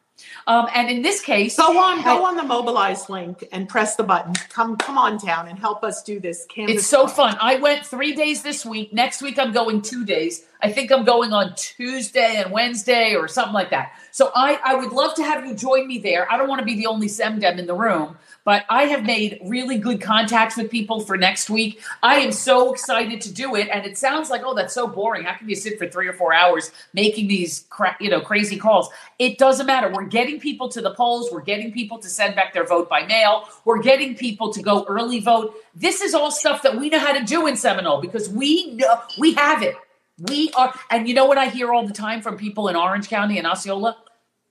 Um, 0.47 0.67
and 0.73 0.89
in 0.89 1.01
this 1.01 1.21
case, 1.21 1.57
go 1.57 1.77
on, 1.77 2.03
go 2.03 2.25
I, 2.25 2.29
on 2.29 2.35
the 2.35 2.43
mobilize 2.43 3.09
link 3.09 3.47
and 3.51 3.69
press 3.69 3.95
the 3.95 4.03
button. 4.03 4.33
Come, 4.49 4.75
come 4.77 4.97
on 4.97 5.17
down 5.17 5.47
and 5.47 5.57
help 5.57 5.83
us 5.83 6.03
do 6.03 6.19
this. 6.19 6.45
Canvas 6.45 6.77
it's 6.77 6.87
so 6.87 7.07
fun. 7.07 7.37
I 7.39 7.55
went 7.59 7.85
three 7.85 8.13
days 8.13 8.41
this 8.41 8.65
week. 8.65 8.91
Next 8.93 9.21
week 9.21 9.37
I'm 9.37 9.51
going 9.51 9.81
two 9.81 10.05
days. 10.05 10.43
I 10.61 10.71
think 10.71 10.91
I'm 10.91 11.05
going 11.05 11.33
on 11.33 11.53
Tuesday 11.55 12.35
and 12.37 12.51
Wednesday 12.51 13.15
or 13.15 13.27
something 13.27 13.53
like 13.53 13.71
that. 13.71 13.93
So 14.11 14.31
I, 14.35 14.59
I 14.63 14.75
would 14.75 14.91
love 14.91 15.15
to 15.15 15.23
have 15.23 15.45
you 15.45 15.55
join 15.55 15.87
me 15.87 15.99
there. 15.99 16.31
I 16.31 16.37
don't 16.37 16.47
want 16.47 16.59
to 16.59 16.65
be 16.65 16.75
the 16.75 16.87
only 16.87 17.07
SEMDEM 17.07 17.57
in 17.57 17.65
the 17.65 17.73
room, 17.73 18.17
but 18.43 18.65
I 18.69 18.83
have 18.83 19.03
made 19.03 19.39
really 19.43 19.77
good 19.77 20.01
contacts 20.01 20.57
with 20.57 20.71
people 20.71 21.01
for 21.01 21.17
next 21.17 21.49
week. 21.49 21.81
I 22.01 22.15
am 22.15 22.31
so 22.31 22.73
excited 22.73 23.21
to 23.21 23.33
do 23.33 23.55
it, 23.55 23.69
and 23.71 23.85
it 23.85 23.97
sounds 23.97 24.29
like 24.29 24.41
oh, 24.43 24.55
that's 24.55 24.73
so 24.73 24.87
boring. 24.87 25.23
How 25.23 25.35
can 25.35 25.47
you 25.47 25.55
sit 25.55 25.77
for 25.77 25.87
three 25.87 26.07
or 26.07 26.13
four 26.13 26.33
hours 26.33 26.71
making 26.93 27.27
these 27.27 27.65
cra- 27.69 27.97
you 27.99 28.09
know 28.09 28.21
crazy 28.21 28.57
calls? 28.57 28.89
It 29.19 29.37
doesn't 29.37 29.65
matter. 29.65 29.91
We're 29.91 30.05
getting 30.05 30.39
people 30.39 30.69
to 30.69 30.81
the 30.81 30.93
polls. 30.93 31.29
We're 31.31 31.41
getting 31.41 31.71
people 31.71 31.99
to 31.99 32.09
send 32.09 32.35
back 32.35 32.53
their 32.53 32.65
vote 32.65 32.89
by 32.89 33.05
mail. 33.05 33.47
We're 33.65 33.81
getting 33.81 34.15
people 34.15 34.51
to 34.53 34.61
go 34.61 34.85
early 34.87 35.19
vote. 35.19 35.55
This 35.75 36.01
is 36.01 36.13
all 36.13 36.31
stuff 36.31 36.63
that 36.63 36.77
we 36.77 36.89
know 36.89 36.99
how 36.99 37.13
to 37.13 37.23
do 37.23 37.47
in 37.47 37.55
Seminole 37.55 38.01
because 38.01 38.29
we 38.29 38.71
know 38.73 39.01
we 39.17 39.33
have 39.33 39.61
it. 39.61 39.75
We 40.19 40.51
are, 40.51 40.73
and 40.91 41.07
you 41.07 41.15
know 41.15 41.25
what 41.25 41.37
I 41.37 41.47
hear 41.47 41.73
all 41.73 41.87
the 41.87 41.93
time 41.93 42.21
from 42.21 42.37
people 42.37 42.67
in 42.67 42.75
Orange 42.75 43.09
County 43.09 43.39
and 43.39 43.47
Osceola? 43.47 43.97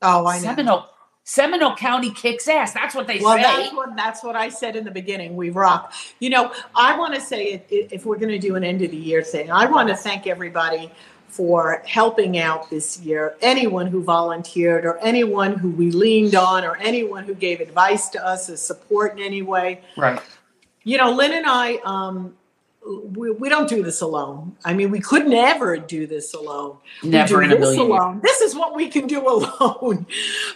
Oh, 0.02 0.26
I 0.26 0.38
know. 0.38 0.42
Seminole 0.42 0.89
Seminole 1.24 1.76
County 1.76 2.10
kicks 2.10 2.48
ass. 2.48 2.72
That's 2.72 2.94
what 2.94 3.06
they 3.06 3.20
well, 3.20 3.36
say. 3.36 3.42
Well, 3.42 3.62
that's 3.62 3.74
what 3.74 3.96
that's 3.96 4.24
what 4.24 4.36
I 4.36 4.48
said 4.48 4.74
in 4.76 4.84
the 4.84 4.90
beginning. 4.90 5.36
We 5.36 5.50
rock. 5.50 5.92
You 6.18 6.30
know, 6.30 6.52
I 6.74 6.98
want 6.98 7.14
to 7.14 7.20
say 7.20 7.62
if 7.70 8.04
we're 8.04 8.18
going 8.18 8.30
to 8.30 8.38
do 8.38 8.56
an 8.56 8.64
end 8.64 8.82
of 8.82 8.90
the 8.90 8.96
year 8.96 9.22
thing, 9.22 9.50
I 9.50 9.66
want 9.66 9.88
to 9.88 9.96
thank 9.96 10.26
everybody 10.26 10.90
for 11.28 11.82
helping 11.86 12.38
out 12.38 12.68
this 12.70 12.98
year. 13.00 13.36
Anyone 13.40 13.86
who 13.86 14.02
volunteered, 14.02 14.84
or 14.84 14.98
anyone 14.98 15.56
who 15.56 15.70
we 15.70 15.92
leaned 15.92 16.34
on, 16.34 16.64
or 16.64 16.76
anyone 16.78 17.24
who 17.24 17.34
gave 17.34 17.60
advice 17.60 18.08
to 18.10 18.26
us 18.26 18.48
as 18.48 18.60
support 18.60 19.16
in 19.16 19.24
any 19.24 19.42
way. 19.42 19.82
Right. 19.96 20.20
You 20.82 20.98
know, 20.98 21.12
Lynn 21.12 21.32
and 21.32 21.46
I. 21.46 21.76
Um, 21.84 22.34
we, 22.86 23.30
we 23.30 23.48
don't 23.48 23.68
do 23.68 23.82
this 23.82 24.00
alone. 24.00 24.56
I 24.64 24.72
mean, 24.72 24.90
we 24.90 25.00
could 25.00 25.26
never 25.26 25.76
do 25.76 26.06
this 26.06 26.32
alone. 26.34 26.78
Never 27.02 27.42
in 27.42 27.52
a 27.52 27.58
million 27.58 27.80
alone. 27.80 28.14
Years. 28.14 28.22
This 28.22 28.40
is 28.40 28.54
what 28.54 28.74
we 28.74 28.88
can 28.88 29.06
do 29.06 29.26
alone. 29.28 30.06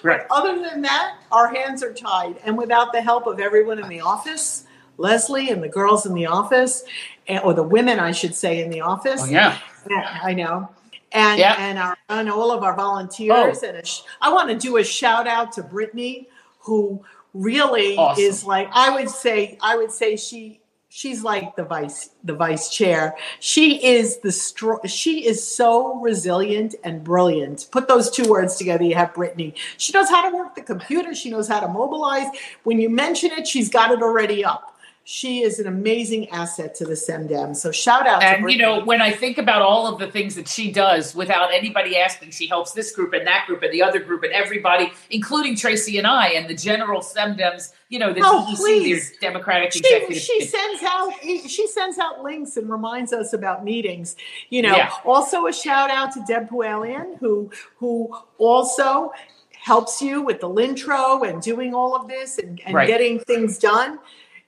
Right. 0.02 0.26
But 0.28 0.34
other 0.34 0.62
than 0.62 0.82
that, 0.82 1.18
our 1.30 1.54
hands 1.54 1.82
are 1.82 1.92
tied. 1.92 2.36
And 2.44 2.56
without 2.56 2.92
the 2.92 3.02
help 3.02 3.26
of 3.26 3.40
everyone 3.40 3.78
in 3.78 3.88
the 3.88 4.00
office, 4.00 4.64
Leslie 4.96 5.50
and 5.50 5.62
the 5.62 5.68
girls 5.68 6.06
in 6.06 6.14
the 6.14 6.26
office, 6.26 6.84
or 7.42 7.52
the 7.52 7.62
women, 7.62 8.00
I 8.00 8.12
should 8.12 8.34
say, 8.34 8.62
in 8.62 8.70
the 8.70 8.80
office. 8.80 9.22
Oh, 9.24 9.30
yeah. 9.30 9.58
I 9.90 10.32
know. 10.32 10.70
And, 11.12 11.38
yeah. 11.38 11.56
and, 11.58 11.78
our, 11.78 11.96
and 12.08 12.30
all 12.30 12.50
of 12.50 12.62
our 12.64 12.74
volunteers. 12.74 13.60
Oh. 13.62 13.68
And 13.68 13.86
sh- 13.86 14.00
I 14.20 14.32
want 14.32 14.48
to 14.48 14.56
do 14.56 14.78
a 14.78 14.84
shout 14.84 15.28
out 15.28 15.52
to 15.52 15.62
Brittany, 15.62 16.28
who 16.60 17.04
really 17.34 17.96
awesome. 17.96 18.24
is 18.24 18.44
like, 18.44 18.68
I 18.72 18.90
would 18.90 19.10
say, 19.10 19.58
I 19.60 19.76
would 19.76 19.92
say 19.92 20.16
she 20.16 20.60
she's 20.94 21.24
like 21.24 21.56
the 21.56 21.64
vice 21.64 22.10
the 22.22 22.34
vice 22.34 22.70
chair. 22.70 23.16
She 23.40 23.84
is 23.84 24.18
the 24.18 24.28
stro- 24.28 24.88
she 24.88 25.26
is 25.26 25.44
so 25.44 26.00
resilient 26.00 26.76
and 26.84 27.02
brilliant. 27.02 27.66
Put 27.72 27.88
those 27.88 28.10
two 28.10 28.28
words 28.28 28.54
together 28.54 28.84
you 28.84 28.94
have 28.94 29.12
brittany. 29.12 29.54
She 29.76 29.92
knows 29.92 30.08
how 30.08 30.30
to 30.30 30.36
work 30.36 30.54
the 30.54 30.62
computer. 30.62 31.12
She 31.12 31.30
knows 31.30 31.48
how 31.48 31.58
to 31.58 31.68
mobilize. 31.68 32.28
When 32.62 32.78
you 32.78 32.88
mention 32.88 33.32
it 33.32 33.46
she's 33.48 33.68
got 33.68 33.90
it 33.90 34.02
already 34.02 34.44
up 34.44 34.73
she 35.06 35.42
is 35.42 35.60
an 35.60 35.66
amazing 35.66 36.30
asset 36.30 36.74
to 36.76 36.86
the 36.86 36.94
SEMDEM. 36.94 37.54
So 37.54 37.70
shout 37.70 38.06
out 38.06 38.22
and, 38.22 38.50
you 38.50 38.56
know, 38.56 38.82
when 38.82 39.02
I 39.02 39.10
think 39.12 39.36
about 39.36 39.60
all 39.60 39.86
of 39.86 39.98
the 39.98 40.10
things 40.10 40.34
that 40.36 40.48
she 40.48 40.72
does 40.72 41.14
without 41.14 41.52
anybody 41.52 41.98
asking, 41.98 42.30
she 42.30 42.46
helps 42.46 42.72
this 42.72 42.90
group 42.90 43.12
and 43.12 43.26
that 43.26 43.44
group 43.46 43.62
and 43.62 43.70
the 43.70 43.82
other 43.82 43.98
group 44.00 44.22
and 44.22 44.32
everybody, 44.32 44.90
including 45.10 45.56
Tracy 45.56 45.98
and 45.98 46.06
I 46.06 46.28
and 46.28 46.48
the 46.48 46.54
general 46.54 47.02
SEMDEMs, 47.02 47.74
you 47.90 47.98
know, 47.98 48.14
the 48.14 48.22
oh, 48.24 48.46
DEC, 48.50 49.20
their 49.20 49.30
Democratic 49.30 49.72
she, 49.72 49.80
executive. 49.80 50.22
She 50.22 50.40
sends 50.46 50.82
out 50.82 51.12
she 51.22 51.66
sends 51.66 51.98
out 51.98 52.22
links 52.22 52.56
and 52.56 52.70
reminds 52.70 53.12
us 53.12 53.34
about 53.34 53.62
meetings. 53.62 54.16
You 54.48 54.62
know, 54.62 54.74
yeah. 54.74 54.90
also 55.04 55.46
a 55.46 55.52
shout 55.52 55.90
out 55.90 56.12
to 56.14 56.24
Deb 56.26 56.48
Pualian, 56.48 57.18
who 57.18 57.50
who 57.76 58.16
also 58.38 59.12
helps 59.52 60.00
you 60.00 60.22
with 60.22 60.40
the 60.40 60.48
Lintro 60.48 61.28
and 61.28 61.40
doing 61.42 61.74
all 61.74 61.94
of 61.94 62.08
this 62.08 62.38
and, 62.38 62.60
and 62.64 62.74
right. 62.74 62.88
getting 62.88 63.18
things 63.20 63.58
done 63.58 63.98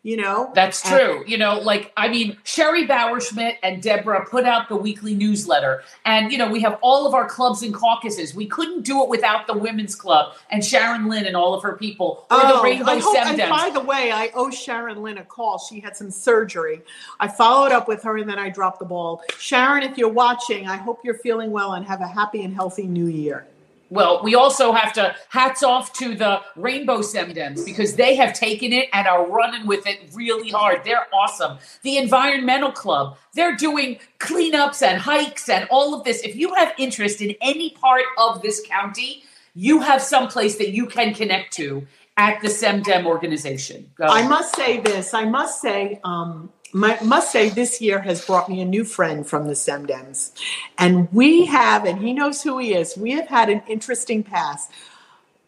you 0.06 0.16
know? 0.16 0.52
That's 0.54 0.80
true. 0.82 1.18
And, 1.18 1.28
you 1.28 1.36
know 1.36 1.58
like 1.58 1.92
i 1.96 2.06
mean 2.06 2.36
sherry 2.44 2.86
bauerschmidt 2.86 3.56
and 3.64 3.82
deborah 3.82 4.24
put 4.24 4.44
out 4.44 4.68
the 4.68 4.76
weekly 4.76 5.14
newsletter. 5.14 5.82
And 6.04 6.30
you 6.30 6.38
know 6.38 6.48
we 6.48 6.60
have 6.60 6.78
all 6.80 7.08
of 7.08 7.14
our 7.14 7.28
clubs 7.28 7.62
and 7.62 7.74
caucuses. 7.74 8.32
We 8.32 8.46
couldn't 8.46 8.82
do 8.82 9.02
it 9.02 9.08
without 9.08 9.48
the 9.48 9.58
women's 9.58 9.96
club 9.96 10.34
and 10.50 10.64
sharon 10.64 11.08
lynn 11.08 11.26
and 11.26 11.36
all 11.36 11.54
of 11.54 11.62
her 11.64 11.76
people. 11.76 12.24
Or 12.30 12.38
oh, 12.40 12.56
the 12.58 12.62
rainbow 12.62 12.92
I 12.92 12.98
hope, 13.00 13.16
and 13.16 13.50
by 13.50 13.70
the 13.74 13.80
way 13.80 14.12
i 14.12 14.30
owe 14.34 14.50
sharon 14.50 15.02
lynn 15.02 15.18
a 15.18 15.24
call. 15.24 15.58
She 15.58 15.80
had 15.80 15.96
some 15.96 16.12
surgery. 16.12 16.82
I 17.18 17.26
followed 17.26 17.72
up 17.72 17.88
with 17.88 18.04
her 18.04 18.16
and 18.16 18.30
then 18.30 18.38
i 18.38 18.48
dropped 18.48 18.78
the 18.78 18.84
ball. 18.84 19.24
Sharon 19.38 19.82
if 19.82 19.98
you're 19.98 20.08
watching 20.08 20.68
i 20.68 20.76
hope 20.76 21.00
you're 21.02 21.18
feeling 21.18 21.50
well 21.50 21.72
and 21.72 21.84
have 21.84 22.00
a 22.00 22.06
happy 22.06 22.44
and 22.44 22.54
healthy 22.54 22.86
new 22.86 23.06
year 23.06 23.44
well, 23.88 24.20
we 24.22 24.34
also 24.34 24.72
have 24.72 24.92
to 24.94 25.14
hats 25.28 25.62
off 25.62 25.92
to 25.94 26.14
the 26.14 26.40
Rainbow 26.56 26.98
SEMDEMs 26.98 27.64
because 27.64 27.94
they 27.94 28.16
have 28.16 28.32
taken 28.32 28.72
it 28.72 28.88
and 28.92 29.06
are 29.06 29.26
running 29.26 29.66
with 29.66 29.86
it 29.86 30.10
really 30.12 30.50
hard. 30.50 30.82
They're 30.84 31.06
awesome. 31.14 31.58
The 31.82 31.98
Environmental 31.98 32.72
Club, 32.72 33.16
they're 33.34 33.56
doing 33.56 33.98
cleanups 34.18 34.82
and 34.82 34.98
hikes 34.98 35.48
and 35.48 35.68
all 35.70 35.94
of 35.94 36.04
this. 36.04 36.22
If 36.22 36.34
you 36.36 36.54
have 36.54 36.72
interest 36.78 37.20
in 37.20 37.36
any 37.40 37.70
part 37.70 38.04
of 38.18 38.42
this 38.42 38.62
county, 38.66 39.22
you 39.54 39.80
have 39.80 40.02
some 40.02 40.28
place 40.28 40.56
that 40.58 40.70
you 40.70 40.86
can 40.86 41.14
connect 41.14 41.52
to 41.54 41.86
at 42.16 42.40
the 42.40 42.48
SEMDEM 42.48 43.06
organization? 43.06 43.90
I 44.00 44.26
must 44.26 44.56
say 44.56 44.80
this. 44.80 45.12
I 45.12 45.24
must 45.24 45.60
say, 45.60 46.00
um, 46.02 46.50
my, 46.76 46.98
must 47.02 47.32
say 47.32 47.48
this 47.48 47.80
year 47.80 48.00
has 48.00 48.22
brought 48.26 48.50
me 48.50 48.60
a 48.60 48.64
new 48.66 48.84
friend 48.84 49.26
from 49.26 49.46
the 49.46 49.54
SEMDEMs. 49.54 50.32
And 50.76 51.10
we 51.10 51.46
have, 51.46 51.86
and 51.86 51.98
he 52.00 52.12
knows 52.12 52.42
who 52.42 52.58
he 52.58 52.74
is, 52.74 52.98
we 52.98 53.12
have 53.12 53.28
had 53.28 53.48
an 53.48 53.62
interesting 53.66 54.22
past. 54.22 54.70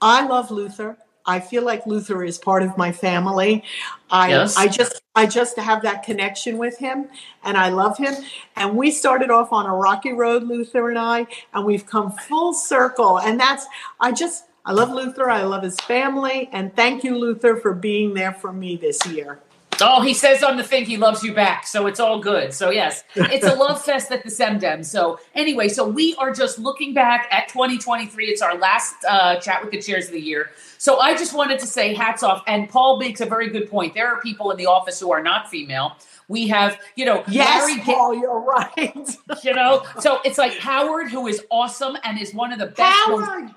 I 0.00 0.26
love 0.26 0.50
Luther. 0.50 0.96
I 1.26 1.40
feel 1.40 1.62
like 1.62 1.84
Luther 1.84 2.24
is 2.24 2.38
part 2.38 2.62
of 2.62 2.78
my 2.78 2.92
family. 2.92 3.62
I 4.10 4.30
Yes. 4.30 4.56
I 4.56 4.68
just 4.68 5.02
I 5.14 5.26
just 5.26 5.58
have 5.58 5.82
that 5.82 6.02
connection 6.02 6.56
with 6.56 6.78
him 6.78 7.08
and 7.44 7.58
I 7.58 7.68
love 7.68 7.98
him. 7.98 8.14
And 8.56 8.74
we 8.78 8.90
started 8.90 9.30
off 9.30 9.52
on 9.52 9.66
a 9.66 9.74
rocky 9.74 10.14
road, 10.14 10.44
Luther 10.44 10.88
and 10.88 10.98
I, 10.98 11.26
and 11.52 11.66
we've 11.66 11.84
come 11.84 12.12
full 12.12 12.54
circle. 12.54 13.20
And 13.20 13.38
that's 13.38 13.66
I 14.00 14.12
just 14.12 14.44
I 14.64 14.72
love 14.72 14.90
Luther. 14.90 15.28
I 15.28 15.42
love 15.42 15.62
his 15.62 15.78
family. 15.80 16.48
And 16.52 16.74
thank 16.74 17.04
you, 17.04 17.18
Luther, 17.18 17.56
for 17.56 17.74
being 17.74 18.14
there 18.14 18.32
for 18.32 18.50
me 18.50 18.76
this 18.76 19.04
year. 19.06 19.40
Oh, 19.80 20.02
he 20.02 20.14
says 20.14 20.42
on 20.42 20.56
the 20.56 20.62
thing 20.62 20.84
he 20.84 20.96
loves 20.96 21.22
you 21.22 21.32
back, 21.32 21.66
so 21.66 21.86
it's 21.86 22.00
all 22.00 22.20
good. 22.20 22.52
So 22.52 22.70
yes, 22.70 23.04
it's 23.14 23.46
a 23.46 23.54
love 23.56 23.82
fest 23.82 24.10
at 24.10 24.22
the 24.24 24.30
Semdem. 24.30 24.84
So 24.84 25.18
anyway, 25.34 25.68
so 25.68 25.86
we 25.88 26.14
are 26.16 26.32
just 26.32 26.58
looking 26.58 26.94
back 26.94 27.28
at 27.30 27.48
2023. 27.48 28.26
It's 28.26 28.42
our 28.42 28.56
last 28.56 28.94
uh, 29.08 29.36
chat 29.36 29.62
with 29.62 29.72
the 29.72 29.80
chairs 29.80 30.06
of 30.06 30.12
the 30.12 30.20
year. 30.20 30.50
So 30.78 31.00
I 31.00 31.16
just 31.16 31.34
wanted 31.34 31.58
to 31.60 31.66
say 31.66 31.94
hats 31.94 32.22
off. 32.22 32.42
And 32.46 32.68
Paul 32.68 32.98
makes 32.98 33.20
a 33.20 33.26
very 33.26 33.48
good 33.50 33.68
point. 33.70 33.94
There 33.94 34.08
are 34.08 34.20
people 34.20 34.50
in 34.50 34.56
the 34.56 34.66
office 34.66 35.00
who 35.00 35.12
are 35.12 35.22
not 35.22 35.50
female. 35.50 35.96
We 36.28 36.48
have, 36.48 36.78
you 36.94 37.04
know, 37.04 37.24
Yes, 37.28 37.66
Larry. 37.66 37.80
Paul, 37.82 38.14
you're 38.14 38.40
right. 38.40 39.16
you 39.42 39.54
know, 39.54 39.84
so 40.00 40.20
it's 40.24 40.38
like 40.38 40.52
Howard, 40.58 41.10
who 41.10 41.26
is 41.26 41.44
awesome 41.50 41.96
and 42.04 42.20
is 42.20 42.34
one 42.34 42.52
of 42.52 42.58
the 42.58 42.66
best. 42.66 42.96
Howard. 43.06 43.50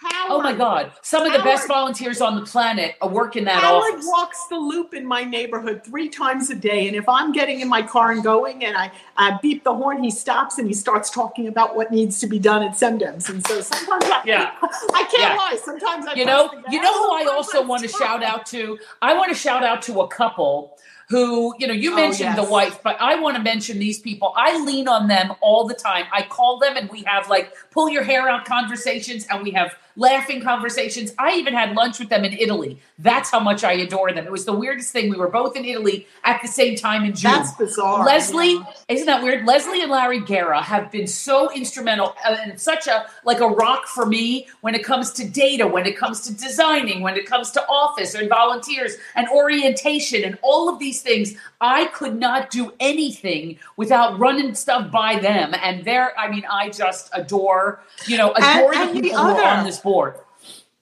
Howard. 0.00 0.30
oh 0.30 0.40
my 0.40 0.52
God, 0.52 0.92
some 1.02 1.26
of 1.26 1.32
the 1.32 1.40
best 1.40 1.66
volunteers 1.66 2.20
on 2.20 2.36
the 2.36 2.42
planet 2.46 2.94
work 3.02 3.34
in 3.34 3.44
that 3.46 3.60
Howard 3.60 3.94
office. 3.94 4.06
walks 4.06 4.46
the 4.46 4.56
loop 4.56 4.94
in 4.94 5.04
my 5.04 5.24
neighborhood 5.24 5.82
three 5.84 6.08
times 6.08 6.50
a 6.50 6.54
day. 6.54 6.86
And 6.86 6.94
if 6.96 7.08
I'm 7.08 7.32
getting 7.32 7.58
in 7.60 7.68
my 7.68 7.82
car 7.82 8.12
and 8.12 8.22
going 8.22 8.64
and 8.64 8.76
I, 8.76 8.92
I 9.16 9.38
beep 9.42 9.64
the 9.64 9.74
horn, 9.74 10.00
he 10.04 10.10
stops 10.12 10.56
and 10.58 10.68
he 10.68 10.72
starts 10.72 11.10
talking 11.10 11.48
about 11.48 11.74
what 11.74 11.90
needs 11.90 12.20
to 12.20 12.28
be 12.28 12.38
done 12.38 12.62
at 12.62 12.72
Semdems. 12.76 13.28
And 13.28 13.44
so 13.44 13.60
sometimes 13.60 14.04
I, 14.04 14.22
Yeah. 14.24 14.52
I 14.62 15.02
can't 15.02 15.12
Yeah. 15.18 15.34
lie. 15.36 15.58
Sometimes 15.60 16.06
I 16.06 16.14
you 16.14 16.24
know 16.24 16.48
you 16.70 16.80
know 16.80 16.92
who 17.02 17.12
i 17.12 17.24
also 17.32 17.64
want 17.66 17.82
to 17.82 17.88
shout 17.88 18.22
out 18.22 18.46
to 18.46 18.78
i 19.02 19.14
want 19.14 19.30
to 19.30 19.34
shout 19.36 19.64
out 19.64 19.82
to 19.82 20.00
a 20.00 20.08
couple 20.08 20.76
who 21.08 21.54
you 21.58 21.66
know 21.66 21.72
you 21.72 21.92
Oh, 21.92 21.96
mentioned 21.96 22.36
the 22.36 22.44
wife 22.44 22.80
but 22.82 22.96
i 23.00 23.18
want 23.18 23.36
to 23.36 23.42
mention 23.42 23.78
these 23.78 23.98
people 23.98 24.32
i 24.36 24.62
lean 24.64 24.88
on 24.88 25.08
them 25.08 25.32
all 25.40 25.66
the 25.66 25.74
time 25.74 26.04
i 26.12 26.22
call 26.22 26.58
them 26.58 26.76
and 26.76 26.88
we 26.90 27.02
have 27.04 27.28
like 27.28 27.52
pull 27.78 27.88
your 27.88 28.02
hair 28.02 28.28
out 28.28 28.44
conversations 28.44 29.24
and 29.30 29.44
we 29.44 29.52
have 29.52 29.76
laughing 29.94 30.40
conversations 30.40 31.14
i 31.16 31.34
even 31.34 31.54
had 31.54 31.76
lunch 31.76 32.00
with 32.00 32.08
them 32.08 32.24
in 32.24 32.32
italy 32.32 32.76
that's 32.98 33.30
how 33.30 33.38
much 33.38 33.62
i 33.62 33.72
adore 33.72 34.10
them 34.12 34.24
it 34.26 34.32
was 34.32 34.44
the 34.44 34.52
weirdest 34.52 34.90
thing 34.90 35.08
we 35.08 35.16
were 35.16 35.28
both 35.28 35.54
in 35.56 35.64
italy 35.64 36.04
at 36.24 36.42
the 36.42 36.48
same 36.48 36.74
time 36.74 37.04
in 37.04 37.14
june 37.14 37.30
That's 37.30 37.52
bizarre. 37.52 38.04
Leslie, 38.04 38.54
yeah. 38.54 38.64
isn't 38.88 39.06
that 39.06 39.22
weird? 39.22 39.44
Leslie 39.46 39.82
and 39.82 39.90
Larry 39.90 40.20
Guerra 40.20 40.62
have 40.62 40.90
been 40.90 41.06
so 41.06 41.52
instrumental 41.52 42.14
and 42.26 42.60
such 42.60 42.86
a 42.86 43.06
like 43.24 43.40
a 43.40 43.46
rock 43.46 43.86
for 43.86 44.06
me 44.06 44.48
when 44.60 44.74
it 44.74 44.84
comes 44.84 45.12
to 45.12 45.28
data, 45.28 45.66
when 45.66 45.86
it 45.86 45.96
comes 45.96 46.20
to 46.22 46.34
designing, 46.34 47.00
when 47.02 47.16
it 47.16 47.26
comes 47.26 47.50
to 47.52 47.60
office 47.68 48.14
and 48.14 48.28
volunteers 48.28 48.96
and 49.14 49.28
orientation 49.28 50.24
and 50.24 50.38
all 50.42 50.68
of 50.68 50.78
these 50.78 51.02
things. 51.02 51.34
I 51.60 51.86
could 51.86 52.16
not 52.16 52.50
do 52.50 52.72
anything 52.78 53.58
without 53.76 54.18
running 54.18 54.54
stuff 54.54 54.92
by 54.92 55.18
them. 55.18 55.54
And 55.60 55.84
they're, 55.84 56.16
I 56.18 56.30
mean, 56.30 56.44
I 56.48 56.70
just 56.70 57.10
adore, 57.12 57.67
you 58.06 58.16
know, 58.16 58.32
adore 58.36 58.74
and 58.74 58.90
the 58.90 58.94
the 58.94 59.00
people 59.02 59.18
who 59.18 59.28
are 59.28 59.32
other- 59.32 59.58
on 59.60 59.64
this 59.66 59.78
board. 59.80 60.14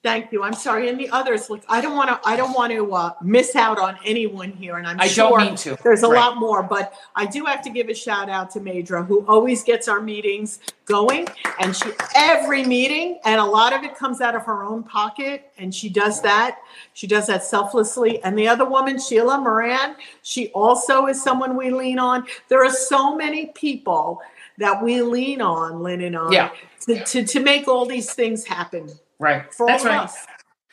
Thank 0.03 0.31
you. 0.31 0.41
I'm 0.43 0.53
sorry. 0.53 0.87
And 0.89 0.97
the 0.97 1.09
others, 1.09 1.49
look, 1.49 1.63
I 1.67 1.81
don't 1.81 1.95
want 1.97 2.09
to. 2.09 2.19
I 2.23 2.37
don't 2.37 2.53
want 2.53 2.71
to 2.71 2.93
uh, 2.93 3.11
miss 3.21 3.55
out 3.57 3.77
on 3.77 3.97
anyone 4.05 4.51
here, 4.51 4.77
and 4.77 4.87
I'm 4.87 4.97
I 5.01 5.07
sure 5.07 5.31
don't 5.31 5.47
mean 5.47 5.55
to. 5.65 5.75
there's 5.83 6.03
a 6.03 6.07
Right. 6.07 6.19
lot 6.19 6.37
more. 6.37 6.61
But 6.63 6.93
I 7.15 7.25
do 7.25 7.43
have 7.45 7.61
to 7.63 7.69
give 7.69 7.89
a 7.89 7.93
shout 7.95 8.29
out 8.29 8.51
to 8.51 8.59
Madra, 8.61 9.05
who 9.05 9.25
always 9.27 9.63
gets 9.63 9.89
our 9.89 9.99
meetings 9.99 10.59
going, 10.85 11.27
and 11.59 11.75
she 11.75 11.89
every 12.15 12.63
meeting, 12.63 13.19
and 13.25 13.41
a 13.41 13.43
lot 13.43 13.73
of 13.73 13.83
it 13.83 13.97
comes 13.97 14.21
out 14.21 14.35
of 14.35 14.43
her 14.45 14.63
own 14.63 14.83
pocket, 14.83 15.51
and 15.57 15.73
she 15.75 15.89
does 15.89 16.21
that. 16.21 16.59
She 16.93 17.07
does 17.07 17.27
that 17.27 17.43
selflessly. 17.43 18.23
And 18.23 18.37
the 18.37 18.47
other 18.47 18.65
woman, 18.65 18.99
Sheila 19.01 19.39
Moran, 19.39 19.95
she 20.21 20.49
also 20.49 21.07
is 21.07 21.21
someone 21.21 21.57
we 21.57 21.69
lean 21.71 21.99
on. 21.99 22.25
There 22.47 22.63
are 22.63 22.71
so 22.71 23.15
many 23.15 23.47
people 23.47 24.21
that 24.57 24.83
we 24.83 25.01
lean 25.01 25.41
on, 25.41 25.81
Lynn 25.81 26.01
and 26.01 26.17
I, 26.17 26.31
Yeah. 26.31 26.51
to, 26.81 27.03
to, 27.03 27.23
to 27.25 27.39
make 27.41 27.67
all 27.67 27.85
these 27.85 28.13
things 28.13 28.45
happen 28.45 28.89
Right. 29.19 29.53
for 29.53 29.67
That's 29.67 29.83
all 29.85 29.91
right. 29.91 29.97
of 29.99 30.05
us. 30.09 30.25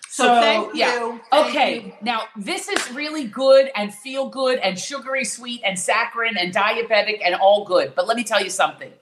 So, 0.08 0.24
So, 0.26 0.40
thank 0.40 0.74
yeah. 0.74 0.94
you. 0.94 1.20
Thank 1.30 1.46
Okay, 1.48 1.80
you. 1.86 1.92
now 2.02 2.22
this 2.36 2.68
is 2.68 2.92
really 2.92 3.24
good 3.24 3.70
and 3.74 3.92
feel 3.92 4.28
good 4.28 4.58
and 4.60 4.78
sugary 4.78 5.24
sweet 5.24 5.60
and 5.64 5.76
saccharine 5.78 6.36
and 6.38 6.54
diabetic 6.54 7.20
and 7.24 7.34
all 7.34 7.64
good. 7.64 7.94
But 7.96 8.06
let 8.06 8.16
me 8.16 8.22
tell 8.24 8.42
you 8.42 8.50
something. 8.50 8.92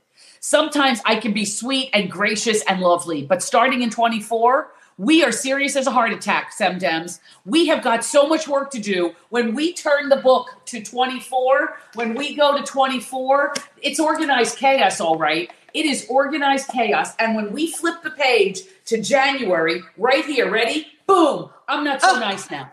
Sometimes 0.41 1.01
I 1.05 1.17
can 1.17 1.33
be 1.33 1.45
sweet 1.45 1.91
and 1.93 2.11
gracious 2.11 2.63
and 2.63 2.81
lovely, 2.81 3.25
but 3.25 3.43
starting 3.43 3.83
in 3.83 3.91
24, 3.91 4.73
we 5.03 5.25
are 5.25 5.33
serious 5.33 5.75
as 5.75 5.89
a 5.89 5.91
heart 5.91 6.13
attack, 6.13 6.53
Semdems. 6.57 7.19
We 7.45 7.67
have 7.67 7.83
got 7.83 8.05
so 8.05 8.29
much 8.29 8.47
work 8.47 8.71
to 8.71 8.79
do. 8.79 9.17
When 9.31 9.53
we 9.53 9.73
turn 9.73 10.09
the 10.09 10.17
book 10.17 10.47
to 10.67 10.81
24, 10.81 11.77
when 11.95 12.15
we 12.15 12.37
go 12.37 12.57
to 12.57 12.63
24, 12.63 13.53
it's 13.83 13.99
organized 13.99 14.59
chaos, 14.59 15.01
all 15.01 15.19
right. 15.19 15.51
It 15.75 15.87
is 15.87 16.07
organized 16.09 16.69
chaos. 16.69 17.17
And 17.19 17.35
when 17.35 17.53
we 17.53 17.73
flip 17.73 18.05
the 18.05 18.13
page 18.13 18.61
to 18.85 19.03
January, 19.03 19.83
right 19.97 20.25
here, 20.25 20.49
ready? 20.49 20.87
Boom, 21.09 21.51
I'm 21.67 21.83
not 21.83 22.01
so 22.01 22.15
oh. 22.15 22.21
nice 22.21 22.49
now. 22.49 22.71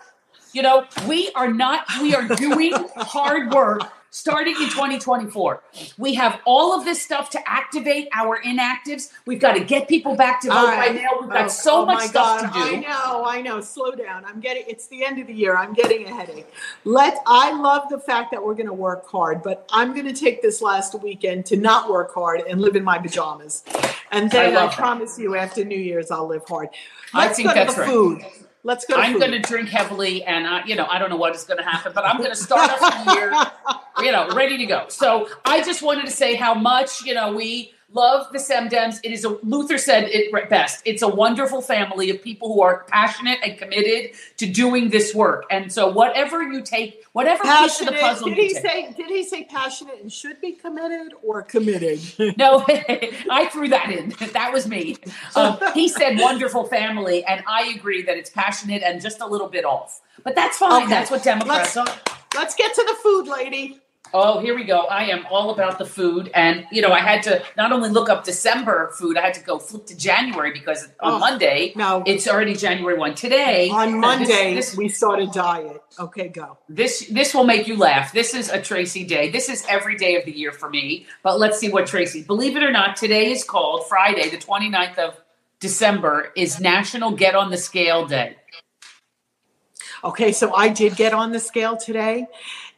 You 0.53 0.61
know, 0.61 0.85
we 1.07 1.31
are 1.33 1.51
not, 1.51 1.85
we 1.99 2.13
are 2.13 2.27
doing 2.27 2.73
hard 2.95 3.51
work 3.51 3.91
starting 4.11 4.55
in 4.55 4.69
2024. 4.69 5.63
We 5.97 6.13
have 6.15 6.39
all 6.45 6.77
of 6.77 6.85
this 6.85 7.01
stuff 7.01 7.29
to 7.31 7.49
activate 7.49 8.07
our 8.13 8.41
inactives. 8.41 9.11
We've 9.25 9.39
got 9.39 9.53
to 9.53 9.63
get 9.63 9.87
people 9.87 10.15
back 10.15 10.41
to 10.41 10.47
vote 10.49 10.55
All 10.55 10.65
by 10.67 10.75
right. 10.77 10.95
mail. 10.95 11.09
We've 11.21 11.29
got 11.29 11.45
Oh, 11.45 11.47
so 11.49 11.71
oh, 11.79 11.81
oh 11.81 11.85
much 11.85 12.01
stuff 12.09 12.41
God. 12.41 12.51
to 12.53 12.59
I 12.59 12.75
know, 12.79 13.23
I 13.25 13.41
know. 13.41 13.61
Slow 13.61 13.91
down. 13.91 14.25
I'm 14.25 14.39
getting. 14.39 14.63
It's 14.67 14.87
the 14.87 15.05
end 15.05 15.19
of 15.19 15.27
the 15.27 15.33
year. 15.33 15.55
I'm 15.57 15.73
getting 15.73 16.05
a 16.07 16.13
headache. 16.13 16.47
Let. 16.85 17.17
I 17.27 17.51
love 17.59 17.89
the 17.89 17.99
fact 17.99 18.31
that 18.31 18.43
we're 18.43 18.55
going 18.55 18.67
to 18.67 18.73
work 18.73 19.07
hard, 19.07 19.43
but 19.43 19.67
I'm 19.71 19.93
going 19.93 20.05
to 20.07 20.13
take 20.13 20.41
this 20.41 20.61
last 20.61 20.99
weekend 21.01 21.45
to 21.47 21.57
not 21.57 21.89
work 21.89 22.13
hard 22.13 22.41
and 22.41 22.61
live 22.61 22.75
in 22.75 22.83
my 22.83 22.97
pajamas. 22.97 23.63
And 24.11 24.29
then 24.31 24.55
I, 24.57 24.67
that. 24.67 24.73
promise 24.75 25.19
you, 25.19 25.35
after 25.35 25.63
New 25.63 25.77
Year's, 25.77 26.11
I'll 26.11 26.27
live 26.27 26.43
hard. 26.47 26.69
I 27.13 27.25
Let's 27.25 27.37
think 27.37 27.49
go 27.49 27.53
to 27.53 27.59
that's 27.59 27.75
the 27.75 27.81
right. 27.81 27.89
food. 27.89 28.21
Let's 28.63 28.85
go. 28.85 28.95
I'm 28.95 29.19
going 29.19 29.31
to 29.31 29.39
drink 29.39 29.69
heavily, 29.69 30.23
and 30.23 30.45
I, 30.45 30.65
you 30.65 30.75
know, 30.75 30.85
I 30.85 30.99
don't 30.99 31.09
know 31.09 31.15
what 31.15 31.33
is 31.33 31.45
going 31.45 31.59
to 31.59 31.63
happen, 31.63 31.93
but 31.95 32.05
I'm 32.05 32.17
going 32.17 32.29
to 32.29 32.35
start 32.35 32.69
off 32.69 33.05
the 33.05 33.13
year, 33.13 33.31
you 34.05 34.11
know, 34.11 34.29
ready 34.35 34.57
to 34.57 34.65
go. 34.65 34.85
So 34.89 35.29
I 35.45 35.63
just 35.63 35.81
wanted 35.81 36.05
to 36.05 36.11
say 36.11 36.35
how 36.35 36.53
much, 36.53 37.03
you 37.03 37.13
know, 37.13 37.33
we 37.33 37.73
love 37.93 38.31
the 38.31 38.39
Semdems. 38.39 38.99
It 39.03 39.11
is 39.11 39.25
a 39.25 39.29
Luther 39.43 39.77
said 39.77 40.05
it 40.09 40.31
best. 40.49 40.81
It's 40.85 41.01
a 41.01 41.07
wonderful 41.07 41.61
family 41.61 42.09
of 42.09 42.21
people 42.21 42.53
who 42.53 42.61
are 42.61 42.85
passionate 42.87 43.39
and 43.43 43.57
committed 43.57 44.15
to 44.37 44.45
doing 44.47 44.89
this 44.89 45.13
work. 45.13 45.45
And 45.51 45.71
so 45.71 45.87
whatever 45.87 46.43
you 46.43 46.61
take, 46.61 47.03
whatever 47.13 47.43
piece 47.43 47.81
of 47.81 47.87
the 47.87 47.93
puzzle 47.93 48.29
Did 48.29 48.37
you 48.37 48.43
he 48.43 48.53
take. 48.53 48.61
say? 48.61 48.93
Did 48.95 49.07
he 49.07 49.23
say 49.23 49.43
passionate 49.45 49.99
and 50.01 50.11
should 50.11 50.39
be 50.41 50.53
committed 50.53 51.13
or 51.23 51.41
committed? 51.41 51.99
No, 52.37 52.63
I 52.69 53.49
threw 53.51 53.67
that 53.69 53.91
in. 53.91 54.09
That 54.31 54.51
was 54.53 54.67
me. 54.67 54.95
Um, 55.35 55.57
he 55.73 55.89
said 55.89 56.17
wonderful 56.19 56.65
family, 56.65 57.25
and 57.25 57.43
I 57.47 57.73
agree 57.75 58.01
that 58.03 58.17
it's 58.17 58.29
passionate 58.29 58.81
and 58.81 59.01
just 59.01 59.19
a 59.19 59.25
little 59.27 59.49
bit 59.49 59.65
off. 59.65 59.99
But 60.23 60.35
that's 60.35 60.57
fine. 60.57 60.83
Okay. 60.83 60.89
That's 60.89 61.11
what 61.11 61.23
Democrats 61.23 61.75
Let's 61.75 61.89
are. 61.89 61.99
let's 62.35 62.55
get 62.55 62.73
to 62.75 62.83
the 62.87 62.95
food, 63.01 63.27
lady. 63.27 63.79
Oh, 64.13 64.39
here 64.39 64.55
we 64.55 64.63
go. 64.63 64.81
I 64.81 65.05
am 65.05 65.25
all 65.29 65.51
about 65.51 65.77
the 65.77 65.85
food. 65.85 66.31
And, 66.33 66.65
you 66.71 66.81
know, 66.81 66.91
I 66.91 66.99
had 66.99 67.21
to 67.23 67.43
not 67.57 67.71
only 67.71 67.89
look 67.89 68.09
up 68.09 68.23
December 68.23 68.89
food, 68.97 69.17
I 69.17 69.21
had 69.21 69.33
to 69.35 69.43
go 69.43 69.59
flip 69.59 69.85
to 69.87 69.95
January 69.97 70.51
because 70.51 70.85
on 70.99 71.13
Oh, 71.13 71.19
Monday, 71.19 71.73
No, 71.75 72.03
it's 72.05 72.27
already 72.27 72.55
January 72.55 72.97
1. 72.97 73.13
Today, 73.15 73.69
on 73.69 73.91
this- 73.91 74.01
Monday 74.01 74.53
this, 74.55 74.75
we 74.75 74.89
start 74.89 75.19
a 75.19 75.27
diet. 75.27 75.81
Okay, 75.99 76.27
go. 76.29 76.57
this, 76.67 77.07
this 77.09 77.33
will 77.35 77.43
make 77.43 77.67
you 77.67 77.77
laugh. 77.77 78.11
This 78.11 78.33
is 78.33 78.49
a 78.49 78.59
Tracy 78.61 79.03
day. 79.03 79.29
This 79.29 79.47
is 79.49 79.63
every 79.69 79.95
day 79.95 80.15
of 80.15 80.25
the 80.25 80.31
year 80.31 80.51
for 80.51 80.69
me. 80.69 81.05
But 81.21 81.39
let's 81.39 81.59
see 81.59 81.69
what 81.69 81.85
Tracy, 81.87 82.23
believe 82.23 82.55
it 82.55 82.63
or 82.63 82.71
not, 82.71 82.95
today 82.95 83.31
is 83.31 83.43
called 83.43 83.87
Friday, 83.87 84.29
the 84.29 84.37
29th 84.37 84.97
of 84.97 85.17
December, 85.59 86.31
is 86.35 86.59
National 86.59 87.11
Get 87.11 87.35
on 87.35 87.51
the 87.51 87.57
Scale 87.57 88.05
Day. 88.07 88.37
Okay, 90.03 90.31
so 90.31 90.53
I 90.55 90.69
did 90.69 90.95
get 90.95 91.13
on 91.13 91.31
the 91.33 91.39
scale 91.39 91.75
today, 91.75 92.27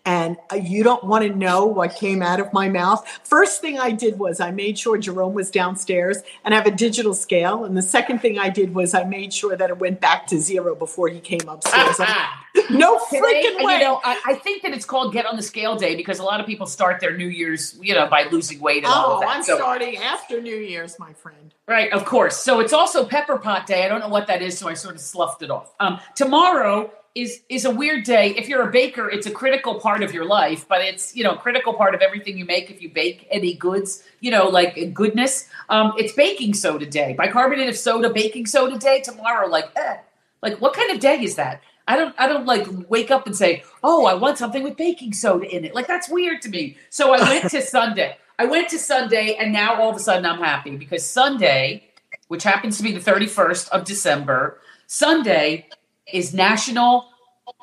and 0.05 0.37
uh, 0.51 0.55
you 0.55 0.83
don't 0.83 1.03
want 1.03 1.25
to 1.25 1.35
know 1.35 1.65
what 1.65 1.95
came 1.95 2.21
out 2.21 2.39
of 2.39 2.51
my 2.53 2.69
mouth. 2.69 3.07
First 3.23 3.61
thing 3.61 3.79
I 3.79 3.91
did 3.91 4.17
was 4.17 4.39
I 4.39 4.51
made 4.51 4.79
sure 4.79 4.97
Jerome 4.97 5.33
was 5.33 5.51
downstairs 5.51 6.17
and 6.43 6.53
I 6.53 6.57
have 6.57 6.65
a 6.65 6.71
digital 6.71 7.13
scale. 7.13 7.65
And 7.65 7.77
the 7.77 7.81
second 7.81 8.19
thing 8.19 8.39
I 8.39 8.49
did 8.49 8.73
was 8.73 8.93
I 8.93 9.03
made 9.03 9.33
sure 9.33 9.55
that 9.55 9.69
it 9.69 9.77
went 9.77 10.01
back 10.01 10.27
to 10.27 10.39
zero 10.39 10.75
before 10.75 11.09
he 11.09 11.19
came 11.19 11.47
upstairs. 11.47 11.99
no 12.69 12.97
freaking 12.99 13.63
way. 13.63 13.73
You 13.73 13.79
know, 13.79 14.01
I, 14.03 14.19
I, 14.25 14.33
think 14.35 14.63
that 14.63 14.73
it's 14.73 14.85
called 14.85 15.13
Get 15.13 15.25
on 15.25 15.35
the 15.35 15.41
Scale 15.41 15.75
Day 15.75 15.95
because 15.95 16.19
a 16.19 16.23
lot 16.23 16.39
of 16.39 16.45
people 16.45 16.65
start 16.65 16.99
their 16.99 17.15
New 17.15 17.27
Year's, 17.27 17.77
you 17.81 17.93
know, 17.93 18.07
by 18.07 18.27
losing 18.31 18.59
weight 18.59 18.83
and 18.83 18.87
oh, 18.87 18.95
all 18.95 19.13
of 19.15 19.21
that. 19.21 19.29
I'm 19.29 19.43
so, 19.43 19.57
starting 19.57 19.97
after 19.97 20.41
New 20.41 20.55
Year's, 20.55 20.99
my 20.99 21.13
friend. 21.13 21.53
Right, 21.67 21.91
of 21.93 22.05
course. 22.05 22.37
So 22.37 22.59
it's 22.59 22.73
also 22.73 23.05
Pepper 23.05 23.37
Pot 23.37 23.67
Day. 23.67 23.85
I 23.85 23.87
don't 23.87 23.99
know 23.99 24.09
what 24.09 24.27
that 24.27 24.41
is, 24.41 24.57
so 24.57 24.67
I 24.67 24.73
sort 24.73 24.95
of 24.95 25.01
sloughed 25.01 25.43
it 25.43 25.51
off. 25.51 25.73
Um, 25.79 25.99
tomorrow 26.15 26.91
is 27.15 27.41
is 27.49 27.65
a 27.65 27.71
weird 27.71 28.03
day. 28.03 28.29
If 28.37 28.47
you're 28.47 28.67
a 28.67 28.71
baker, 28.71 29.09
it's 29.09 29.27
a 29.27 29.31
critical 29.31 29.79
part 29.79 30.01
of 30.01 30.13
your 30.13 30.25
life, 30.25 30.67
but 30.67 30.81
it's 30.81 31.15
you 31.15 31.23
know 31.23 31.35
critical 31.35 31.73
part 31.73 31.93
of 31.93 32.01
everything 32.01 32.37
you 32.37 32.45
make. 32.45 32.69
If 32.69 32.81
you 32.81 32.89
bake 32.89 33.27
any 33.29 33.53
goods, 33.53 34.03
you 34.19 34.31
know 34.31 34.47
like 34.47 34.93
goodness, 34.93 35.49
um, 35.69 35.93
it's 35.97 36.13
baking 36.13 36.53
soda 36.53 36.85
day, 36.85 37.13
bicarbonate 37.13 37.69
of 37.69 37.77
soda, 37.77 38.09
baking 38.09 38.45
soda 38.45 38.77
day. 38.77 39.01
Tomorrow, 39.01 39.47
like, 39.47 39.69
eh, 39.75 39.97
like 40.41 40.61
what 40.61 40.73
kind 40.73 40.91
of 40.91 40.99
day 40.99 41.21
is 41.21 41.35
that? 41.35 41.61
I 41.87 41.97
don't 41.97 42.15
I 42.17 42.27
don't 42.27 42.45
like 42.45 42.67
wake 42.89 43.11
up 43.11 43.25
and 43.25 43.35
say, 43.35 43.63
"Oh, 43.83 44.05
I 44.05 44.13
want 44.13 44.37
something 44.37 44.63
with 44.63 44.77
baking 44.77 45.13
soda 45.13 45.45
in 45.45 45.65
it." 45.65 45.75
Like 45.75 45.87
that's 45.87 46.09
weird 46.09 46.41
to 46.43 46.49
me. 46.49 46.77
So 46.89 47.13
I 47.13 47.21
went 47.21 47.51
to 47.51 47.61
Sunday. 47.61 48.17
I 48.39 48.45
went 48.45 48.69
to 48.69 48.79
Sunday 48.79 49.35
and 49.35 49.51
now 49.51 49.79
all 49.79 49.89
of 49.89 49.95
a 49.95 49.99
sudden 49.99 50.25
I'm 50.25 50.39
happy 50.39 50.77
because 50.77 51.07
Sunday, 51.07 51.83
which 52.27 52.43
happens 52.43 52.77
to 52.77 52.83
be 52.83 52.91
the 52.91 52.99
31st 52.99 53.69
of 53.69 53.83
December, 53.83 54.59
Sunday 54.87 55.67
is 56.11 56.33
National 56.33 57.09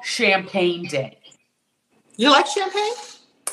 Champagne 0.03 0.85
Day. 0.87 1.19
You 2.17 2.31
like 2.31 2.47
champagne? 2.47 2.93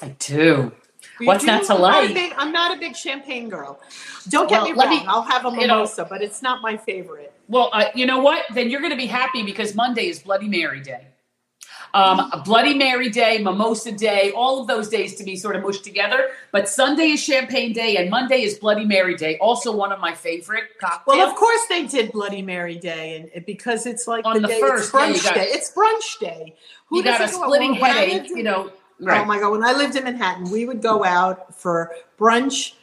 I 0.01 0.15
do. 0.19 0.71
You 1.19 1.27
What's 1.27 1.41
do? 1.45 1.47
not 1.47 1.63
to 1.65 1.73
I'm 1.75 1.81
not 1.81 2.03
like? 2.03 2.13
big- 2.13 2.33
I'm 2.35 2.51
not 2.51 2.75
a 2.75 2.79
big 2.79 2.95
champagne 2.95 3.47
girl. 3.47 3.79
Don't 4.29 4.49
get 4.49 4.61
Well, 4.63 4.73
me 4.73 4.73
wrong. 4.73 4.89
me- 4.89 5.05
I'll 5.07 5.21
have 5.21 5.45
a 5.45 5.49
you 5.49 5.55
know- 5.67 5.75
mimosa, 5.75 6.05
but 6.09 6.21
it's 6.21 6.41
not 6.41 6.61
my 6.61 6.75
favorite. 6.75 7.33
Well, 7.47 7.69
uh, 7.73 7.85
you 7.93 8.05
know 8.05 8.19
what? 8.19 8.43
Then 8.53 8.69
you're 8.69 8.81
going 8.81 8.91
to 8.91 8.97
be 8.97 9.05
happy 9.05 9.43
because 9.43 9.75
Monday 9.75 10.07
is 10.09 10.19
Bloody 10.19 10.47
Mary 10.47 10.81
Day. 10.81 11.07
Um, 11.95 12.29
Bloody 12.43 12.73
Mary 12.73 13.09
Day, 13.09 13.37
Mimosa 13.41 13.91
Day, 13.93 14.31
all 14.35 14.59
of 14.61 14.67
those 14.67 14.89
days 14.89 15.15
to 15.15 15.23
me 15.23 15.37
sort 15.37 15.55
of 15.55 15.63
mushed 15.63 15.85
together. 15.85 16.27
But 16.51 16.67
Sunday 16.67 17.11
is 17.11 17.23
Champagne 17.23 17.71
Day 17.71 17.95
and 17.95 18.09
Monday 18.09 18.41
is 18.43 18.55
Bloody 18.59 18.83
Mary 18.83 19.15
Day. 19.15 19.37
Also, 19.39 19.73
one 19.73 19.93
of 19.93 20.01
my 20.01 20.13
favorite 20.13 20.77
cocktails. 20.77 21.17
Well, 21.17 21.29
of 21.29 21.35
course 21.35 21.61
they 21.69 21.87
did 21.87 22.11
Bloody 22.11 22.41
Mary 22.41 22.77
Day, 22.77 23.29
and 23.33 23.45
because 23.45 23.85
it's 23.85 24.07
like 24.07 24.25
On 24.25 24.41
the 24.41 24.47
day, 24.49 24.59
first, 24.59 24.93
it's 24.93 24.93
yeah, 24.93 24.99
brunch 24.99 25.23
got- 25.23 25.35
day. 25.35 25.47
It's 25.51 25.71
brunch 25.71 26.19
day. 26.19 26.55
Who 26.87 26.97
you 26.97 27.03
got 27.03 27.21
a 27.21 27.29
splitting 27.29 27.73
headache, 27.75 28.29
in- 28.29 28.37
you 28.37 28.43
know. 28.43 28.71
Oh 29.01 29.25
my 29.25 29.39
god! 29.39 29.51
When 29.51 29.63
I 29.63 29.71
lived 29.71 29.95
in 29.95 30.03
Manhattan, 30.03 30.51
we 30.51 30.65
would 30.65 30.81
go 30.81 31.05
out 31.05 31.55
for 31.55 31.91
brunch 32.19 32.73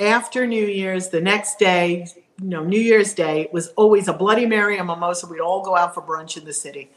after 0.00 0.44
New 0.46 0.66
Year's. 0.66 1.08
The 1.10 1.20
next 1.20 1.58
day, 1.60 2.06
you 2.40 2.48
know, 2.48 2.64
New 2.64 2.80
Year's 2.80 3.12
Day 3.14 3.48
was 3.52 3.68
always 3.76 4.08
a 4.08 4.12
Bloody 4.12 4.46
Mary 4.46 4.76
and 4.78 4.88
mimosa. 4.88 5.26
We'd 5.28 5.40
all 5.40 5.62
go 5.64 5.76
out 5.76 5.94
for 5.94 6.02
brunch 6.02 6.36
in 6.36 6.44
the 6.44 6.52
city. 6.52 6.90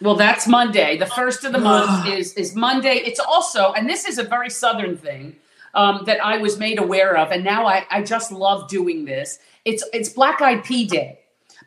Well, 0.00 0.14
that's 0.14 0.46
Monday. 0.46 0.96
The 0.96 1.06
first 1.06 1.44
of 1.44 1.52
the 1.52 1.58
month 1.58 2.06
is 2.06 2.32
is 2.34 2.54
Monday. 2.54 2.96
It's 2.96 3.20
also, 3.20 3.72
and 3.72 3.88
this 3.88 4.04
is 4.06 4.18
a 4.18 4.22
very 4.22 4.50
southern 4.50 4.96
thing 4.96 5.36
um, 5.74 6.04
that 6.06 6.24
I 6.24 6.38
was 6.38 6.58
made 6.58 6.78
aware 6.78 7.16
of, 7.16 7.32
and 7.32 7.42
now 7.44 7.66
I, 7.66 7.86
I 7.90 8.02
just 8.02 8.30
love 8.30 8.68
doing 8.68 9.04
this. 9.04 9.38
It's 9.64 9.84
it's 9.92 10.08
Black 10.08 10.40
Eyed 10.40 10.64
Pea 10.64 10.86
Day 10.86 11.18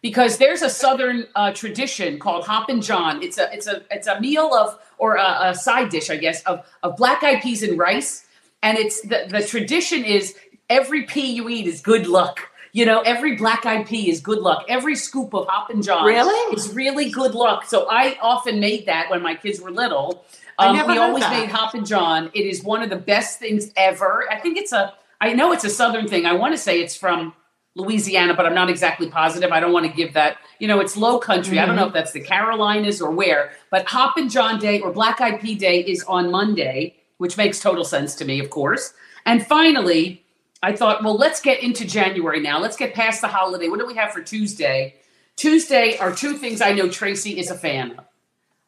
because 0.02 0.38
there's 0.38 0.62
a 0.62 0.70
southern 0.70 1.28
uh, 1.36 1.52
tradition 1.52 2.20
called 2.20 2.46
Hoppin' 2.46 2.82
John. 2.82 3.22
It's 3.22 3.38
a 3.38 3.54
it's 3.54 3.68
a 3.68 3.84
it's 3.92 4.08
a 4.08 4.20
meal 4.22 4.54
of 4.54 4.80
or 4.98 5.16
a, 5.16 5.50
a 5.50 5.56
side 5.56 5.90
dish, 5.90 6.10
I 6.10 6.18
guess, 6.18 6.42
of 6.44 6.66
of 6.84 6.96
black 6.96 7.24
eyed 7.24 7.42
peas 7.42 7.64
and 7.64 7.78
rice, 7.78 8.26
and 8.64 8.78
it's 8.78 9.02
the 9.02 9.26
the 9.30 9.44
tradition 9.46 10.06
is 10.06 10.36
every 10.70 11.04
pea 11.04 11.34
you 11.34 11.50
eat 11.50 11.68
is 11.68 11.82
good 11.82 12.08
luck. 12.08 12.51
You 12.74 12.86
know, 12.86 13.02
every 13.02 13.36
black 13.36 13.66
eyed 13.66 13.86
pea 13.86 14.10
is 14.10 14.22
good 14.22 14.40
luck. 14.40 14.66
Every 14.70 14.96
scoop 14.96 15.34
of 15.34 15.48
Hoppin' 15.48 15.82
John 15.82 16.06
Really? 16.06 16.56
is 16.56 16.74
really 16.74 17.10
good 17.10 17.36
luck. 17.36 17.66
So 17.66 17.88
I 17.90 18.18
often 18.22 18.60
made 18.60 18.86
that 18.86 19.10
when 19.10 19.22
my 19.22 19.36
kids 19.36 19.60
were 19.60 19.72
little. 19.72 20.26
Um, 20.58 20.76
we 20.88 20.98
always 20.98 21.24
that. 21.24 21.32
made 21.32 21.50
Hoppin' 21.50 21.86
John. 21.86 22.30
It 22.34 22.46
is 22.46 22.64
one 22.64 22.82
of 22.82 22.90
the 22.90 22.96
best 22.96 23.40
things 23.40 23.72
ever. 23.76 24.26
I 24.32 24.38
think 24.40 24.58
it's 24.58 24.72
a. 24.72 24.94
I 25.20 25.34
know 25.34 25.52
it's 25.52 25.64
a 25.64 25.70
southern 25.70 26.08
thing. 26.08 26.26
I 26.26 26.34
want 26.34 26.54
to 26.54 26.58
say 26.58 26.82
it's 26.82 26.96
from 26.96 27.34
Louisiana, 27.76 28.34
but 28.34 28.46
I'm 28.46 28.56
not 28.56 28.70
exactly 28.70 29.08
positive. 29.10 29.52
I 29.52 29.60
don't 29.60 29.74
want 29.74 29.86
to 29.86 29.92
give 29.92 30.14
that. 30.14 30.38
You 30.60 30.68
know, 30.68 30.80
it's 30.80 30.98
low 30.98 31.20
country. 31.20 31.60
I 31.60 31.66
don't 31.66 31.76
know 31.76 31.88
if 31.88 31.94
that's 31.94 32.12
the 32.12 32.22
Carolinas 32.22 33.02
or 33.02 33.12
where. 33.12 33.52
But 33.70 33.86
Hoppin' 33.88 34.30
John 34.30 34.60
Day 34.60 34.80
or 34.80 34.92
Black 34.92 35.20
Eyed 35.22 35.40
Pea 35.42 35.56
Day 35.56 35.80
is 35.82 36.04
on 36.04 36.32
Monday, 36.32 36.96
which 37.18 37.38
makes 37.38 37.60
total 37.60 37.84
sense 37.84 38.16
to 38.16 38.26
me, 38.26 38.40
of 38.40 38.50
course. 38.50 38.94
And 39.26 39.46
finally, 39.46 40.24
I 40.64 40.74
thought, 40.74 41.04
well, 41.04 41.16
let's 41.16 41.42
get 41.42 41.64
into 41.64 41.86
January 41.86 42.40
now. 42.40 42.60
Let's 42.60 42.78
get 42.78 42.94
past 42.94 43.22
the 43.22 43.28
holiday. 43.28 43.68
What 43.68 43.80
do 43.80 43.88
we 43.88 43.96
have 43.96 44.12
for 44.12 44.22
Tuesday? 44.22 44.96
Tuesday 45.36 45.98
are 45.98 46.14
two 46.14 46.38
things 46.38 46.62
I 46.62 46.74
know 46.74 46.88
Tracy 46.88 47.40
is 47.40 47.50
a 47.50 47.58
fan 47.58 47.92
of. 47.98 48.06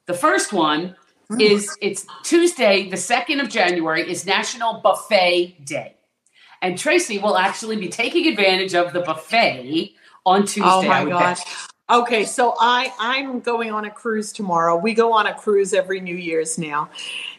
The 0.07 0.13
first 0.13 0.51
one 0.51 0.95
hmm. 1.29 1.39
is 1.39 1.75
it's 1.81 2.05
Tuesday, 2.23 2.89
the 2.89 2.95
2nd 2.95 3.41
of 3.41 3.49
January, 3.49 4.09
is 4.09 4.25
National 4.25 4.81
Buffet 4.81 5.63
Day. 5.63 5.95
And 6.61 6.77
Tracy 6.77 7.19
will 7.19 7.37
actually 7.37 7.75
be 7.75 7.89
taking 7.89 8.27
advantage 8.27 8.73
of 8.73 8.93
the 8.93 9.01
buffet 9.01 9.93
on 10.25 10.45
Tuesday. 10.45 10.63
Oh 10.63 10.81
my 10.83 11.05
bet. 11.05 11.45
Okay, 11.89 12.23
so 12.23 12.55
I 12.59 12.93
I'm 12.97 13.41
going 13.41 13.71
on 13.71 13.85
a 13.85 13.91
cruise 13.91 14.31
tomorrow. 14.31 14.77
We 14.77 14.93
go 14.93 15.11
on 15.11 15.27
a 15.27 15.33
cruise 15.33 15.73
every 15.73 15.99
New 15.99 16.15
Year's 16.15 16.57
now. 16.57 16.89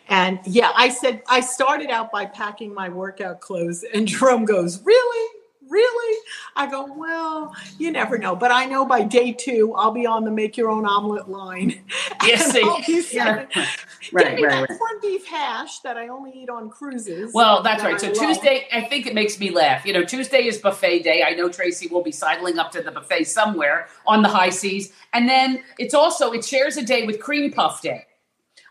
And 0.09 0.39
yeah, 0.47 0.73
I 0.75 0.89
said 0.91 1.23
I 1.29 1.41
started 1.41 1.91
out 1.91 2.13
by 2.13 2.27
packing 2.27 2.75
my 2.75 2.89
workout 2.89 3.41
clothes 3.41 3.85
and 3.95 4.07
Jerome 4.07 4.45
goes, 4.45 4.83
"Really? 4.83 5.29
Really?" 5.69 6.19
I 6.57 6.67
go, 6.71 6.93
"Well, 6.95 7.55
you 7.79 7.91
never 7.91 8.19
know, 8.19 8.37
but 8.37 8.53
I 8.53 8.67
know 8.67 8.85
by 8.85 9.03
day 9.03 9.33
2 9.33 9.75
I'll 9.75 9.91
be 9.93 10.07
on 10.07 10.25
the 10.25 10.31
make 10.31 10.57
your 10.57 10.71
own 10.71 10.85
omelet 10.87 11.29
line." 11.29 11.83
Yes, 12.25 12.45
And 12.45 12.53
see. 12.55 12.63
I'll 12.63 12.83
be 12.87 13.05
Yeah. 13.13 13.47
Right, 14.13 14.37
Give 14.37 14.47
right, 14.47 14.69
right. 14.69 14.79
corned 14.79 15.01
beef 15.03 15.27
hash 15.27 15.81
that 15.81 15.97
I 15.97 16.09
only 16.09 16.31
eat 16.33 16.49
on 16.51 16.71
cruises. 16.71 17.33
Well, 17.35 17.63
that's 17.63 17.83
that 17.83 17.93
right. 17.93 18.01
So 18.01 18.09
I 18.09 18.11
love. 18.11 18.19
Tuesday, 18.19 18.69
I 18.73 18.83
think 18.83 19.07
it 19.07 19.15
makes 19.15 19.41
me 19.41 19.51
laugh. 19.51 19.85
You 19.87 19.93
know, 19.95 20.05
Tuesday 20.05 20.47
is 20.47 20.59
buffet 20.59 21.01
day. 21.01 21.23
I 21.27 21.35
know 21.35 21.49
Tracy 21.49 21.89
will 21.89 22.03
be 22.03 22.13
sidling 22.13 22.59
up 22.59 22.71
to 22.73 22.83
the 22.83 22.91
buffet 22.91 23.25
somewhere 23.25 23.89
on 24.07 24.23
the 24.23 24.29
high 24.29 24.51
seas. 24.51 24.93
And 25.15 25.29
then 25.29 25.63
it's 25.79 25.95
also, 25.95 26.33
it 26.33 26.45
shares 26.45 26.77
a 26.77 26.83
day 26.85 27.07
with 27.07 27.19
cream 27.21 27.51
puff 27.53 27.83
day. 27.83 28.05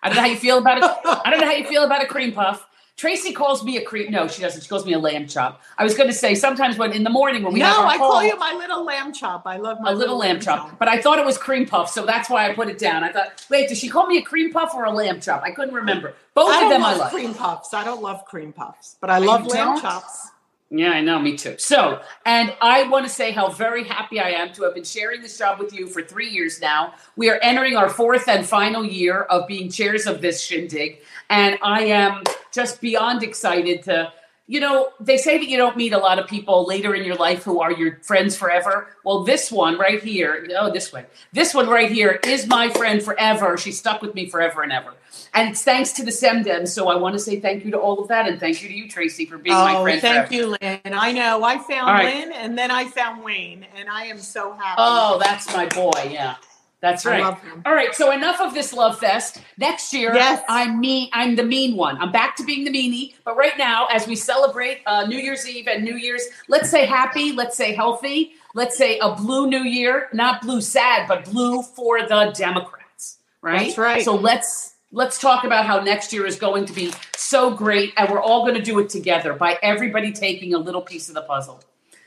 I 0.03 0.09
don't 0.09 0.17
know 0.17 0.21
how 0.21 0.27
you 0.27 0.37
feel 0.37 0.57
about 0.57 0.77
it. 0.77 0.83
I 0.83 1.31
don't 1.31 1.39
know 1.39 1.47
how 1.47 1.53
you 1.53 1.65
feel 1.65 1.83
about 1.83 2.03
a 2.03 2.07
cream 2.07 2.33
puff. 2.33 2.67
Tracy 2.95 3.33
calls 3.33 3.63
me 3.63 3.77
a 3.77 3.83
cream. 3.83 4.11
No, 4.11 4.27
she 4.27 4.41
doesn't. 4.41 4.61
She 4.61 4.69
calls 4.69 4.85
me 4.85 4.93
a 4.93 4.99
lamb 4.99 5.27
chop. 5.27 5.61
I 5.77 5.83
was 5.83 5.95
going 5.95 6.09
to 6.09 6.15
say 6.15 6.35
sometimes 6.35 6.77
when 6.77 6.91
in 6.91 7.03
the 7.03 7.09
morning 7.09 7.41
when 7.41 7.53
we 7.53 7.59
no, 7.59 7.85
I 7.85 7.97
call, 7.97 8.23
you 8.23 8.37
my 8.37 8.53
little 8.53 8.85
lamb 8.85 9.13
chop. 9.13 9.47
I 9.47 9.57
love 9.57 9.79
my 9.81 9.91
a 9.91 9.95
little 9.95 10.17
lamb 10.17 10.39
chop, 10.39 10.77
but 10.77 10.87
I 10.87 11.01
thought 11.01 11.17
it 11.17 11.25
was 11.25 11.37
cream 11.37 11.65
puff, 11.65 11.89
so 11.89 12.05
that's 12.05 12.29
why 12.29 12.47
I 12.47 12.53
put 12.53 12.67
it 12.67 12.77
down. 12.77 13.03
I 13.03 13.11
thought, 13.11 13.45
wait, 13.49 13.69
does 13.69 13.79
she 13.79 13.89
call 13.89 14.05
me 14.05 14.19
a 14.19 14.21
cream 14.21 14.51
puff 14.51 14.75
or 14.75 14.85
a 14.85 14.91
lamb 14.91 15.21
chop? 15.21 15.41
I 15.41 15.51
couldn't 15.51 15.73
remember. 15.73 16.13
Both 16.35 16.51
I 16.51 16.65
of 16.65 16.69
them 16.69 16.83
I 16.83 16.95
love 16.95 17.11
cream 17.11 17.33
puffs. 17.33 17.73
I 17.73 17.83
don't 17.83 18.01
love 18.03 18.25
cream 18.25 18.53
puffs, 18.53 18.97
but 19.01 19.09
I 19.09 19.17
oh, 19.17 19.21
love 19.21 19.47
lamb 19.47 19.73
don't? 19.73 19.81
chops. 19.81 20.29
Yeah, 20.75 20.89
I 20.89 21.01
know, 21.01 21.19
me 21.19 21.37
too. 21.37 21.55
So, 21.59 22.01
and 22.25 22.51
I 22.59 22.89
want 22.89 23.05
to 23.05 23.11
say 23.13 23.29
how 23.29 23.49
very 23.49 23.83
happy 23.83 24.19
I 24.19 24.31
am 24.31 24.51
to 24.53 24.63
have 24.63 24.73
been 24.73 24.83
sharing 24.83 25.21
this 25.21 25.37
job 25.37 25.59
with 25.59 25.71
you 25.71 25.85
for 25.85 26.01
three 26.01 26.27
years 26.27 26.59
now. 26.59 26.95
We 27.15 27.29
are 27.29 27.39
entering 27.43 27.77
our 27.77 27.89
fourth 27.89 28.27
and 28.27 28.43
final 28.43 28.83
year 28.83 29.21
of 29.21 29.47
being 29.47 29.69
chairs 29.69 30.07
of 30.07 30.19
this 30.19 30.43
shindig, 30.43 31.03
and 31.29 31.59
I 31.61 31.83
am 31.83 32.23
just 32.51 32.81
beyond 32.81 33.21
excited 33.21 33.83
to. 33.83 34.11
You 34.45 34.59
know, 34.59 34.89
they 34.99 35.15
say 35.15 35.37
that 35.37 35.47
you 35.47 35.55
don't 35.55 35.77
meet 35.77 35.93
a 35.93 35.97
lot 35.97 36.19
of 36.19 36.27
people 36.27 36.65
later 36.67 36.93
in 36.93 37.05
your 37.05 37.15
life 37.15 37.43
who 37.43 37.61
are 37.61 37.71
your 37.71 37.99
friends 38.01 38.35
forever. 38.35 38.87
Well, 39.05 39.23
this 39.23 39.49
one 39.49 39.77
right 39.77 40.03
here, 40.03 40.45
oh, 40.57 40.71
this 40.71 40.91
way, 40.91 41.05
this 41.31 41.53
one 41.53 41.69
right 41.69 41.89
here 41.89 42.19
is 42.25 42.45
my 42.45 42.69
friend 42.69 43.01
forever. 43.01 43.57
She 43.57 43.71
stuck 43.71 44.01
with 44.01 44.13
me 44.13 44.29
forever 44.29 44.61
and 44.61 44.73
ever. 44.73 44.93
And 45.33 45.49
it's 45.49 45.63
thanks 45.63 45.93
to 45.93 46.03
the 46.03 46.11
SEMDEM. 46.11 46.67
So 46.67 46.89
I 46.89 46.95
want 46.95 47.13
to 47.13 47.19
say 47.19 47.39
thank 47.39 47.63
you 47.65 47.71
to 47.71 47.79
all 47.79 47.99
of 47.99 48.09
that. 48.09 48.27
And 48.27 48.39
thank 48.39 48.61
you 48.61 48.67
to 48.67 48.75
you, 48.75 48.89
Tracy, 48.89 49.25
for 49.25 49.37
being 49.37 49.55
my 49.55 49.75
oh, 49.75 49.83
friend. 49.83 49.97
Oh, 49.97 50.01
thank 50.01 50.27
forever. 50.27 50.33
you, 50.33 50.57
Lynn. 50.61 50.93
I 50.93 51.11
know. 51.11 51.43
I 51.43 51.57
found 51.57 51.87
right. 51.87 52.13
Lynn, 52.13 52.31
and 52.33 52.57
then 52.57 52.69
I 52.69 52.85
found 52.85 53.23
Wayne, 53.23 53.65
and 53.75 53.89
I 53.89 54.05
am 54.05 54.17
so 54.19 54.53
happy. 54.53 54.75
Oh, 54.77 55.19
that's 55.23 55.47
my 55.53 55.67
boy. 55.67 56.09
Yeah, 56.11 56.35
that's 56.83 57.05
right. 57.05 57.23
All 57.65 57.73
right. 57.73 57.95
So 57.95 58.11
enough 58.11 58.41
of 58.41 58.53
this 58.53 58.73
love 58.73 58.99
fest. 58.99 59.39
Next 59.57 59.93
year, 59.93 60.13
Yes. 60.13 60.43
I'm 60.49 60.81
me. 60.81 61.09
I'm 61.13 61.37
the 61.37 61.43
mean 61.43 61.77
one. 61.77 61.97
I'm 61.97 62.11
back 62.11 62.35
to 62.35 62.43
being 62.43 62.65
the 62.65 62.71
meanie. 62.71 63.13
But 63.23 63.37
right 63.37 63.57
now, 63.57 63.85
as 63.85 64.05
we 64.05 64.17
celebrate 64.17 64.81
uh, 64.85 65.05
New 65.05 65.17
Year's 65.17 65.47
Eve 65.47 65.69
and 65.69 65.85
New 65.85 65.95
Year's, 65.95 66.23
let's 66.49 66.69
say 66.69 66.85
happy. 66.85 67.31
Let's 67.31 67.55
say 67.55 67.73
healthy. 67.73 68.33
Let's 68.53 68.77
say 68.77 68.99
a 68.99 69.15
blue 69.15 69.47
New 69.47 69.63
Year, 69.63 70.09
not 70.11 70.41
blue 70.41 70.59
sad, 70.59 71.07
but 71.07 71.23
blue 71.23 71.63
for 71.63 72.01
the 72.01 72.33
Democrats. 72.35 73.19
Right. 73.41 73.67
That's 73.67 73.77
right. 73.77 74.03
So 74.03 74.15
let's 74.15 74.73
let's 74.91 75.17
talk 75.19 75.45
about 75.45 75.65
how 75.65 75.79
next 75.79 76.11
year 76.11 76.25
is 76.25 76.35
going 76.35 76.65
to 76.65 76.73
be 76.73 76.91
so 77.15 77.55
great, 77.55 77.93
and 77.95 78.09
we're 78.11 78.21
all 78.21 78.41
going 78.43 78.55
to 78.55 78.61
do 78.61 78.77
it 78.79 78.89
together 78.89 79.31
by 79.33 79.57
everybody 79.63 80.11
taking 80.11 80.53
a 80.53 80.57
little 80.57 80.81
piece 80.81 81.07
of 81.07 81.15
the 81.15 81.21
puzzle. 81.21 81.63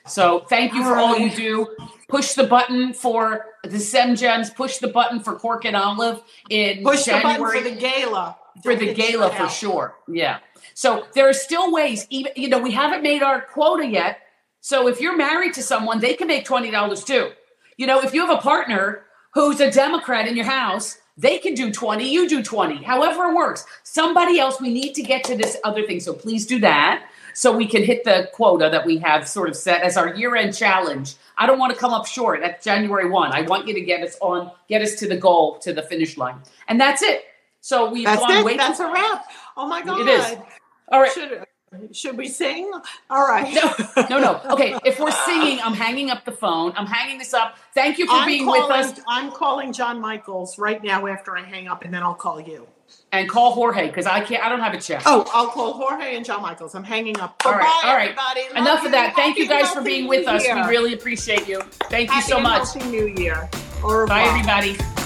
So 0.07 0.41
thank 0.49 0.73
you 0.75 0.83
for 0.83 0.97
all 0.97 1.19
you 1.19 1.31
do. 1.31 1.69
Push 2.09 2.35
the 2.35 2.45
button 2.45 2.93
for 2.93 3.47
the 3.65 3.79
Sem 3.81 4.15
Gems. 4.15 4.51
Push 4.51 4.79
the 4.79 4.89
button 4.89 5.21
for 5.21 5.35
Cork 5.35 5.65
and 5.65 5.75
Olive 5.77 6.23
in 6.49 6.83
Push 6.85 7.05
January. 7.07 7.35
the 7.35 7.39
button 7.45 7.63
for 7.63 7.71
the 7.71 7.77
gala. 7.81 8.37
for 8.63 8.77
the 8.77 8.87
Don't 8.87 8.97
gala 8.97 9.31
for 9.31 9.43
out. 9.45 9.53
sure. 9.53 9.95
Yeah. 10.09 10.39
So 10.75 11.07
there 11.15 11.29
are 11.29 11.33
still 11.33 11.73
ways, 11.73 12.07
even 12.11 12.33
you 12.37 12.49
know, 12.49 12.59
we 12.59 12.71
haven't 12.71 13.03
made 13.03 13.23
our 13.23 13.41
quota 13.41 13.87
yet. 13.87 14.21
So 14.61 14.89
if 14.89 15.01
you're 15.01 15.17
married 15.17 15.55
to 15.55 15.63
someone, 15.63 16.01
they 16.01 16.15
can 16.15 16.29
make 16.29 16.45
twenty 16.45 16.71
dollars 16.71 17.03
too. 17.03 17.33
You 17.77 17.87
know, 17.87 18.01
if 18.03 18.15
you 18.15 18.27
have 18.27 18.37
a 18.39 18.41
partner 18.41 19.03
who's 19.33 19.61
a 19.61 19.71
Democrat 19.71 20.29
in 20.29 20.37
your 20.37 20.47
house, 20.47 20.99
they 21.19 21.39
can 21.39 21.55
do 21.55 21.71
20, 21.73 22.11
you 22.11 22.29
do 22.29 22.43
20, 22.43 22.83
however 22.85 23.25
it 23.25 23.35
works. 23.35 23.65
Somebody 23.85 24.39
else, 24.39 24.61
we 24.61 24.73
need 24.73 24.95
to 24.95 25.03
get 25.03 25.25
to 25.25 25.37
this 25.37 25.57
other 25.65 25.83
thing. 25.87 26.01
So 26.01 26.13
please 26.15 26.47
do 26.47 26.59
that 26.61 27.07
so 27.37 27.55
we 27.55 27.67
can 27.67 27.85
hit 27.85 28.03
the 28.05 28.31
quota 28.33 28.71
that 28.71 28.87
we 28.87 28.97
have 28.99 29.29
sort 29.29 29.51
of 29.51 29.57
set 29.57 29.83
as 29.83 29.99
our 29.99 30.15
year-end 30.15 30.57
challenge. 30.57 31.17
I 31.37 31.47
don't 31.47 31.59
want 31.59 31.75
to 31.75 31.79
come 31.79 31.93
up 31.93 32.07
short 32.07 32.43
at 32.43 32.63
January 32.63 33.11
1. 33.11 33.33
I 33.33 33.43
want 33.43 33.69
you 33.69 33.75
to 33.75 33.81
get 33.83 34.03
us 34.03 34.17
on, 34.23 34.51
get 34.71 34.81
us 34.81 34.95
to 34.97 35.07
the 35.07 35.19
goal, 35.19 35.59
to 35.59 35.75
the 35.75 35.83
finish 35.83 36.17
line. 36.17 36.41
And 36.67 36.81
that's 36.81 37.03
it. 37.03 37.25
So 37.61 37.91
we've 37.91 38.07
That's 38.07 38.21
gone 38.21 38.37
it. 38.39 38.45
way 38.45 38.57
That's 38.57 38.81
a 38.81 38.91
wrap. 38.91 39.27
Oh 39.55 39.69
my 39.69 39.83
god. 39.83 40.01
It 40.01 40.09
is. 40.09 40.37
all 40.91 41.01
right. 41.01 41.13
Should 41.13 41.45
should 41.93 42.17
we 42.17 42.29
sing? 42.29 42.71
All 43.11 43.27
right. 43.27 43.53
No, 43.53 44.07
no, 44.09 44.19
no. 44.19 44.41
Okay, 44.53 44.79
if 44.87 44.99
we're 44.99 45.11
singing, 45.11 45.59
I'm 45.63 45.75
hanging 45.75 46.09
up 46.11 46.25
the 46.25 46.33
phone. 46.33 46.73
I'm 46.75 46.87
hanging 46.87 47.19
this 47.19 47.35
up. 47.35 47.57
Thank 47.75 47.99
you 47.99 48.07
for 48.07 48.13
I'm 48.13 48.27
being 48.27 48.47
calling, 48.47 48.63
with 48.63 48.71
us. 48.71 49.01
I'm 49.07 49.31
calling 49.31 49.73
John 49.75 50.01
Michaels 50.01 50.59
right 50.59 50.83
now 50.83 51.07
after 51.07 51.37
I 51.37 51.43
hang 51.43 51.69
up, 51.69 51.85
and 51.85 51.93
then 51.93 52.03
I'll 52.03 52.15
call 52.15 52.41
you. 52.41 52.67
And 53.17 53.29
call 53.29 53.53
Jorge 53.53 53.87
because 53.87 54.07
I 54.07 54.21
can't. 54.21 54.45
I 54.45 54.49
don't 54.49 54.61
have 54.61 54.75
a 54.75 54.81
check. 54.81 55.03
Oh, 55.07 55.29
I'll 55.33 55.49
call 55.49 55.73
Jorge 55.75 56.17
and 56.17 56.25
John 56.25 56.43
Michaels. 56.43 56.75
I'm 56.75 56.85
hanging 56.85 57.19
up. 57.19 57.41
All 57.45 57.53
right, 57.53 57.81
all 57.85 57.95
right. 57.95 58.11
everybody. 58.11 58.43
Enough 58.59 58.81
you. 58.81 58.87
of 58.87 58.93
that. 58.93 59.15
Thank 59.17 59.39
you 59.39 59.49
guys 59.49 59.71
for 59.71 59.83
being 59.83 60.07
with 60.07 60.27
us. 60.27 60.45
We 60.45 60.61
really 60.69 60.95
appreciate 60.95 61.49
you. 61.49 61.61
Thank 61.91 62.11
you 62.11 62.15
Happy 62.17 62.31
so 62.31 62.41
much. 62.41 62.75
healthy 62.75 62.91
New 62.91 63.07
Year. 63.07 63.49
Au 63.83 63.89
revoir. 63.89 64.07
Bye, 64.07 64.23
everybody. 64.23 65.06